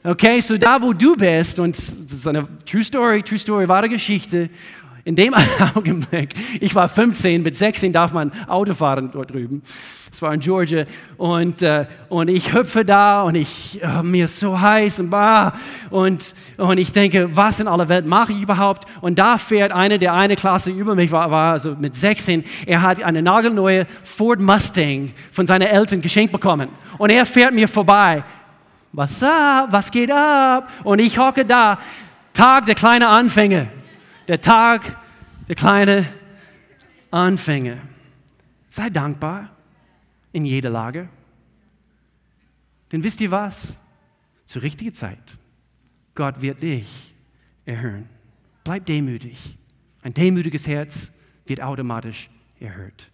Okay, 0.03 0.41
so 0.41 0.57
da, 0.57 0.82
wo 0.82 0.93
du 0.93 1.15
bist, 1.15 1.59
und 1.59 1.77
das 1.77 1.93
ist 1.93 2.27
eine 2.27 2.47
True 2.65 2.84
Story, 2.84 3.21
True 3.21 3.38
Story, 3.38 3.67
wahre 3.67 3.88
Geschichte. 3.88 4.49
In 5.03 5.15
dem 5.15 5.33
Augenblick, 5.75 6.33
ich 6.59 6.75
war 6.75 6.87
15, 6.87 7.41
mit 7.41 7.55
16 7.55 7.91
darf 7.91 8.13
man 8.13 8.31
Auto 8.47 8.73
fahren 8.73 9.09
dort 9.11 9.31
drüben. 9.31 9.63
Es 10.11 10.21
war 10.21 10.33
in 10.33 10.41
Georgia 10.41 10.85
und, 11.17 11.61
äh, 11.61 11.85
und 12.09 12.27
ich 12.27 12.53
hüpfe 12.53 12.83
da 12.83 13.21
und 13.21 13.35
ich, 13.35 13.79
oh, 13.81 14.03
mir 14.03 14.25
ist 14.25 14.39
so 14.39 14.59
heiß 14.59 14.99
und, 14.99 15.09
bah, 15.09 15.53
und, 15.89 16.35
und 16.57 16.77
ich 16.77 16.91
denke, 16.91 17.29
was 17.33 17.61
in 17.61 17.67
aller 17.67 17.87
Welt 17.87 18.05
mache 18.05 18.33
ich 18.33 18.41
überhaupt? 18.41 18.85
Und 18.99 19.17
da 19.17 19.37
fährt 19.37 19.71
einer, 19.71 19.97
der 19.97 20.13
eine 20.13 20.35
Klasse 20.35 20.69
über 20.69 20.95
mich 20.95 21.11
war, 21.11 21.31
war 21.31 21.53
also 21.53 21.75
mit 21.79 21.95
16, 21.95 22.43
er 22.65 22.81
hat 22.81 23.01
eine 23.01 23.21
nagelneue 23.21 23.87
Ford 24.03 24.41
Mustang 24.41 25.11
von 25.31 25.47
seinen 25.47 25.67
Eltern 25.67 26.01
geschenkt 26.01 26.33
bekommen 26.33 26.67
und 26.97 27.09
er 27.09 27.25
fährt 27.25 27.53
mir 27.53 27.69
vorbei. 27.69 28.23
Was 28.91 29.23
ab? 29.23 29.69
Was 29.71 29.89
geht 29.89 30.11
ab? 30.11 30.69
Und 30.83 30.99
ich 30.99 31.17
hocke 31.17 31.45
da, 31.45 31.79
Tag 32.33 32.65
der 32.65 32.75
kleinen 32.75 33.07
Anfänge 33.07 33.67
der 34.32 34.39
Tag 34.39 34.97
der 35.49 35.55
kleinen 35.55 36.07
Anfänge. 37.11 37.82
Sei 38.69 38.89
dankbar 38.89 39.53
in 40.32 40.45
jeder 40.45 40.69
Lage. 40.69 41.09
Denn 42.93 43.03
wisst 43.03 43.19
ihr 43.19 43.29
was? 43.29 43.77
Zur 44.45 44.61
richtigen 44.61 44.93
Zeit, 44.93 45.38
Gott 46.15 46.41
wird 46.41 46.63
dich 46.63 47.13
erhören. 47.65 48.07
Bleib 48.63 48.86
demütig. 48.86 49.57
Ein 50.01 50.13
demütiges 50.13 50.65
Herz 50.65 51.11
wird 51.45 51.59
automatisch 51.59 52.29
erhört. 52.57 53.11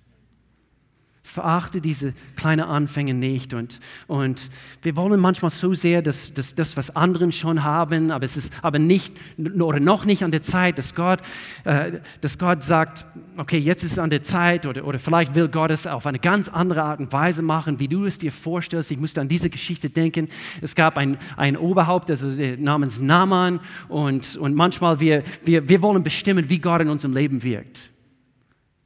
Verachte 1.27 1.81
diese 1.81 2.13
kleinen 2.37 2.65
Anfänge 2.65 3.13
nicht. 3.13 3.53
Und, 3.53 3.81
und 4.07 4.49
wir 4.81 4.95
wollen 4.95 5.19
manchmal 5.19 5.51
so 5.51 5.73
sehr, 5.73 6.01
dass, 6.01 6.33
dass 6.33 6.55
das, 6.55 6.77
was 6.77 6.95
anderen 6.95 7.33
schon 7.33 7.65
haben, 7.65 8.11
aber 8.11 8.23
es 8.23 8.37
ist 8.37 8.53
aber 8.61 8.79
nicht 8.79 9.13
oder 9.37 9.81
noch 9.81 10.05
nicht 10.05 10.23
an 10.23 10.31
der 10.31 10.41
Zeit, 10.41 10.77
dass 10.77 10.95
Gott, 10.95 11.19
äh, 11.65 11.99
dass 12.21 12.39
Gott 12.39 12.63
sagt, 12.63 13.05
okay, 13.35 13.57
jetzt 13.57 13.83
ist 13.83 13.91
es 13.91 13.99
an 13.99 14.09
der 14.09 14.23
Zeit 14.23 14.65
oder, 14.65 14.87
oder 14.87 14.99
vielleicht 14.99 15.35
will 15.35 15.49
Gott 15.49 15.69
es 15.69 15.85
auf 15.85 16.05
eine 16.05 16.17
ganz 16.17 16.47
andere 16.47 16.83
Art 16.83 17.01
und 17.01 17.11
Weise 17.11 17.41
machen, 17.41 17.77
wie 17.79 17.89
du 17.89 18.05
es 18.05 18.17
dir 18.17 18.31
vorstellst. 18.31 18.89
Ich 18.89 18.97
musste 18.97 19.19
an 19.19 19.27
diese 19.27 19.49
Geschichte 19.49 19.89
denken. 19.89 20.29
Es 20.61 20.75
gab 20.75 20.97
ein, 20.97 21.17
ein 21.35 21.57
Oberhaupt 21.57 22.09
also 22.09 22.27
namens 22.57 23.01
Naaman 23.01 23.59
und, 23.89 24.37
und 24.37 24.55
manchmal 24.55 25.01
wir, 25.01 25.23
wir, 25.43 25.67
wir 25.67 25.81
wollen 25.81 26.03
bestimmen, 26.03 26.49
wie 26.49 26.59
Gott 26.59 26.79
in 26.79 26.87
unserem 26.87 27.13
Leben 27.13 27.43
wirkt. 27.43 27.91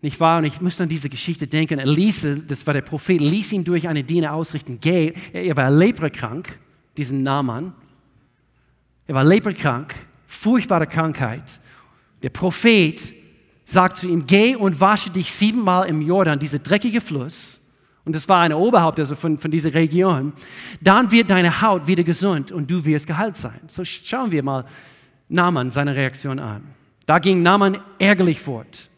Nicht 0.01 0.19
wahr? 0.19 0.39
Und 0.39 0.45
ich 0.45 0.59
muss 0.61 0.81
an 0.81 0.89
diese 0.89 1.09
Geschichte 1.09 1.47
denken. 1.47 1.79
Elise, 1.79 2.39
das 2.39 2.65
war 2.65 2.73
der 2.73 2.81
Prophet, 2.81 3.21
ließ 3.21 3.51
ihn 3.51 3.63
durch 3.63 3.87
eine 3.87 4.03
Diener 4.03 4.33
ausrichten. 4.33 4.79
Geh, 4.81 5.13
er 5.31 5.55
war 5.55 5.69
leprakrank, 5.69 6.57
diesen 6.97 7.21
Naaman. 7.21 7.73
Er 9.05 9.15
war 9.15 9.23
leprakrank, 9.23 9.93
furchtbare 10.25 10.87
Krankheit. 10.87 11.59
Der 12.23 12.29
Prophet 12.29 13.13
sagt 13.63 13.97
zu 13.97 14.07
ihm, 14.07 14.25
geh 14.25 14.55
und 14.55 14.79
wasche 14.79 15.09
dich 15.09 15.31
siebenmal 15.31 15.87
im 15.87 16.01
Jordan, 16.01 16.39
dieser 16.39 16.59
dreckige 16.59 17.01
Fluss. 17.01 17.61
Und 18.03 18.15
das 18.15 18.27
war 18.27 18.41
ein 18.41 18.53
Oberhaupt 18.53 18.99
also 18.99 19.15
von, 19.15 19.37
von 19.37 19.51
dieser 19.51 19.73
Region. 19.73 20.33
Dann 20.81 21.11
wird 21.11 21.29
deine 21.29 21.61
Haut 21.61 21.85
wieder 21.85 22.03
gesund 22.03 22.51
und 22.51 22.69
du 22.69 22.83
wirst 22.83 23.05
geheilt 23.05 23.37
sein. 23.37 23.59
So 23.67 23.85
schauen 23.85 24.31
wir 24.31 24.41
mal 24.41 24.65
Naaman 25.29 25.69
seine 25.69 25.95
Reaktion 25.95 26.39
an. 26.39 26.63
Da 27.05 27.19
ging 27.19 27.43
Naaman 27.43 27.77
ärgerlich 27.99 28.39
fort. 28.39 28.89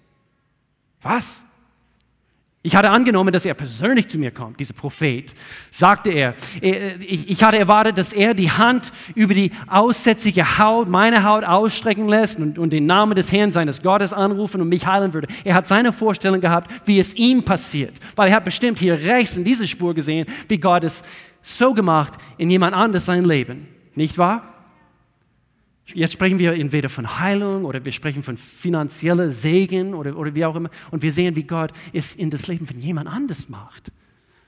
Was? 1.03 1.43
Ich 2.65 2.77
hatte 2.77 2.89
angenommen, 2.91 3.33
dass 3.33 3.45
er 3.45 3.55
persönlich 3.55 4.07
zu 4.07 4.17
mir 4.17 4.31
kommt, 4.31 4.57
dieser 4.57 4.73
Prophet, 4.73 5.35
sagte 5.69 6.11
er. 6.11 6.33
Ich 6.61 7.43
hatte 7.43 7.59
erwartet, 7.59 7.97
dass 7.97 8.13
er 8.13 8.33
die 8.33 8.49
Hand 8.49 8.93
über 9.15 9.33
die 9.33 9.51
aussätzige 9.67 10.59
Haut, 10.59 10.87
meine 10.87 11.25
Haut 11.25 11.43
ausstrecken 11.43 12.07
lässt 12.07 12.39
und, 12.39 12.69
den 12.69 12.85
Namen 12.85 13.15
des 13.15 13.33
Herrn, 13.33 13.51
seines 13.51 13.81
Gottes 13.81 14.13
anrufen 14.13 14.61
und 14.61 14.69
mich 14.69 14.87
heilen 14.87 15.13
würde. 15.13 15.27
Er 15.43 15.55
hat 15.55 15.67
seine 15.67 15.91
Vorstellung 15.91 16.39
gehabt, 16.39 16.71
wie 16.87 16.99
es 16.99 17.13
ihm 17.15 17.43
passiert, 17.43 17.99
weil 18.15 18.29
er 18.29 18.37
hat 18.37 18.45
bestimmt 18.45 18.79
hier 18.79 18.93
rechts 18.93 19.35
in 19.35 19.43
dieser 19.43 19.67
Spur 19.67 19.93
gesehen, 19.93 20.25
wie 20.47 20.57
Gott 20.57 20.85
es 20.85 21.03
so 21.41 21.73
gemacht 21.73 22.13
in 22.37 22.49
jemand 22.49 22.73
anderes 22.75 23.05
sein 23.05 23.25
Leben. 23.25 23.67
Nicht 23.93 24.17
wahr? 24.17 24.52
Jetzt 25.87 26.13
sprechen 26.13 26.39
wir 26.39 26.53
entweder 26.53 26.89
von 26.89 27.19
Heilung 27.19 27.65
oder 27.65 27.83
wir 27.83 27.91
sprechen 27.91 28.23
von 28.23 28.37
finanzieller 28.37 29.29
Segen 29.29 29.93
oder, 29.93 30.15
oder 30.15 30.33
wie 30.33 30.45
auch 30.45 30.55
immer. 30.55 30.69
Und 30.91 31.01
wir 31.01 31.11
sehen, 31.11 31.35
wie 31.35 31.43
Gott 31.43 31.71
es 31.91 32.15
in 32.15 32.29
das 32.29 32.47
Leben 32.47 32.65
von 32.65 32.79
jemand 32.79 33.09
anders 33.09 33.49
macht. 33.49 33.91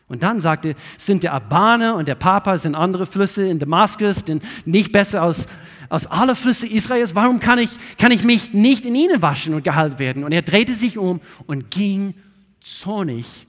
Und 0.07 0.21
dann 0.23 0.39
sagte, 0.39 0.75
sind 0.97 1.23
der 1.23 1.33
Abana 1.33 1.93
und 1.93 2.07
der 2.07 2.15
Papa 2.15 2.57
sind 2.57 2.75
andere 2.75 3.05
Flüsse 3.05 3.47
in 3.47 3.59
Damaskus, 3.59 4.23
denn 4.23 4.41
nicht 4.63 4.91
besser 4.91 5.23
als, 5.23 5.47
als 5.89 6.05
alle 6.07 6.35
Flüsse 6.35 6.67
Israels. 6.67 7.15
Warum 7.15 7.39
kann 7.39 7.57
ich, 7.57 7.71
kann 7.97 8.11
ich 8.11 8.23
mich 8.23 8.53
nicht 8.53 8.85
in 8.85 8.95
ihnen 8.95 9.21
waschen 9.21 9.55
und 9.55 9.63
geheilt 9.63 9.97
werden? 9.97 10.23
Und 10.23 10.31
er 10.31 10.43
drehte 10.43 10.73
sich 10.73 10.97
um 10.97 11.21
und 11.47 11.71
ging 11.71 12.13
zornig, 12.61 13.47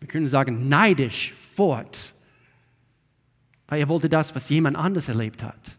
wir 0.00 0.08
können 0.08 0.28
sagen 0.28 0.68
neidisch 0.68 1.34
fort, 1.54 2.14
weil 3.68 3.80
er 3.80 3.88
wollte 3.88 4.08
das, 4.08 4.34
was 4.34 4.48
jemand 4.48 4.76
anders 4.76 5.08
erlebt 5.08 5.42
hat. 5.42 5.75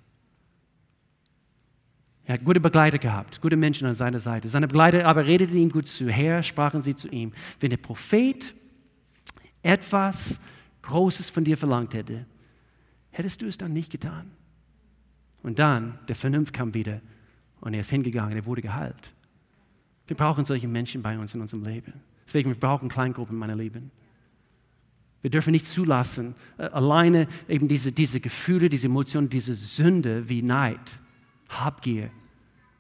Er 2.28 2.34
hat 2.34 2.44
gute 2.44 2.60
Begleiter 2.60 2.98
gehabt, 2.98 3.42
gute 3.42 3.56
Menschen 3.56 3.88
an 3.88 3.96
seiner 3.96 4.20
Seite. 4.20 4.50
Seine 4.50 4.68
Begleiter 4.68 5.06
aber 5.06 5.26
redeten 5.26 5.56
ihm 5.56 5.72
gut 5.72 5.88
zu. 5.88 6.10
Herr, 6.10 6.44
sprachen 6.44 6.82
sie 6.82 6.94
zu 6.94 7.08
ihm, 7.08 7.32
wenn 7.62 7.70
der 7.70 7.78
Prophet 7.78 8.54
etwas 9.64 10.38
Großes 10.82 11.30
von 11.30 11.46
dir 11.46 11.58
verlangt 11.58 11.94
hätte, 11.94 12.26
hättest 13.12 13.42
du 13.42 13.48
es 13.48 13.58
dann 13.58 13.72
nicht 13.72 13.94
getan? 13.94 14.30
Und 15.42 15.58
dann, 15.58 16.00
der 16.10 16.16
Vernunft 16.16 16.54
kam 16.54 16.74
wieder 16.74 17.00
und 17.62 17.74
er 17.74 17.80
ist 17.80 17.92
hingegangen, 17.92 18.36
er 18.36 18.46
wurde 18.46 18.62
geheilt. 18.62 19.14
Wir 20.06 20.18
brauchen 20.18 20.44
solche 20.44 20.68
Menschen 20.68 21.02
bei 21.02 21.18
uns 21.18 21.34
in 21.34 21.40
unserem 21.40 21.64
Leben. 21.64 21.94
Deswegen, 22.26 22.50
wir 22.50 22.60
brauchen 22.60 22.90
Kleingruppen, 22.90 23.38
meine 23.38 23.56
Lieben. 23.56 23.90
Wir 25.22 25.30
dürfen 25.30 25.52
nicht 25.52 25.68
zulassen, 25.68 26.36
äh, 26.58 26.64
alleine 26.64 27.30
eben 27.48 27.70
diese, 27.70 27.94
diese 27.94 28.20
Gefühle, 28.20 28.68
diese 28.68 28.88
Emotionen, 28.88 29.30
diese 29.30 29.56
Sünde 29.56 30.28
wie 30.28 30.42
Neid, 30.42 31.00
Habgier, 31.50 32.10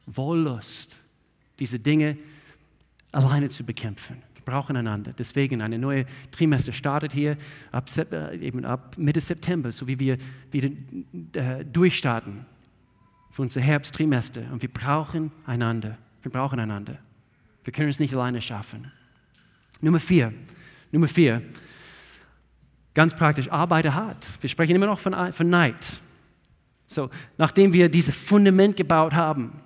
Wollust, 0.05 0.99
diese 1.59 1.79
Dinge 1.79 2.17
alleine 3.11 3.49
zu 3.49 3.63
bekämpfen. 3.63 4.21
Wir 4.35 4.43
brauchen 4.43 4.77
einander. 4.77 5.13
Deswegen 5.17 5.61
eine 5.61 5.77
neue 5.77 6.05
Trimester 6.31 6.71
startet 6.71 7.11
hier 7.11 7.37
ab, 7.71 7.89
äh, 7.97 8.37
eben 8.37 8.65
ab 8.65 8.95
Mitte 8.97 9.21
September, 9.21 9.71
so 9.71 9.87
wie 9.87 9.99
wir 9.99 10.17
wieder 10.51 10.69
äh, 11.33 11.65
durchstarten 11.65 12.45
für 13.31 13.41
unser 13.41 13.61
Herbsttrimester. 13.61 14.43
Und 14.51 14.61
wir 14.61 14.69
brauchen 14.71 15.31
einander. 15.45 15.97
Wir 16.21 16.31
brauchen 16.31 16.59
einander. 16.59 16.97
Wir 17.63 17.73
können 17.73 17.89
es 17.89 17.99
nicht 17.99 18.13
alleine 18.13 18.41
schaffen. 18.41 18.91
Nummer 19.81 19.99
vier. 19.99 20.33
Nummer 20.91 21.07
vier. 21.07 21.41
Ganz 22.93 23.13
praktisch, 23.13 23.51
arbeite 23.51 23.93
hart. 23.93 24.27
Wir 24.41 24.49
sprechen 24.49 24.75
immer 24.75 24.87
noch 24.87 24.99
von, 24.99 25.33
von 25.33 25.49
Neid. 25.49 26.01
So, 26.87 27.09
nachdem 27.37 27.73
wir 27.73 27.89
dieses 27.89 28.15
Fundament 28.15 28.77
gebaut 28.77 29.13
haben, 29.13 29.61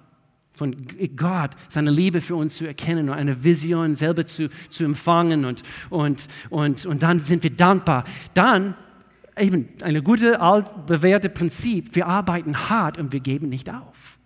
von 0.53 0.75
Gott, 1.15 1.51
seine 1.69 1.89
Liebe 1.89 2.21
für 2.21 2.35
uns 2.35 2.55
zu 2.57 2.67
erkennen 2.67 3.09
und 3.09 3.15
eine 3.15 3.43
Vision 3.43 3.95
selber 3.95 4.25
zu, 4.25 4.49
zu 4.69 4.83
empfangen 4.83 5.45
und, 5.45 5.63
und, 5.89 6.27
und, 6.49 6.85
und 6.85 7.01
dann 7.01 7.19
sind 7.19 7.43
wir 7.43 7.49
dankbar. 7.49 8.03
Dann 8.33 8.75
eben 9.39 9.69
ein 9.81 10.03
gutes, 10.03 10.35
altbewährte 10.35 11.29
Prinzip, 11.29 11.95
wir 11.95 12.05
arbeiten 12.05 12.69
hart 12.69 12.99
und 12.99 13.11
wir 13.11 13.21
geben 13.21 13.49
nicht 13.49 13.71
auf. 13.71 14.19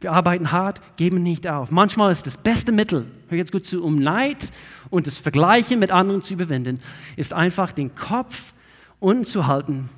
Wir 0.00 0.12
arbeiten 0.12 0.52
hart, 0.52 0.80
geben 0.96 1.22
nicht 1.22 1.46
auf. 1.46 1.70
Manchmal 1.70 2.12
ist 2.12 2.26
das 2.26 2.36
beste 2.36 2.72
Mittel, 2.72 3.06
hör 3.28 3.36
jetzt 3.36 3.52
gut 3.52 3.66
zu, 3.66 3.82
um 3.82 3.98
Neid 3.98 4.50
und 4.88 5.06
das 5.06 5.18
Vergleichen 5.18 5.78
mit 5.78 5.90
anderen 5.90 6.22
zu 6.22 6.34
überwinden, 6.34 6.80
ist 7.16 7.34
einfach 7.34 7.72
den 7.72 7.94
Kopf 7.94 8.54
unten 8.98 9.24
zu 9.26 9.46
halten 9.46 9.90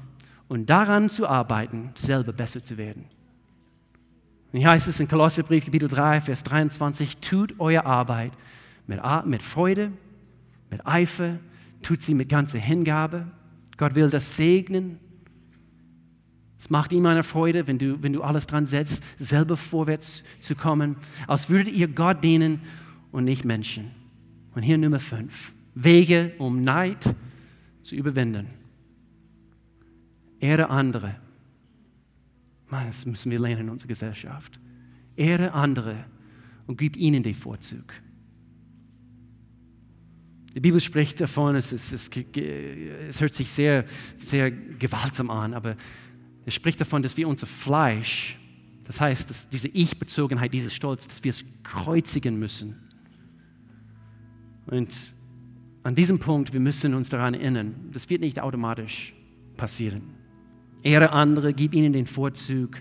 und 0.49 0.71
daran 0.71 1.09
zu 1.09 1.27
arbeiten, 1.27 1.91
selber 1.95 2.33
besser 2.33 2.63
zu 2.63 2.77
werden. 2.77 3.07
Und 4.53 4.61
hier 4.61 4.71
heißt 4.71 4.89
es 4.89 5.01
in 5.01 5.09
Kolosserbrief, 5.09 5.65
Kapitel 5.65 5.89
3, 5.89 6.21
Vers 6.21 6.45
23, 6.45 7.19
tut 7.19 7.59
eure 7.59 7.85
Arbeit 7.85 8.33
mit, 8.87 9.01
mit 9.27 9.43
Freude, 9.43 9.93
mit 10.71 10.87
Eifer, 10.87 11.39
tut 11.83 12.03
sie 12.03 12.15
mit 12.15 12.29
ganzer 12.29 12.59
Hingabe. 12.59 13.27
Gott 13.77 13.95
will 13.95 14.09
das 14.09 14.37
segnen. 14.37 14.99
Es 16.59 16.71
macht 16.71 16.93
ihm 16.93 17.05
eine 17.07 17.23
Freude, 17.23 17.67
wenn 17.67 17.79
du, 17.79 18.03
wenn 18.03 18.13
du 18.13 18.23
alles 18.23 18.47
dran 18.47 18.67
setzt, 18.67 19.03
selber 19.19 19.57
vorwärts 19.57 20.23
zu 20.41 20.55
kommen, 20.55 20.97
als 21.27 21.51
würdet 21.51 21.75
ihr 21.75 21.89
Gott 21.89 22.25
dienen 22.25 22.61
und 23.13 23.25
nicht 23.25 23.45
Menschen. 23.45 23.91
Und 24.55 24.63
hier 24.63 24.79
Nummer 24.79 25.01
5, 25.01 25.53
Wege, 25.75 26.33
um 26.39 26.65
Neid 26.65 27.15
zu 27.83 27.95
überwinden. 27.95 28.47
Ehre 30.41 30.71
andere. 30.71 31.17
Mann, 32.69 32.87
das 32.89 33.07
müssen 33.07 33.31
wir 33.31 33.39
lernen 33.39 33.63
in 33.63 33.71
unserer 33.71 33.89
Gesellschaft. 33.89 34.59
Ehre 35.17 35.53
andere 35.53 36.05
und 36.67 36.79
gib 36.79 36.97
ihnen 36.97 37.23
den 37.23 37.35
Vorzug. 37.35 37.93
Die 40.55 40.61
Bibel 40.61 40.81
spricht 40.81 41.21
davon, 41.21 41.55
es, 41.55 41.73
es, 41.73 41.93
es, 41.93 42.11
es 42.11 43.21
hört 43.21 43.35
sich 43.35 43.53
sehr, 43.53 43.85
sehr 44.19 44.51
gewaltsam 44.51 45.31
an, 45.31 45.53
aber 45.53 45.77
es 46.47 46.55
spricht 46.55 46.81
davon, 46.81 47.03
dass 47.03 47.17
wir 47.17 47.29
unser 47.29 47.47
Fleisch, 47.47 48.39
das 48.85 49.01
heißt, 49.01 49.29
dass 49.29 49.49
diese 49.51 49.69
Ich-Bezogenheit, 49.69 50.55
dieses 50.55 50.75
Stolz, 50.75 51.07
dass 51.07 51.23
wir 51.23 51.31
es 51.31 51.45
kreuzigen 51.63 52.39
müssen. 52.39 52.77
Und 54.67 55.15
an 55.83 55.95
diesem 55.95 56.19
Punkt, 56.19 56.53
wir 56.53 56.61
müssen 56.61 56.95
uns 56.95 57.11
daran 57.11 57.35
erinnern, 57.35 57.91
das 57.93 58.09
wird 58.09 58.23
nicht 58.23 58.41
automatisch 58.41 59.13
passieren. 59.57 60.03
Ehre 60.87 61.13
andere, 61.13 61.53
gib 61.53 61.75
ihnen 61.75 61.93
den 61.93 62.07
Vorzug. 62.07 62.79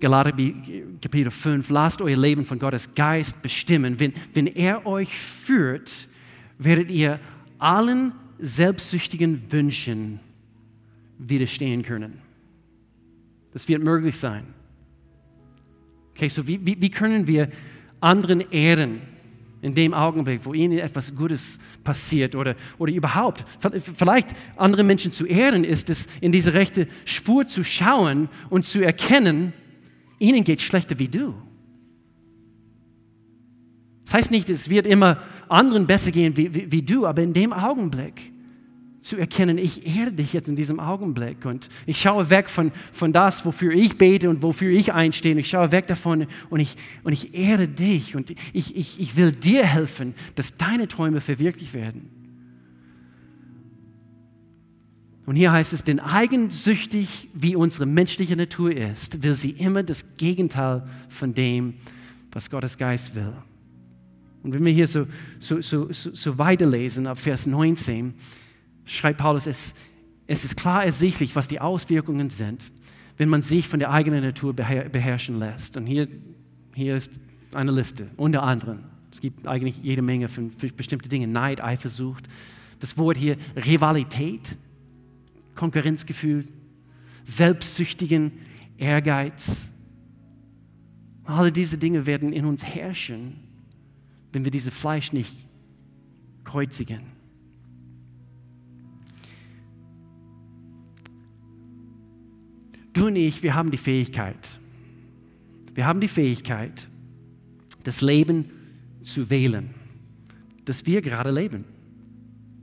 Galater 0.00 0.32
Kapitel 0.32 1.30
5, 1.30 1.68
lasst 1.68 2.00
euer 2.00 2.16
Leben 2.16 2.44
von 2.44 2.58
Gottes 2.58 2.94
Geist 2.94 3.40
bestimmen. 3.42 4.00
Wenn, 4.00 4.14
wenn 4.34 4.46
er 4.46 4.86
euch 4.86 5.16
führt, 5.16 6.08
werdet 6.58 6.90
ihr 6.90 7.20
allen 7.58 8.12
selbstsüchtigen 8.40 9.52
Wünschen 9.52 10.18
widerstehen 11.18 11.82
können. 11.82 12.18
Das 13.52 13.68
wird 13.68 13.84
möglich 13.84 14.18
sein. 14.18 14.46
Okay, 16.14 16.28
so 16.28 16.46
wie, 16.48 16.64
wie, 16.64 16.80
wie 16.80 16.90
können 16.90 17.28
wir 17.28 17.50
anderen 18.00 18.40
ehren? 18.50 19.02
In 19.62 19.74
dem 19.74 19.94
Augenblick, 19.94 20.44
wo 20.44 20.52
ihnen 20.52 20.78
etwas 20.78 21.14
Gutes 21.14 21.58
passiert 21.84 22.34
oder, 22.34 22.56
oder 22.78 22.92
überhaupt, 22.92 23.44
vielleicht 23.96 24.30
andere 24.56 24.82
Menschen 24.82 25.12
zu 25.12 25.24
ehren, 25.24 25.62
ist 25.62 25.88
es, 25.88 26.08
in 26.20 26.32
diese 26.32 26.52
rechte 26.52 26.88
Spur 27.04 27.46
zu 27.46 27.62
schauen 27.62 28.28
und 28.50 28.64
zu 28.64 28.80
erkennen, 28.80 29.52
ihnen 30.18 30.42
geht 30.42 30.60
schlechter 30.60 30.98
wie 30.98 31.08
du. 31.08 31.34
Das 34.04 34.14
heißt 34.14 34.30
nicht, 34.32 34.50
es 34.50 34.68
wird 34.68 34.84
immer 34.84 35.22
anderen 35.48 35.86
besser 35.86 36.10
gehen 36.10 36.36
wie, 36.36 36.52
wie, 36.52 36.72
wie 36.72 36.82
du, 36.82 37.06
aber 37.06 37.22
in 37.22 37.32
dem 37.32 37.52
Augenblick 37.52 38.31
zu 39.02 39.16
erkennen, 39.16 39.58
ich 39.58 39.86
ehre 39.86 40.12
dich 40.12 40.32
jetzt 40.32 40.48
in 40.48 40.56
diesem 40.56 40.78
Augenblick 40.78 41.44
und 41.44 41.68
ich 41.86 42.00
schaue 42.00 42.30
weg 42.30 42.48
von, 42.48 42.70
von 42.92 43.12
das, 43.12 43.44
wofür 43.44 43.72
ich 43.72 43.98
bete 43.98 44.30
und 44.30 44.42
wofür 44.42 44.70
ich 44.70 44.92
einstehe. 44.92 45.36
Ich 45.38 45.50
schaue 45.50 45.72
weg 45.72 45.88
davon 45.88 46.26
und 46.50 46.60
ich, 46.60 46.76
und 47.02 47.12
ich 47.12 47.34
ehre 47.34 47.66
dich 47.66 48.14
und 48.14 48.30
ich, 48.52 48.76
ich, 48.76 49.00
ich 49.00 49.16
will 49.16 49.32
dir 49.32 49.66
helfen, 49.66 50.14
dass 50.36 50.56
deine 50.56 50.86
Träume 50.86 51.20
verwirklicht 51.20 51.74
werden. 51.74 52.10
Und 55.26 55.36
hier 55.36 55.52
heißt 55.52 55.72
es, 55.72 55.84
denn 55.84 56.00
eigensüchtig 56.00 57.28
wie 57.32 57.56
unsere 57.56 57.86
menschliche 57.86 58.36
Natur 58.36 58.74
ist, 58.74 59.22
will 59.22 59.34
sie 59.34 59.50
immer 59.50 59.82
das 59.82 60.04
Gegenteil 60.16 60.88
von 61.08 61.34
dem, 61.34 61.74
was 62.32 62.50
Gottes 62.50 62.76
Geist 62.78 63.14
will. 63.14 63.32
Und 64.42 64.52
wenn 64.52 64.64
wir 64.64 64.72
hier 64.72 64.88
so, 64.88 65.06
so, 65.38 65.60
so, 65.60 65.88
so 65.90 66.38
weiterlesen, 66.38 67.06
ab 67.06 67.18
Vers 67.18 67.46
19, 67.46 68.14
schreibt 68.84 69.18
Paulus, 69.18 69.46
es, 69.46 69.74
es 70.26 70.44
ist 70.44 70.56
klar 70.56 70.84
ersichtlich, 70.84 71.36
was 71.36 71.48
die 71.48 71.60
Auswirkungen 71.60 72.30
sind, 72.30 72.70
wenn 73.16 73.28
man 73.28 73.42
sich 73.42 73.68
von 73.68 73.78
der 73.78 73.90
eigenen 73.90 74.22
Natur 74.22 74.54
beherrschen 74.54 75.38
lässt. 75.38 75.76
Und 75.76 75.86
hier, 75.86 76.08
hier 76.74 76.96
ist 76.96 77.20
eine 77.54 77.70
Liste, 77.70 78.10
unter 78.16 78.42
anderem. 78.42 78.80
Es 79.10 79.20
gibt 79.20 79.46
eigentlich 79.46 79.76
jede 79.82 80.00
Menge 80.00 80.28
von 80.28 80.52
bestimmten 80.76 81.08
Dingen, 81.08 81.32
Neid, 81.32 81.62
Eifersucht. 81.62 82.26
Das 82.80 82.96
Wort 82.96 83.16
hier 83.16 83.36
Rivalität, 83.54 84.56
Konkurrenzgefühl, 85.54 86.46
selbstsüchtigen 87.24 88.32
Ehrgeiz. 88.78 89.70
Alle 91.24 91.52
diese 91.52 91.78
Dinge 91.78 92.06
werden 92.06 92.32
in 92.32 92.46
uns 92.46 92.64
herrschen, 92.64 93.40
wenn 94.32 94.44
wir 94.44 94.50
dieses 94.50 94.72
Fleisch 94.72 95.12
nicht 95.12 95.36
kreuzigen. 96.44 97.11
Du 102.92 103.06
und 103.06 103.16
ich, 103.16 103.42
wir 103.42 103.54
haben 103.54 103.70
die 103.70 103.78
Fähigkeit, 103.78 104.36
wir 105.74 105.86
haben 105.86 106.00
die 106.00 106.08
Fähigkeit, 106.08 106.86
das 107.84 108.00
Leben 108.00 108.50
zu 109.02 109.30
wählen, 109.30 109.70
das 110.64 110.86
wir 110.86 111.00
gerade 111.00 111.30
leben. 111.30 111.64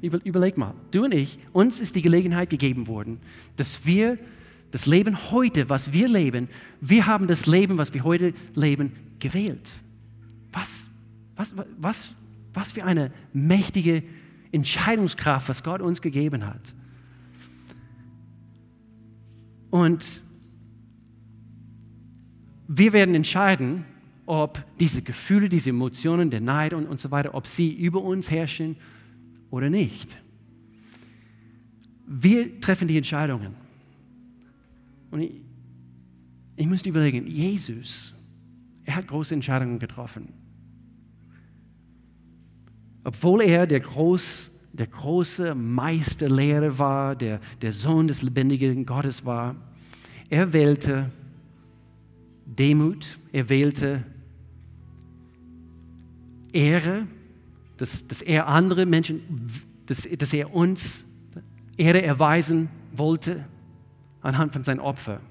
Überleg 0.01 0.57
mal, 0.57 0.75
du 0.91 1.03
und 1.03 1.13
ich, 1.13 1.39
uns 1.51 1.81
ist 1.81 1.95
die 1.95 2.01
Gelegenheit 2.01 2.49
gegeben 2.49 2.87
worden, 2.87 3.19
dass 3.57 3.85
wir 3.85 4.17
das 4.71 4.85
Leben 4.85 5.31
heute, 5.31 5.67
was 5.67 5.91
wir 5.91 6.07
leben, 6.07 6.47
wir 6.79 7.07
haben 7.07 7.27
das 7.27 7.47
Leben, 7.47 7.77
was 7.77 7.93
wir 7.93 8.03
heute 8.03 8.33
leben, 8.55 8.93
gewählt. 9.19 9.73
Was, 10.53 10.89
was, 11.35 11.53
was, 11.77 12.15
was 12.53 12.71
für 12.71 12.85
eine 12.85 13.11
mächtige 13.33 14.03
Entscheidungskraft, 14.51 15.49
was 15.49 15.63
Gott 15.63 15.81
uns 15.81 16.01
gegeben 16.01 16.45
hat. 16.45 16.73
Und 19.69 20.21
wir 22.67 22.93
werden 22.93 23.15
entscheiden, 23.15 23.85
ob 24.25 24.63
diese 24.79 25.01
Gefühle, 25.01 25.49
diese 25.49 25.71
Emotionen, 25.71 26.29
der 26.29 26.41
Neid 26.41 26.73
und, 26.73 26.85
und 26.85 26.99
so 26.99 27.09
weiter, 27.09 27.33
ob 27.33 27.47
sie 27.47 27.73
über 27.73 28.03
uns 28.03 28.29
herrschen 28.29 28.77
oder 29.49 29.69
nicht. 29.69 30.17
Wir 32.05 32.59
treffen 32.61 32.87
die 32.87 32.97
Entscheidungen. 32.97 33.55
Und 35.11 35.21
ich, 35.21 35.31
ich 36.55 36.67
müsste 36.67 36.89
überlegen, 36.89 37.25
Jesus, 37.27 38.13
er 38.85 38.95
hat 38.95 39.07
große 39.07 39.33
Entscheidungen 39.33 39.79
getroffen. 39.79 40.33
Obwohl 43.03 43.41
er 43.41 43.65
der, 43.65 43.79
groß, 43.79 44.48
der 44.73 44.87
große 44.87 45.55
Meisterlehrer 45.55 46.77
war, 46.77 47.15
der, 47.15 47.39
der 47.61 47.71
Sohn 47.71 48.07
des 48.07 48.21
lebendigen 48.21 48.85
Gottes 48.85 49.25
war, 49.25 49.55
er 50.29 50.53
wählte 50.53 51.11
Demut, 52.45 53.19
er 53.31 53.49
wählte 53.49 54.03
Ehre, 56.53 57.07
dass, 57.77 58.05
dass 58.07 58.21
er 58.21 58.47
andere 58.47 58.85
Menschen, 58.85 59.21
dass, 59.85 60.07
dass 60.17 60.33
er 60.33 60.53
uns 60.53 61.05
Ehre 61.77 62.01
erweisen 62.01 62.69
wollte 62.91 63.45
anhand 64.21 64.53
von 64.53 64.63
seinem 64.63 64.81
Opfer, 64.81 65.21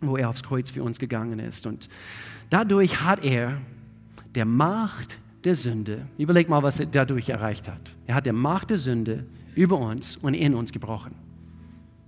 wo 0.00 0.16
er 0.16 0.28
aufs 0.28 0.42
Kreuz 0.42 0.70
für 0.70 0.82
uns 0.82 0.98
gegangen 0.98 1.38
ist. 1.38 1.66
Und 1.66 1.88
dadurch 2.50 3.02
hat 3.02 3.24
er 3.24 3.60
der 4.34 4.44
Macht 4.44 5.18
der 5.46 5.54
Sünde, 5.54 6.06
überleg 6.18 6.48
mal, 6.48 6.64
was 6.64 6.80
er 6.80 6.86
dadurch 6.86 7.28
erreicht 7.28 7.68
hat. 7.68 7.94
Er 8.06 8.16
hat 8.16 8.26
der 8.26 8.32
Macht 8.32 8.70
der 8.70 8.78
Sünde 8.78 9.24
über 9.54 9.78
uns 9.78 10.16
und 10.16 10.34
in 10.34 10.54
uns 10.54 10.72
gebrochen. 10.72 11.14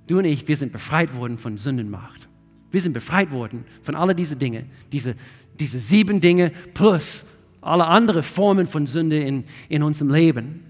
Du 0.08 0.18
und 0.18 0.24
ich, 0.24 0.48
wir 0.48 0.56
sind 0.56 0.72
befreit 0.72 1.14
worden 1.14 1.38
von 1.38 1.56
Sündenmacht. 1.56 2.28
Wir 2.72 2.80
sind 2.80 2.94
befreit 2.94 3.30
worden 3.30 3.64
von 3.82 3.94
all 3.94 4.12
diesen 4.12 4.40
Dingen, 4.40 4.70
diese, 4.90 5.14
diese 5.60 5.78
sieben 5.78 6.20
Dinge 6.20 6.50
plus 6.74 7.24
alle 7.60 7.86
anderen 7.86 8.24
Formen 8.24 8.66
von 8.66 8.86
Sünde 8.86 9.18
in, 9.18 9.44
in 9.68 9.84
unserem 9.84 10.10
Leben. 10.10 10.64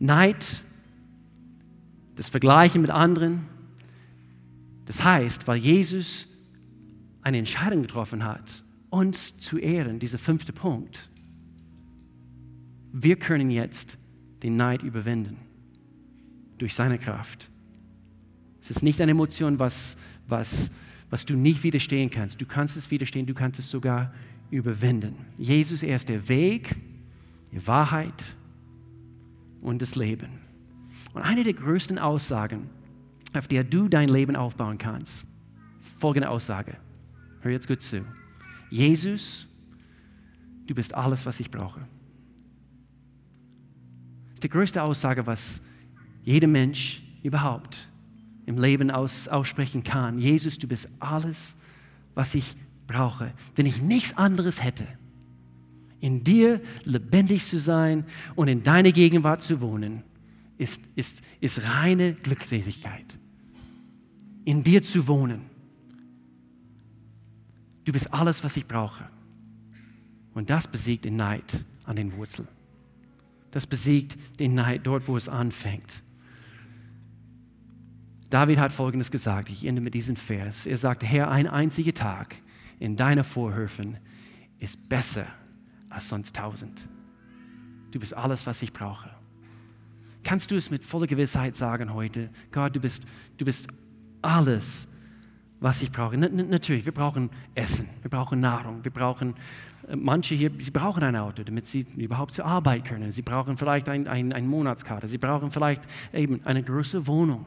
Neid, 0.00 0.64
das 2.16 2.28
Vergleichen 2.28 2.82
mit 2.82 2.90
anderen. 2.90 3.46
Das 4.84 5.04
heißt, 5.04 5.46
weil 5.46 5.58
Jesus 5.58 6.26
eine 7.22 7.38
Entscheidung 7.38 7.82
getroffen 7.82 8.24
hat, 8.24 8.64
uns 8.90 9.38
zu 9.38 9.58
ehren, 9.58 10.00
dieser 10.00 10.18
fünfte 10.18 10.52
Punkt, 10.52 11.08
wir 12.92 13.16
können 13.16 13.50
jetzt 13.50 13.98
den 14.42 14.56
Neid 14.56 14.82
überwinden 14.82 15.36
durch 16.58 16.74
seine 16.74 16.98
Kraft. 16.98 17.50
Es 18.60 18.70
ist 18.70 18.82
nicht 18.82 19.00
eine 19.00 19.12
Emotion, 19.12 19.58
was, 19.58 19.96
was, 20.26 20.70
was 21.10 21.24
du 21.24 21.36
nicht 21.36 21.62
widerstehen 21.62 22.10
kannst. 22.10 22.40
Du 22.40 22.46
kannst 22.46 22.76
es 22.76 22.90
widerstehen, 22.90 23.26
du 23.26 23.34
kannst 23.34 23.58
es 23.58 23.70
sogar 23.70 24.12
überwinden. 24.50 25.14
Jesus, 25.36 25.82
er 25.82 25.96
ist 25.96 26.08
der 26.08 26.28
Weg, 26.28 26.76
die 27.52 27.66
Wahrheit 27.66 28.34
und 29.60 29.80
das 29.82 29.94
Leben. 29.94 30.28
Und 31.14 31.22
eine 31.22 31.44
der 31.44 31.54
größten 31.54 31.98
Aussagen, 31.98 32.68
auf 33.34 33.46
der 33.48 33.64
du 33.64 33.88
dein 33.88 34.08
Leben 34.08 34.36
aufbauen 34.36 34.78
kannst, 34.78 35.26
folgende 35.98 36.30
Aussage. 36.30 36.76
Hör 37.40 37.52
jetzt 37.52 37.68
gut 37.68 37.82
zu. 37.82 38.04
Jesus, 38.70 39.46
du 40.66 40.74
bist 40.74 40.94
alles, 40.94 41.24
was 41.24 41.40
ich 41.40 41.50
brauche. 41.50 41.80
Das 44.38 44.44
ist 44.44 44.52
die 44.52 44.56
größte 44.56 44.84
Aussage, 44.84 45.26
was 45.26 45.60
jeder 46.22 46.46
Mensch 46.46 47.02
überhaupt 47.24 47.88
im 48.46 48.56
Leben 48.56 48.88
aus, 48.88 49.26
aussprechen 49.26 49.82
kann. 49.82 50.20
Jesus, 50.20 50.58
du 50.58 50.68
bist 50.68 50.88
alles, 51.00 51.56
was 52.14 52.36
ich 52.36 52.54
brauche. 52.86 53.32
Wenn 53.56 53.66
ich 53.66 53.82
nichts 53.82 54.16
anderes 54.16 54.62
hätte, 54.62 54.86
in 55.98 56.22
dir 56.22 56.60
lebendig 56.84 57.46
zu 57.46 57.58
sein 57.58 58.04
und 58.36 58.46
in 58.46 58.62
deiner 58.62 58.92
Gegenwart 58.92 59.42
zu 59.42 59.60
wohnen, 59.60 60.04
ist, 60.56 60.82
ist, 60.94 61.20
ist 61.40 61.60
reine 61.64 62.12
Glückseligkeit. 62.12 63.18
In 64.44 64.62
dir 64.62 64.84
zu 64.84 65.08
wohnen. 65.08 65.46
Du 67.84 67.90
bist 67.90 68.14
alles, 68.14 68.44
was 68.44 68.56
ich 68.56 68.68
brauche. 68.68 69.08
Und 70.32 70.48
das 70.48 70.68
besiegt 70.68 71.06
den 71.06 71.16
Neid 71.16 71.64
an 71.82 71.96
den 71.96 72.16
Wurzeln. 72.16 72.46
Das 73.50 73.66
besiegt 73.66 74.16
den 74.38 74.54
Neid 74.54 74.86
dort, 74.86 75.08
wo 75.08 75.16
es 75.16 75.28
anfängt. 75.28 76.02
David 78.30 78.58
hat 78.58 78.72
Folgendes 78.72 79.10
gesagt, 79.10 79.48
ich 79.48 79.64
ende 79.64 79.80
mit 79.80 79.94
diesem 79.94 80.16
Vers. 80.16 80.66
Er 80.66 80.76
sagte, 80.76 81.06
Herr, 81.06 81.30
ein 81.30 81.46
einziger 81.46 81.94
Tag 81.94 82.36
in 82.78 82.96
deiner 82.96 83.24
Vorhöfen 83.24 83.98
ist 84.58 84.88
besser 84.88 85.26
als 85.88 86.08
sonst 86.08 86.36
tausend. 86.36 86.86
Du 87.90 87.98
bist 87.98 88.14
alles, 88.14 88.46
was 88.46 88.60
ich 88.60 88.72
brauche. 88.72 89.10
Kannst 90.24 90.50
du 90.50 90.56
es 90.56 90.70
mit 90.70 90.84
voller 90.84 91.06
Gewissheit 91.06 91.56
sagen 91.56 91.94
heute, 91.94 92.28
Gott, 92.52 92.76
du 92.76 92.80
bist, 92.80 93.04
du 93.38 93.46
bist 93.46 93.68
alles, 94.20 94.86
was 95.60 95.82
ich 95.82 95.90
brauche. 95.90 96.14
N 96.14 96.48
natürlich, 96.48 96.84
wir 96.84 96.92
brauchen 96.92 97.30
Essen, 97.54 97.88
wir 98.02 98.10
brauchen 98.10 98.40
Nahrung, 98.40 98.84
wir 98.84 98.92
brauchen, 98.92 99.34
äh, 99.88 99.96
manche 99.96 100.34
hier, 100.34 100.50
sie 100.58 100.70
brauchen 100.70 101.02
ein 101.02 101.16
Auto, 101.16 101.42
damit 101.42 101.66
sie 101.66 101.86
überhaupt 101.96 102.34
zur 102.34 102.44
Arbeit 102.44 102.84
können. 102.84 103.12
Sie 103.12 103.22
brauchen 103.22 103.56
vielleicht 103.56 103.88
ein, 103.88 104.06
ein, 104.06 104.32
eine 104.32 104.46
Monatskarte, 104.46 105.08
sie 105.08 105.18
brauchen 105.18 105.50
vielleicht 105.50 105.82
eben 106.12 106.40
eine 106.44 106.62
große 106.62 107.06
Wohnung. 107.06 107.46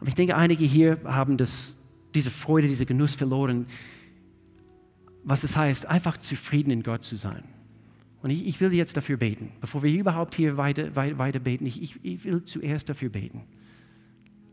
Aber 0.00 0.08
ich 0.08 0.14
denke, 0.14 0.36
einige 0.36 0.64
hier 0.64 0.98
haben 1.04 1.36
das, 1.36 1.76
diese 2.14 2.30
Freude, 2.30 2.68
diese 2.68 2.86
Genuss 2.86 3.14
verloren, 3.14 3.66
was 5.24 5.44
es 5.44 5.56
heißt, 5.56 5.86
einfach 5.86 6.16
zufrieden 6.18 6.70
in 6.70 6.82
Gott 6.82 7.02
zu 7.02 7.16
sein. 7.16 7.42
Und 8.22 8.30
ich, 8.30 8.46
ich 8.46 8.60
will 8.60 8.72
jetzt 8.72 8.96
dafür 8.96 9.16
beten, 9.16 9.52
bevor 9.60 9.82
wir 9.82 9.92
überhaupt 9.92 10.34
hier 10.34 10.56
weiter, 10.56 10.96
weiter, 10.96 11.18
weiter 11.18 11.38
beten. 11.40 11.66
Ich, 11.66 11.82
ich, 11.82 11.96
ich 12.02 12.24
will 12.24 12.44
zuerst 12.44 12.88
dafür 12.88 13.10
beten. 13.10 13.42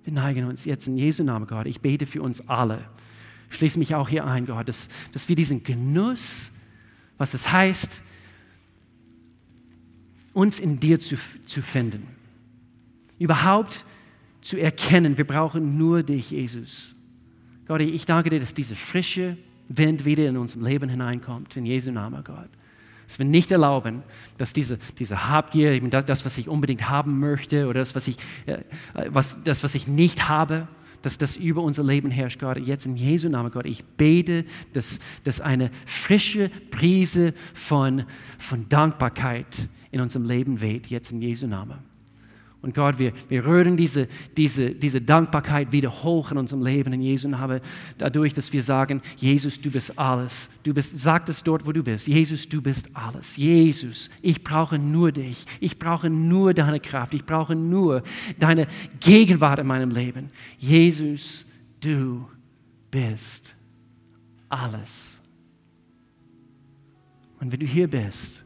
Wir 0.06 0.14
neigen 0.14 0.46
uns 0.46 0.66
jetzt 0.66 0.88
in 0.88 0.98
Jesu 0.98 1.24
Namen, 1.24 1.48
Gott. 1.48 1.66
Ich 1.66 1.82
bete 1.82 2.06
für 2.06 2.22
uns 2.22 2.48
alle. 2.48 2.86
Schließe 3.50 3.80
mich 3.80 3.96
auch 3.96 4.08
hier 4.08 4.26
ein, 4.26 4.46
Gott, 4.46 4.70
dass, 4.70 4.88
dass 5.12 5.28
wir 5.28 5.36
diesen 5.36 5.64
Genuss, 5.64 6.52
was 7.18 7.34
es 7.34 7.52
heißt, 7.52 8.04
uns 10.34 10.60
in 10.60 10.80
dir 10.80 11.00
zu, 11.00 11.18
zu 11.46 11.62
finden. 11.62 12.08
Überhaupt 13.18 13.84
zu 14.42 14.58
erkennen, 14.58 15.18
wir 15.18 15.26
brauchen 15.26 15.78
nur 15.78 16.04
dich, 16.04 16.30
Jesus. 16.30 16.96
Gott, 17.68 17.82
ich 17.82 18.06
danke 18.06 18.30
dir, 18.30 18.40
dass 18.40 18.54
dieser 18.54 18.76
frische 18.76 19.38
Wind 19.70 20.06
wieder 20.06 20.28
in 20.30 20.38
unserem 20.38 20.64
Leben 20.64 20.88
hineinkommt. 20.88 21.58
In 21.58 21.66
Jesu 21.66 21.92
Namen, 21.92 22.24
Gott. 22.24 22.50
Dass 23.08 23.20
wir 23.20 23.26
nicht 23.26 23.52
erlauben, 23.52 24.04
dass 24.38 24.54
diese, 24.54 24.78
diese 25.00 25.30
Habgier, 25.30 25.80
das, 25.90 26.06
das, 26.06 26.26
was 26.26 26.38
ich 26.38 26.50
unbedingt 26.50 26.90
haben 26.90 27.20
möchte 27.20 27.68
oder 27.68 27.80
das, 27.80 27.96
was 27.96 28.08
ich, 28.08 28.18
äh, 28.46 28.60
was, 29.10 29.42
das, 29.44 29.64
was 29.64 29.76
ich 29.76 29.88
nicht 29.88 30.28
habe, 30.28 30.68
dass 31.02 31.20
das 31.20 31.38
über 31.38 31.62
unser 31.62 31.84
Leben 31.84 32.10
herrscht, 32.10 32.40
Gott. 32.40 32.58
Jetzt 32.58 32.88
in 32.88 32.96
Jesu 32.96 33.30
Namen, 33.30 33.52
Gott, 33.52 33.68
ich 33.68 33.84
bete, 33.84 34.44
dass, 34.74 35.00
dass 35.24 35.40
eine 35.40 35.70
frische 35.86 36.50
Prise 36.72 37.36
von, 37.54 38.06
von 38.40 38.68
Dankbarkeit 38.70 39.70
in 39.92 40.02
unserem 40.02 40.26
Leben 40.26 40.62
weht, 40.62 40.88
jetzt 40.88 41.12
in 41.12 41.22
Jesu 41.22 41.46
Namen. 41.46 41.95
Und 42.66 42.74
Gott, 42.74 42.98
wir, 42.98 43.14
wir 43.30 43.46
rühren 43.46 43.78
diese, 43.78 44.08
diese, 44.36 44.72
diese 44.72 45.00
Dankbarkeit 45.00 45.72
wieder 45.72 46.02
hoch 46.02 46.32
in 46.32 46.40
unserem 46.40 46.64
Leben 46.64 46.94
in 46.94 47.02
Jesu 47.02 47.28
Namen, 47.28 47.62
dadurch, 48.00 48.34
dass 48.34 48.52
wir 48.52 48.64
sagen, 48.64 49.04
Jesus, 49.18 49.62
du 49.62 49.70
bist 49.70 50.00
alles. 50.00 50.50
Du 50.64 50.74
bist, 50.74 51.00
sag 51.00 51.30
es 51.30 51.44
dort, 51.44 51.68
wo 51.68 51.72
du 51.72 51.84
bist. 51.84 52.08
Jesus, 52.08 52.50
du 52.50 52.64
bist 52.64 52.90
alles. 52.96 53.38
Jesus, 53.38 54.10
ich 54.24 54.44
brauche 54.44 54.80
nur 54.80 55.12
dich. 55.12 55.46
Ich 55.60 55.78
brauche 55.78 56.10
nur 56.10 56.56
deine 56.56 56.80
Kraft. 56.80 57.14
Ich 57.14 57.24
brauche 57.24 57.54
nur 57.54 58.02
deine 58.40 58.66
Gegenwart 59.00 59.60
in 59.60 59.68
meinem 59.68 59.92
Leben. 59.92 60.32
Jesus, 60.58 61.46
du 61.82 62.28
bist 62.90 63.54
alles. 64.50 65.22
Und 67.40 67.52
wenn 67.52 67.60
du 67.60 67.68
hier 67.68 67.88
bist, 67.88 68.44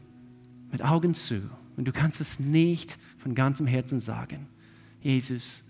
mit 0.70 0.84
Augen 0.84 1.14
zu, 1.14 1.40
und 1.78 1.86
du 1.86 1.92
kannst 1.92 2.20
es 2.20 2.38
nicht 2.38 2.98
von 3.20 3.34
ganzem 3.34 3.66
Herzen 3.66 4.00
sagen, 4.00 4.48
Jesus, 5.00 5.62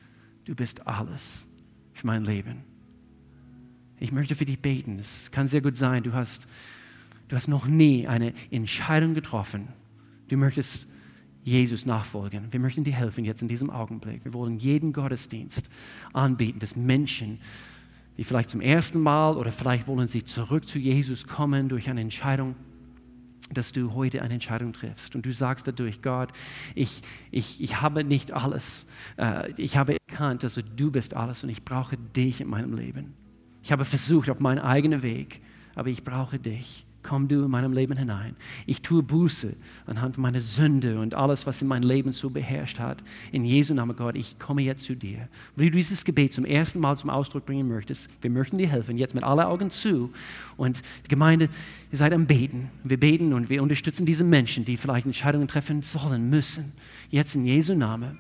du 0.45 0.55
bist 0.55 0.87
alles 0.87 1.47
für 1.93 2.07
mein 2.07 2.25
Leben. 2.25 2.65
Ich 3.99 4.13
möchte 4.13 4.35
für 4.35 4.47
dich 4.47 4.61
beten. 4.61 4.99
Es 4.99 5.31
kann 5.31 5.47
sehr 5.47 5.61
gut 5.61 5.77
sein, 5.77 6.03
du 6.03 6.13
hast, 6.13 6.49
du 7.29 7.37
hast 7.37 7.49
noch 7.49 7.67
nie 7.67 8.09
eine 8.09 8.33
Entscheidung 8.51 9.15
getroffen. 9.15 9.69
Du 10.29 10.37
möchtest 10.37 10.89
Jesus 11.43 11.87
nachfolgen. 11.87 12.53
Wir 12.53 12.61
möchten 12.61 12.85
dir 12.85 12.95
helfen 12.95 13.25
jetzt 13.25 13.43
in 13.43 13.49
diesem 13.49 13.71
Augenblick. 13.71 14.25
Wir 14.25 14.33
wollen 14.33 14.59
jeden 14.59 14.93
Gottesdienst 14.93 15.69
anbieten, 16.13 16.59
dass 16.61 16.77
Menschen, 16.77 17.41
die 18.17 18.25
vielleicht 18.25 18.51
zum 18.51 18.61
ersten 18.61 19.01
Mal 19.01 19.37
oder 19.37 19.53
vielleicht 19.53 19.87
wollen 19.87 20.07
sie 20.07 20.25
zurück 20.25 20.69
zu 20.69 20.79
Jesus 20.79 21.27
kommen 21.27 21.69
durch 21.69 21.89
eine 21.91 22.01
Entscheidung, 22.01 22.55
dass 23.53 23.73
du 23.73 23.95
heute 23.95 24.23
eine 24.23 24.35
Entscheidung 24.35 24.73
triffst 24.73 25.15
und 25.15 25.27
du 25.27 25.33
sagst 25.33 25.67
dadurch, 25.67 26.03
Gott, 26.03 26.31
ich, 26.75 27.03
ich, 27.31 27.63
ich 27.63 27.81
habe 27.81 28.05
nicht 28.05 28.33
alles. 28.33 28.87
Äh, 29.17 29.53
ich 29.57 29.77
habe 29.77 29.97
erkannt, 30.09 30.43
dass 30.43 30.55
du 30.55 30.91
bist 30.91 31.15
alles 31.15 31.45
und 31.45 31.51
ich 31.51 31.65
brauche 31.65 31.97
dich 31.97 32.41
in 32.41 32.49
meinem 32.49 32.75
Leben. 32.75 33.15
Ich 33.63 33.73
habe 33.73 33.85
versucht 33.85 34.31
auf 34.31 34.41
meinen 34.41 34.59
eigenen 34.59 35.03
Weg, 35.03 35.43
aber 35.75 35.89
ich 35.89 36.05
brauche 36.05 36.39
dich 36.39 36.87
komm 37.11 37.27
du 37.27 37.45
in 37.45 37.51
meinem 37.51 37.73
Leben 37.73 37.97
hinein. 37.97 38.37
Ich 38.67 38.83
tue 38.83 39.03
Buße 39.03 39.55
anhand 39.85 40.17
meiner 40.17 40.41
Sünde 40.41 41.01
und 41.01 41.13
alles, 41.13 41.45
was 41.45 41.61
in 41.61 41.67
meinem 41.67 41.83
Leben 41.83 42.13
so 42.13 42.31
beherrscht 42.31 42.79
hat. 42.79 43.03
In 43.33 43.45
Jesu 43.45 43.75
Namen, 43.75 43.97
Gott, 43.97 44.15
ich 44.15 44.39
komme 44.39 44.63
jetzt 44.63 44.85
zu 44.85 44.95
dir. 44.95 45.27
Wenn 45.57 45.67
du 45.67 45.73
dieses 45.73 46.05
Gebet 46.05 46.33
zum 46.33 46.45
ersten 46.45 46.79
Mal 46.79 46.97
zum 46.97 47.11
Ausdruck 47.11 47.47
bringen 47.47 47.67
möchtest, 47.67 48.09
wir 48.23 48.31
möchten 48.31 48.59
dir 48.59 48.69
helfen, 48.69 48.97
jetzt 48.97 49.17
mit 49.17 49.25
aller 49.25 49.49
Augen 49.49 49.71
zu. 49.71 50.13
Und 50.57 50.83
die 51.05 51.09
Gemeinde, 51.09 51.49
ihr 51.91 51.99
seid 51.99 52.13
am 52.13 52.29
Beten. 52.29 52.71
Wir 52.85 53.01
beten 53.01 53.33
und 53.33 53.51
wir 53.51 53.61
unterstützen 53.61 54.07
diese 54.07 54.23
Menschen, 54.23 54.65
die 54.65 54.77
vielleicht 54.77 55.05
Entscheidungen 55.05 55.49
treffen 55.49 55.83
sollen, 55.83 56.31
müssen. 56.31 56.71
Jetzt 57.11 57.35
in 57.35 57.45
Jesu 57.45 57.75
Namen 57.75 58.19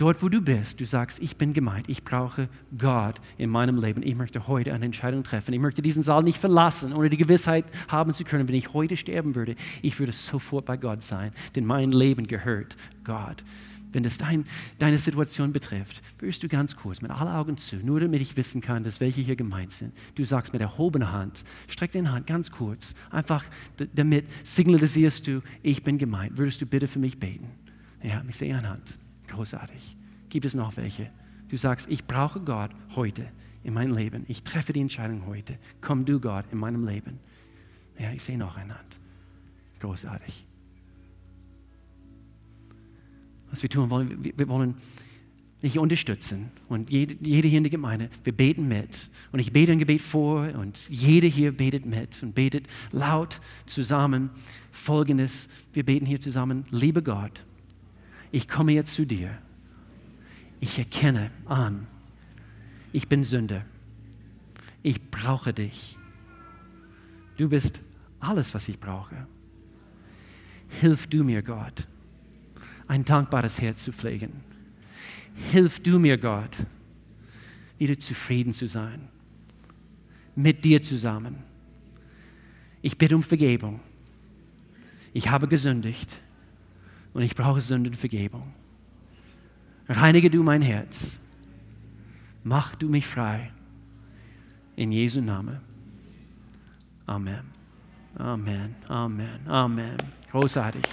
dort, 0.00 0.22
wo 0.22 0.28
du 0.30 0.40
bist, 0.40 0.80
du 0.80 0.86
sagst, 0.86 1.20
ich 1.20 1.36
bin 1.36 1.52
gemeint, 1.52 1.88
ich 1.88 2.04
brauche 2.04 2.48
Gott 2.78 3.20
in 3.36 3.50
meinem 3.50 3.78
Leben. 3.78 4.02
Ich 4.02 4.14
möchte 4.14 4.46
heute 4.46 4.72
eine 4.72 4.86
Entscheidung 4.86 5.24
treffen. 5.24 5.52
Ich 5.52 5.60
möchte 5.60 5.82
diesen 5.82 6.02
Saal 6.02 6.22
nicht 6.22 6.38
verlassen, 6.38 6.94
ohne 6.94 7.10
die 7.10 7.18
Gewissheit 7.18 7.66
haben 7.88 8.14
zu 8.14 8.24
können, 8.24 8.48
wenn 8.48 8.54
ich 8.54 8.72
heute 8.72 8.96
sterben 8.96 9.34
würde, 9.34 9.56
ich 9.82 9.98
würde 9.98 10.12
sofort 10.12 10.64
bei 10.64 10.78
Gott 10.78 11.02
sein, 11.02 11.32
denn 11.54 11.66
mein 11.66 11.92
Leben 11.92 12.26
gehört 12.26 12.76
Gott. 13.04 13.44
Wenn 13.92 14.04
es 14.04 14.16
dein, 14.16 14.44
deine 14.78 14.98
Situation 14.98 15.52
betrifft, 15.52 16.00
wirst 16.20 16.42
du 16.42 16.48
ganz 16.48 16.76
kurz 16.76 17.02
mit 17.02 17.10
aller 17.10 17.36
Augen 17.36 17.58
zu, 17.58 17.76
nur 17.76 18.00
damit 18.00 18.22
ich 18.22 18.36
wissen 18.36 18.60
kann, 18.60 18.84
dass 18.84 19.00
welche 19.00 19.20
hier 19.20 19.36
gemeint 19.36 19.72
sind. 19.72 19.92
Du 20.14 20.24
sagst 20.24 20.52
mit 20.52 20.62
erhobener 20.62 21.12
Hand, 21.12 21.44
streck 21.66 21.92
deine 21.92 22.12
Hand 22.12 22.26
ganz 22.26 22.50
kurz, 22.50 22.94
einfach 23.10 23.44
damit 23.94 24.26
signalisierst 24.44 25.26
du, 25.26 25.42
ich 25.62 25.82
bin 25.82 25.98
gemeint. 25.98 26.38
Würdest 26.38 26.62
du 26.62 26.66
bitte 26.66 26.86
für 26.88 27.00
mich 27.00 27.18
beten? 27.18 27.48
Ja, 28.02 28.22
ich 28.26 28.36
sehe 28.36 28.56
eine 28.56 28.70
Hand. 28.70 28.94
Großartig. 29.30 29.96
Gibt 30.28 30.44
es 30.44 30.54
noch 30.54 30.76
welche? 30.76 31.10
Du 31.48 31.56
sagst, 31.56 31.88
ich 31.88 32.04
brauche 32.04 32.40
Gott 32.40 32.70
heute 32.94 33.26
in 33.62 33.74
meinem 33.74 33.96
Leben. 33.96 34.24
Ich 34.28 34.42
treffe 34.42 34.72
die 34.72 34.80
Entscheidung 34.80 35.26
heute. 35.26 35.56
Komm 35.80 36.04
du, 36.04 36.20
Gott, 36.20 36.44
in 36.50 36.58
meinem 36.58 36.86
Leben. 36.86 37.18
Ja, 37.98 38.12
ich 38.12 38.22
sehe 38.22 38.38
noch 38.38 38.56
eine 38.56 38.74
Hand. 38.74 38.96
Großartig. 39.80 40.46
Was 43.50 43.62
wir 43.62 43.70
tun 43.70 43.90
wollen, 43.90 44.32
wir 44.36 44.48
wollen 44.48 44.74
dich 45.62 45.78
unterstützen. 45.78 46.50
Und 46.68 46.90
jede, 46.90 47.16
jede 47.20 47.46
hier 47.46 47.58
in 47.58 47.64
der 47.64 47.70
Gemeinde, 47.70 48.08
wir 48.24 48.32
beten 48.32 48.66
mit. 48.66 49.10
Und 49.30 49.38
ich 49.38 49.52
bete 49.52 49.72
ein 49.72 49.78
Gebet 49.78 50.02
vor 50.02 50.54
und 50.54 50.88
jede 50.88 51.26
hier 51.26 51.52
betet 51.52 51.86
mit 51.86 52.20
und 52.22 52.34
betet 52.34 52.66
laut 52.90 53.40
zusammen. 53.66 54.30
Folgendes, 54.70 55.48
wir 55.72 55.84
beten 55.84 56.06
hier 56.06 56.20
zusammen, 56.20 56.64
liebe 56.70 57.02
Gott, 57.02 57.44
ich 58.32 58.48
komme 58.48 58.72
jetzt 58.72 58.94
zu 58.94 59.04
dir. 59.04 59.36
Ich 60.60 60.78
erkenne 60.78 61.30
an, 61.46 61.86
ich 62.92 63.08
bin 63.08 63.24
Sünder. 63.24 63.64
Ich 64.82 65.10
brauche 65.10 65.52
dich. 65.52 65.98
Du 67.36 67.48
bist 67.48 67.80
alles, 68.18 68.54
was 68.54 68.68
ich 68.68 68.78
brauche. 68.78 69.26
Hilf 70.68 71.06
du 71.06 71.24
mir, 71.24 71.42
Gott, 71.42 71.86
ein 72.86 73.04
dankbares 73.04 73.60
Herz 73.60 73.82
zu 73.82 73.92
pflegen. 73.92 74.44
Hilf 75.50 75.80
du 75.80 75.98
mir, 75.98 76.18
Gott, 76.18 76.66
wieder 77.78 77.98
zufrieden 77.98 78.52
zu 78.52 78.68
sein. 78.68 79.08
Mit 80.36 80.64
dir 80.64 80.82
zusammen. 80.82 81.42
Ich 82.82 82.96
bitte 82.96 83.16
um 83.16 83.22
Vergebung. 83.22 83.80
Ich 85.12 85.28
habe 85.28 85.48
gesündigt 85.48 86.20
und 87.12 87.22
ich 87.22 87.34
brauche 87.34 87.60
Sündenvergebung. 87.60 88.52
Reinige 89.88 90.30
du 90.30 90.42
mein 90.42 90.62
Herz. 90.62 91.20
Mach 92.44 92.74
du 92.74 92.88
mich 92.88 93.06
frei. 93.06 93.50
In 94.76 94.92
Jesu 94.92 95.20
Namen. 95.20 95.60
Amen. 97.06 97.42
Amen. 98.16 98.76
Amen. 98.88 99.46
Amen. 99.46 99.96
Großartig. 100.30 100.84